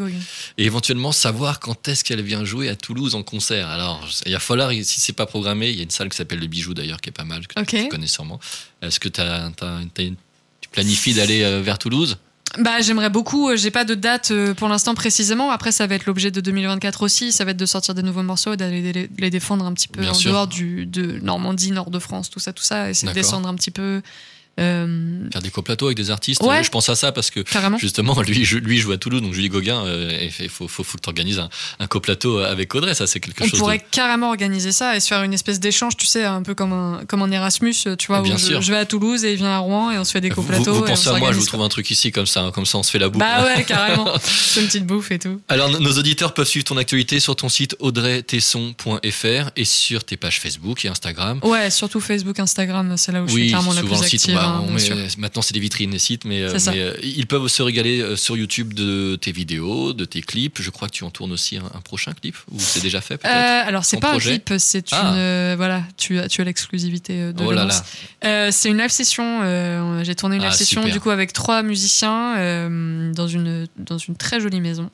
et, 0.56 0.62
et 0.62 0.64
éventuellement 0.64 1.12
savoir 1.12 1.60
quand 1.60 1.88
est-ce 1.88 2.04
qu'elle 2.04 2.22
vient 2.22 2.42
jouer 2.44 2.70
à 2.70 2.74
Toulouse 2.76 3.14
en 3.14 3.22
concert? 3.22 3.68
Alors 3.68 4.08
il 4.24 4.32
va 4.32 4.38
falloir, 4.38 4.70
si 4.72 5.00
c'est 5.00 5.12
pas 5.12 5.26
programmé, 5.26 5.68
il 5.68 5.76
y 5.76 5.80
a 5.80 5.82
une 5.82 5.90
salle 5.90 6.08
qui 6.08 6.16
s'appelle 6.16 6.38
le 6.38 6.46
Bijou 6.46 6.72
d'ailleurs 6.72 7.00
qui 7.02 7.10
est 7.10 7.12
pas 7.12 7.24
mal, 7.24 7.46
que 7.46 7.60
tu 7.64 7.88
connais 7.88 8.06
sûrement. 8.06 8.40
Est-ce 8.80 8.98
que 8.98 9.10
tu 9.10 9.20
planifies 10.72 11.14
d'aller 11.14 11.42
euh, 11.42 11.60
vers 11.62 11.78
Toulouse? 11.78 12.16
Bah, 12.58 12.80
j'aimerais 12.80 13.10
beaucoup. 13.10 13.48
euh, 13.48 13.56
J'ai 13.56 13.70
pas 13.70 13.84
de 13.84 13.94
date 13.94 14.30
euh, 14.32 14.54
pour 14.54 14.68
l'instant 14.68 14.94
précisément. 14.94 15.50
Après, 15.50 15.70
ça 15.70 15.86
va 15.86 15.94
être 15.94 16.06
l'objet 16.06 16.30
de 16.32 16.40
2024 16.40 17.02
aussi. 17.02 17.30
Ça 17.30 17.44
va 17.44 17.52
être 17.52 17.56
de 17.56 17.66
sortir 17.66 17.94
des 17.94 18.02
nouveaux 18.02 18.24
morceaux 18.24 18.54
et 18.54 18.56
d'aller 18.56 19.08
les, 19.18 19.30
défendre 19.30 19.64
un 19.64 19.72
petit 19.72 19.86
peu 19.86 20.00
Bien 20.00 20.10
en 20.10 20.14
sûr. 20.14 20.32
dehors 20.32 20.46
du, 20.48 20.84
de 20.86 21.20
Normandie, 21.20 21.70
nord 21.70 21.90
de 21.90 21.98
France, 22.00 22.28
tout 22.28 22.40
ça, 22.40 22.52
tout 22.52 22.64
ça. 22.64 22.90
Essayer 22.90 23.08
de 23.08 23.14
descendre 23.14 23.48
un 23.48 23.54
petit 23.54 23.70
peu. 23.70 24.02
Euh, 24.60 25.28
Faire 25.32 25.42
des 25.42 25.50
coplateaux 25.50 25.86
avec 25.86 25.96
des 25.96 26.10
artistes. 26.10 26.42
Ouais. 26.42 26.62
Je 26.62 26.70
pense 26.70 26.88
à 26.88 26.94
ça 26.94 27.12
parce 27.12 27.30
que 27.30 27.40
carrément. 27.40 27.78
Justement, 27.78 28.20
lui, 28.26 28.44
je- 28.44 28.58
lui 28.58 28.78
joue 28.78 28.92
à 28.92 28.98
Toulouse, 28.98 29.22
donc 29.22 29.32
dis 29.32 29.48
Gauguin, 29.48 29.84
euh, 29.86 30.28
il 30.40 30.48
faut, 30.48 30.68
faut, 30.68 30.84
faut 30.84 30.98
que 30.98 31.02
tu 31.02 31.08
organises 31.08 31.38
un, 31.38 31.48
un 31.78 31.86
coplateau 31.86 32.38
avec 32.38 32.74
Audrey, 32.74 32.94
ça 32.94 33.06
c'est 33.06 33.20
quelque 33.20 33.42
On 33.44 33.48
chose 33.48 33.58
pourrait 33.58 33.78
de... 33.78 33.82
carrément 33.90 34.28
organiser 34.30 34.72
ça 34.72 34.96
et 34.96 35.00
se 35.00 35.08
faire 35.08 35.22
une 35.22 35.32
espèce 35.34 35.60
d'échange, 35.60 35.96
tu 35.96 36.06
sais, 36.06 36.24
un 36.24 36.42
peu 36.42 36.54
comme 36.54 36.72
un, 36.72 37.02
comme 37.08 37.22
un 37.22 37.30
Erasmus, 37.30 37.74
tu 37.98 38.06
vois, 38.08 38.18
Ah, 38.18 38.22
bien 38.22 38.34
où 38.34 38.38
je, 38.38 38.44
sûr. 38.46 38.62
je 38.62 38.70
vais 38.72 38.78
à 38.78 38.84
Toulouse 38.86 39.24
et 39.24 39.32
il 39.32 39.36
vient 39.38 39.48
à 39.50 39.58
Rouen 39.58 39.90
et 39.90 39.98
on 39.98 40.04
se 40.04 40.12
fait 40.12 40.20
des 40.20 40.28
Vous, 40.28 40.36
coplateaux. 40.36 40.72
vous 40.74 40.80
et 40.80 40.82
on 40.82 40.86
pensez 40.86 41.08
à 41.08 41.18
moi, 41.18 41.32
je 41.32 41.38
vous 41.38 41.46
trouve 41.46 41.62
un 41.62 41.68
truc 41.68 41.90
ici, 41.90 42.12
comme 42.12 42.26
ça, 42.26 42.50
comme 42.54 42.66
ça 42.66 42.78
on 42.78 42.82
se 42.82 42.90
fait 42.90 42.98
la 42.98 43.08
boucle. 43.08 43.24
Bah 43.24 43.44
ouais, 43.44 43.64
carrément. 43.64 44.12
C'est 44.22 44.60
une 44.60 44.66
petite 44.66 44.86
bouffe 44.86 45.10
et 45.10 45.18
tout. 45.18 45.40
Alors, 45.48 45.68
nos 45.80 45.92
auditeurs 45.98 46.34
peuvent 46.34 46.46
suivre 46.46 46.64
ton 46.64 46.76
actualité 46.76 47.18
sur 47.20 47.34
ton 47.36 47.48
site 47.48 47.76
audreytesson.fr 47.78 49.50
et 49.56 49.64
sur 49.64 50.04
tes 50.04 50.16
pages 50.16 50.40
Facebook 50.40 50.84
et 50.84 50.88
Instagram. 50.88 51.40
Ouais, 51.42 51.70
surtout 51.70 52.00
Facebook, 52.00 52.38
Instagram, 52.38 52.94
c'est 52.96 53.12
là 53.12 53.22
où 53.22 53.28
je 53.28 53.32
suis 53.32 53.48
clairement 53.48 53.72
la 53.72 53.80
plus 53.82 53.90
le 53.90 53.96
site, 53.96 54.14
active. 54.14 54.34
Hein, 54.56 54.64
on 54.66 54.70
met- 54.72 55.08
maintenant 55.18 55.42
c'est 55.42 55.54
des 55.54 55.60
vitrines, 55.60 55.90
les 55.90 55.98
sites, 55.98 56.24
mais, 56.24 56.42
euh, 56.42 56.56
mais, 56.66 56.78
euh, 56.80 56.94
ils 57.02 57.26
peuvent 57.26 57.46
se 57.48 57.62
régaler 57.62 58.00
euh, 58.00 58.16
sur 58.16 58.36
YouTube 58.36 58.74
de 58.74 59.16
tes 59.16 59.32
vidéos, 59.32 59.92
de 59.92 60.04
tes 60.04 60.20
clips. 60.22 60.60
Je 60.60 60.70
crois 60.70 60.88
que 60.88 60.94
tu 60.94 61.04
en 61.04 61.10
tournes 61.10 61.32
aussi 61.32 61.56
un, 61.56 61.64
un 61.74 61.80
prochain 61.80 62.12
clip, 62.12 62.36
ou 62.50 62.58
c'est 62.58 62.82
déjà 62.82 63.00
fait 63.00 63.16
peut-être 63.18 63.34
Euh, 63.34 63.68
alors 63.68 63.84
c'est 63.84 63.98
pas 64.00 64.10
projet 64.10 64.34
un 64.34 64.38
clip, 64.38 64.54
c'est 64.58 64.84
Ah. 64.92 65.00
une 65.12 65.18
euh, 65.18 65.54
voilà, 65.56 65.82
tu 65.96 66.18
as 66.18 66.28
tu 66.28 66.40
as 66.40 66.44
l'exclusivité 66.44 67.32
de 67.32 67.44
Oh 67.44 67.50
là 67.52 67.64
l'annonce. 67.66 67.82
là, 68.22 68.52
c'est 68.52 68.68
une 68.68 68.78
live 68.78 68.90
session. 68.90 70.02
J'ai 70.02 70.14
tourné 70.14 70.36
une 70.36 70.42
Ah, 70.42 70.46
live 70.46 70.54
session 70.56 70.82
super. 70.82 70.94
du 70.94 71.00
coup 71.00 71.10
avec 71.10 71.32
trois 71.32 71.62
musiciens 71.62 72.34
dans 73.12 73.28
une 73.28 73.66
dans 73.78 73.98
une 73.98 74.16
très 74.16 74.40
jolie 74.40 74.60
maison. 74.60 74.90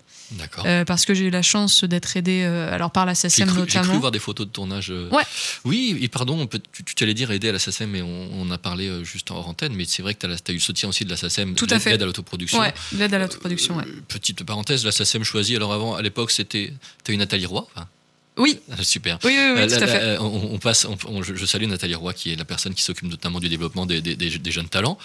Euh, 0.64 0.84
parce 0.84 1.04
que 1.04 1.14
j'ai 1.14 1.24
eu 1.26 1.30
la 1.30 1.42
chance 1.42 1.84
d'être 1.84 2.16
aidé 2.16 2.42
euh, 2.44 2.72
alors 2.72 2.90
par 2.90 3.06
la 3.06 3.14
SSM 3.14 3.46
cru, 3.48 3.60
j'ai 3.60 3.66
cru 3.66 3.78
notamment. 3.78 3.98
voir 4.00 4.12
des 4.12 4.18
photos 4.18 4.46
de 4.46 4.52
tournage. 4.52 4.90
euh. 4.90 5.08
Ouais. 5.10 5.22
Oui, 5.64 5.98
et 6.00 6.08
pardon, 6.08 6.38
on 6.40 6.46
peut- 6.46 6.60
tu, 6.72 6.84
tu 6.84 6.94
t'allais 6.94 7.14
dire 7.14 7.30
aider 7.30 7.48
à 7.48 7.52
la 7.52 7.58
SACEM, 7.58 7.90
mais 7.90 8.02
on, 8.02 8.28
on 8.32 8.50
a 8.50 8.58
parlé 8.58 9.04
juste 9.04 9.30
en 9.30 9.36
antenne, 9.40 9.74
mais 9.74 9.84
c'est 9.86 10.02
vrai 10.02 10.14
que 10.14 10.26
tu 10.26 10.26
as, 10.26 10.50
eu 10.52 10.54
le 10.54 10.60
soutien 10.60 10.88
aussi 10.88 11.04
de 11.04 11.10
la 11.10 11.16
SACEM, 11.16 11.54
Tout 11.54 11.66
à 11.70 11.74
l'aide- 11.74 11.82
fait. 11.82 11.90
l'aide 11.90 12.02
à 12.02 12.06
l'autoproduction. 12.06 12.58
Ouais, 12.60 12.74
l'aide 12.92 13.14
à 13.14 13.18
l'autoproduction. 13.18 13.76
Ouais. 13.76 13.84
Petite 14.08 14.44
parenthèse, 14.44 14.84
la 14.84 14.92
SACEM 14.92 15.24
choisit, 15.24 15.56
alors 15.56 15.72
avant, 15.72 15.94
à 15.94 16.02
l'époque, 16.02 16.30
c'était. 16.30 16.72
T'as 17.04 17.12
eu 17.12 17.16
Nathalie 17.16 17.46
Roy 17.46 17.66
enfin, 17.74 17.86
Oui, 18.38 18.60
ah, 18.70 18.82
Super. 18.82 19.18
oui, 19.24 19.32
oui, 19.34 19.52
oui, 19.54 19.60
Euh, 19.62 19.66
tout 19.66 19.82
à 19.82 19.86
fait. 19.86 20.18
on, 20.18 20.54
on 20.54 20.58
passe, 20.58 20.86
on- 21.08 21.22
je, 21.22 21.34
je 21.34 21.46
salue 21.46 21.64
Nathalie 21.64 21.94
Roy, 21.94 22.12
qui 22.12 22.32
est 22.32 22.36
la 22.36 22.44
personne 22.44 22.74
qui 22.74 22.82
s'occupe 22.82 23.08
notamment 23.08 23.40
du 23.40 23.48
développement 23.48 23.86
des, 23.86 24.02
des- 24.02 24.14
des- 24.16 24.38
des 24.38 24.50
jeunes 24.50 24.68
talents. 24.68 24.98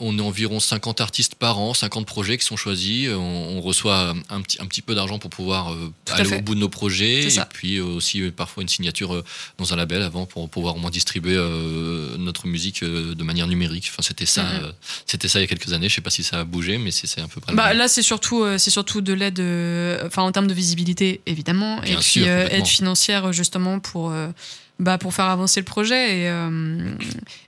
On 0.00 0.18
est 0.18 0.22
environ 0.22 0.60
50 0.60 1.00
artistes 1.00 1.34
par 1.34 1.58
an, 1.58 1.74
50 1.74 2.06
projets 2.06 2.38
qui 2.38 2.44
sont 2.44 2.56
choisis. 2.56 3.08
On, 3.10 3.18
on 3.18 3.60
reçoit 3.60 4.14
un 4.30 4.40
petit, 4.42 4.60
un 4.60 4.66
petit 4.66 4.82
peu 4.82 4.94
d'argent 4.94 5.18
pour 5.18 5.30
pouvoir 5.30 5.72
euh, 5.72 5.92
aller 6.10 6.24
fait. 6.28 6.38
au 6.38 6.40
bout 6.42 6.54
de 6.54 6.60
nos 6.60 6.68
projets. 6.68 7.26
Et 7.34 7.40
puis 7.50 7.76
euh, 7.78 7.84
aussi 7.84 8.22
euh, 8.22 8.30
parfois 8.30 8.62
une 8.62 8.68
signature 8.68 9.14
euh, 9.14 9.24
dans 9.58 9.72
un 9.72 9.76
label 9.76 10.02
avant 10.02 10.26
pour 10.26 10.48
pouvoir 10.48 10.76
au 10.76 10.78
moins 10.78 10.90
distribuer 10.90 11.36
euh, 11.36 12.16
notre 12.18 12.46
musique 12.46 12.82
euh, 12.82 13.14
de 13.14 13.22
manière 13.24 13.46
numérique. 13.46 13.88
Enfin, 13.90 14.02
c'était 14.02 14.26
ça, 14.26 14.42
Mhm. 14.44 14.64
euh, 14.64 14.72
c'était 15.06 15.28
ça 15.28 15.38
il 15.38 15.42
y 15.42 15.44
a 15.44 15.48
quelques 15.48 15.72
années. 15.72 15.88
Je 15.88 15.94
sais 15.94 16.00
pas 16.00 16.10
si 16.10 16.22
ça 16.22 16.40
a 16.40 16.44
bougé, 16.44 16.78
mais 16.78 16.90
c'est 16.90 17.20
un 17.20 17.28
peu 17.28 17.40
près. 17.40 17.54
Bah, 17.54 17.74
là, 17.74 17.88
c'est 17.88 18.02
surtout, 18.02 18.42
euh, 18.44 18.58
c'est 18.58 18.70
surtout 18.70 19.00
de 19.00 19.12
l'aide, 19.12 19.40
euh, 19.40 20.06
enfin 20.06 20.22
en 20.22 20.32
termes 20.32 20.46
de 20.46 20.54
visibilité, 20.54 21.20
évidemment, 21.26 21.80
Bien 21.80 21.98
et 21.98 22.02
sûr, 22.02 22.22
puis 22.22 22.28
euh, 22.30 22.48
aide 22.50 22.66
financière 22.66 23.32
justement 23.32 23.78
pour, 23.80 24.10
euh, 24.10 24.28
bah, 24.78 24.98
pour 24.98 25.12
faire 25.14 25.26
avancer 25.26 25.60
le 25.60 25.64
projet. 25.64 26.20
Et, 26.20 26.28
euh, 26.28 26.92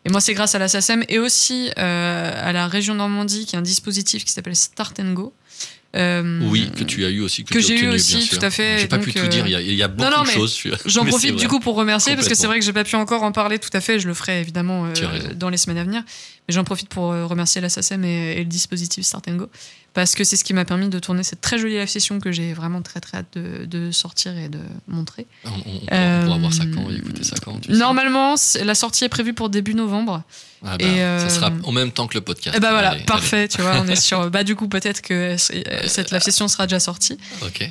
et 0.05 0.11
moi, 0.11 0.21
c'est 0.21 0.35
grâce 0.35 0.55
à 0.55 0.59
la 0.59 0.69
SACEM 0.69 1.05
et 1.09 1.19
aussi 1.19 1.71
euh, 1.79 2.33
à 2.49 2.53
la 2.53 2.67
région 2.67 2.95
Normandie 2.95 3.47
qui 3.47 3.57
a 3.57 3.59
un 3.59 3.63
dispositif 3.63 4.25
qui 4.25 4.33
s'appelle 4.33 4.57
Start 4.57 4.99
and 5.01 5.13
Go. 5.13 5.33
Euh, 5.97 6.39
oui, 6.45 6.71
que 6.77 6.85
tu 6.85 7.05
as 7.05 7.09
eu 7.11 7.21
aussi. 7.21 7.43
que 7.43 7.59
j'ai 7.59 7.77
eu 7.77 7.89
aussi, 7.89 8.29
tout 8.29 8.39
à 8.43 8.51
fait, 8.51 8.79
J'ai 8.79 8.87
pas 8.87 8.99
pu 8.99 9.13
tout 9.13 9.27
dire. 9.27 9.45
Il 9.47 9.51
y 9.51 9.57
a, 9.57 9.61
il 9.61 9.75
y 9.75 9.83
a 9.83 9.89
beaucoup 9.89 10.09
non, 10.09 10.23
de 10.23 10.29
choses. 10.29 10.57
je- 10.63 10.69
J'en 10.87 11.05
profite 11.07 11.35
du 11.35 11.49
coup 11.49 11.59
pour 11.59 11.75
remercier 11.75 12.15
parce 12.15 12.29
que 12.29 12.37
c'est 12.37 12.47
vrai 12.47 12.61
que 12.61 12.65
j'ai 12.65 12.73
pas 12.73 12.85
pu 12.85 12.95
encore 12.95 13.25
en 13.25 13.33
parler 13.33 13.59
tout 13.59 13.71
à 13.73 13.81
fait. 13.81 13.99
Je 13.99 14.07
le 14.07 14.15
ferai 14.15 14.41
évidemment 14.41 14.87
dans 15.35 15.49
les 15.49 15.57
semaines 15.57 15.79
à 15.79 15.85
venir. 15.85 16.03
J'en 16.51 16.65
profite 16.65 16.89
pour 16.89 17.13
euh, 17.13 17.27
remercier 17.27 17.61
la 17.61 17.69
SACEM 17.69 18.05
et, 18.05 18.33
et 18.33 18.39
le 18.39 18.45
dispositif 18.45 19.05
Start 19.05 19.29
and 19.29 19.37
Go 19.37 19.49
parce 19.93 20.15
que 20.15 20.23
c'est 20.23 20.37
ce 20.37 20.45
qui 20.45 20.55
m'a 20.55 20.65
permis 20.65 20.89
de 20.89 21.01
tourner 21.01 21.25
cette 21.25 21.41
très 21.41 21.59
jolie 21.59 21.77
live 21.77 21.89
session 21.89 22.21
que 22.21 22.31
j'ai 22.31 22.53
vraiment 22.53 22.81
très 22.81 23.01
très 23.01 23.19
hâte 23.19 23.27
de, 23.37 23.65
de 23.65 23.91
sortir 23.91 24.39
et 24.39 24.49
de 24.49 24.61
montrer. 24.87 25.27
On, 25.45 25.51
pourra, 25.51 25.65
Euh, 25.93 26.21
on 26.23 26.25
pourra 26.27 26.39
voir 26.39 26.53
ça 26.53 26.63
quand 26.73 26.89
et 26.91 26.95
écouter 26.95 27.25
ça 27.25 27.35
quand. 27.45 27.59
tu. 27.61 27.73
Normalement, 27.73 28.37
la 28.63 28.75
sortie 28.77 29.03
est 29.05 29.09
prévue 29.09 29.35
pour 29.35 29.51
début 29.51 29.75
novembre. 29.75 30.23
Ah 30.65 30.77
bah, 30.79 30.85
et, 30.85 31.03
euh, 31.03 31.19
Ça 31.19 31.29
sera 31.31 31.51
en 31.65 31.73
même 31.73 31.91
temps 31.91 32.07
que 32.07 32.15
le 32.15 32.21
podcast. 32.21 32.57
Et 32.57 32.61
bah 32.61 32.71
voilà, 32.71 32.91
Allez, 32.91 33.03
parfait. 33.05 33.49
Tu 33.49 33.61
vois, 33.63 33.81
on 33.81 33.89
est 33.89 33.97
sur. 34.01 34.31
Bah 34.31 34.45
du 34.45 34.55
coup, 34.55 34.69
peut-être 34.69 35.03
que 35.03 35.35
euh, 35.35 35.37
cette 35.89 36.13
live 36.13 36.23
session 36.23 36.47
sera 36.47 36.69
déjà 36.69 36.79
sortie. 36.79 37.19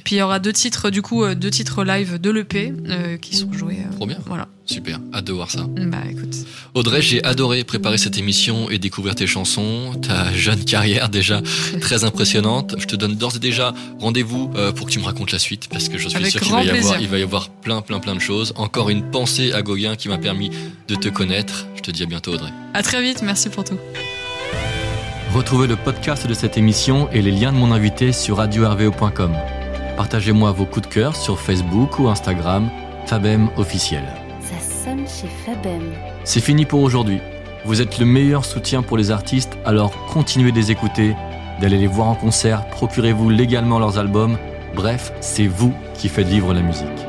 Puis 0.03 0.15
il 0.15 0.17
y 0.17 0.21
aura 0.21 0.39
deux 0.39 0.51
titres 0.51 0.89
du 0.89 1.01
coup, 1.01 1.23
euh, 1.23 1.36
deux 1.36 1.51
titres 1.51 1.86
live 1.86 2.19
de 2.19 2.30
l'EP 2.32 2.73
euh, 2.89 3.15
qui 3.17 3.38
seront 3.38 3.53
joués. 3.53 3.77
euh, 3.80 3.95
trop 3.95 4.05
bien. 4.07 4.17
Voilà. 4.25 4.49
Super, 4.70 4.99
hâte 5.15 5.26
de 5.26 5.34
voir 5.34 5.49
ça. 5.49 5.65
Bah 5.67 5.97
écoute. 6.07 6.36
Audrey, 6.76 7.01
j'ai 7.01 7.24
adoré 7.24 7.63
préparer 7.63 7.97
cette 7.97 8.20
émission 8.20 8.70
et 8.70 8.78
découvrir 8.78 9.15
tes 9.15 9.26
chansons, 9.26 9.99
ta 9.99 10.32
jeune 10.34 10.63
carrière 10.63 11.09
déjà 11.09 11.41
très 11.82 12.03
impressionnante. 12.03 12.76
Je 12.78 12.86
te 12.86 12.95
donne 12.95 13.15
d'ores 13.15 13.38
et 13.38 13.39
déjà 13.39 13.74
rendez-vous 13.99 14.51
euh, 14.55 14.72
pour 14.72 14.86
que 14.86 14.91
tu 14.91 14.99
me 14.99 15.05
racontes 15.05 15.32
la 15.32 15.39
suite 15.39 15.70
parce 15.72 15.89
que 15.89 15.97
je 15.97 16.07
suis 16.07 16.17
Avec 16.17 16.32
sûr 16.32 16.41
qu'il 16.41 16.51
va 16.51 16.63
y 16.63 16.70
avoir, 16.70 17.01
il 17.01 17.07
va 17.07 17.17
y 17.17 17.24
avoir 17.24 17.49
plein, 17.49 17.82
plein, 17.82 17.99
plein 17.99 18.13
de 18.13 18.20
choses. 18.20 18.53
Encore 18.57 18.91
une 18.91 19.09
pensée 19.09 19.53
à 19.53 19.63
Gauguin 19.63 19.95
qui 19.95 20.07
m'a 20.07 20.20
permis 20.20 20.51
de 20.88 20.93
te 20.93 21.09
connaître. 21.09 21.65
Je 21.76 21.82
te 21.82 21.89
dis 21.89 22.03
à 22.03 22.05
bientôt, 22.05 22.34
Audrey. 22.34 22.51
À 22.76 22.84
très 22.84 23.01
vite. 23.01 23.24
Merci 23.24 23.49
pour 23.49 23.63
tout. 23.63 23.80
Retrouvez 25.34 25.65
le 25.65 25.78
podcast 25.78 26.28
de 26.28 26.34
cette 26.36 26.59
émission 26.59 27.09
et 27.11 27.24
les 27.24 27.32
liens 27.32 27.51
de 27.51 27.57
mon 27.57 27.72
invité 27.72 28.11
sur 28.13 28.38
radio-rvo.com. 28.38 29.34
Partagez-moi 29.97 30.51
vos 30.51 30.65
coups 30.65 30.88
de 30.88 30.93
cœur 30.93 31.15
sur 31.15 31.39
Facebook 31.39 31.97
ou 31.97 32.07
Instagram, 32.07 32.70
Fabem 33.07 33.49
officiel. 33.57 34.03
C'est 36.24 36.39
fini 36.39 36.65
pour 36.65 36.82
aujourd'hui. 36.82 37.20
Vous 37.65 37.82
êtes 37.82 37.99
le 37.99 38.05
meilleur 38.05 38.45
soutien 38.45 38.82
pour 38.82 38.97
les 38.97 39.11
artistes, 39.11 39.57
alors 39.65 39.91
continuez 40.07 40.51
de 40.51 40.57
les 40.57 40.72
écouter, 40.72 41.15
d'aller 41.59 41.78
les 41.78 41.88
voir 41.88 42.07
en 42.07 42.15
concert, 42.15 42.65
procurez-vous 42.70 43.30
légalement 43.30 43.80
leurs 43.80 43.97
albums. 43.97 44.38
Bref, 44.76 45.11
c'est 45.20 45.47
vous 45.47 45.74
qui 45.93 46.07
faites 46.07 46.28
vivre 46.28 46.53
la 46.53 46.61
musique. 46.61 47.09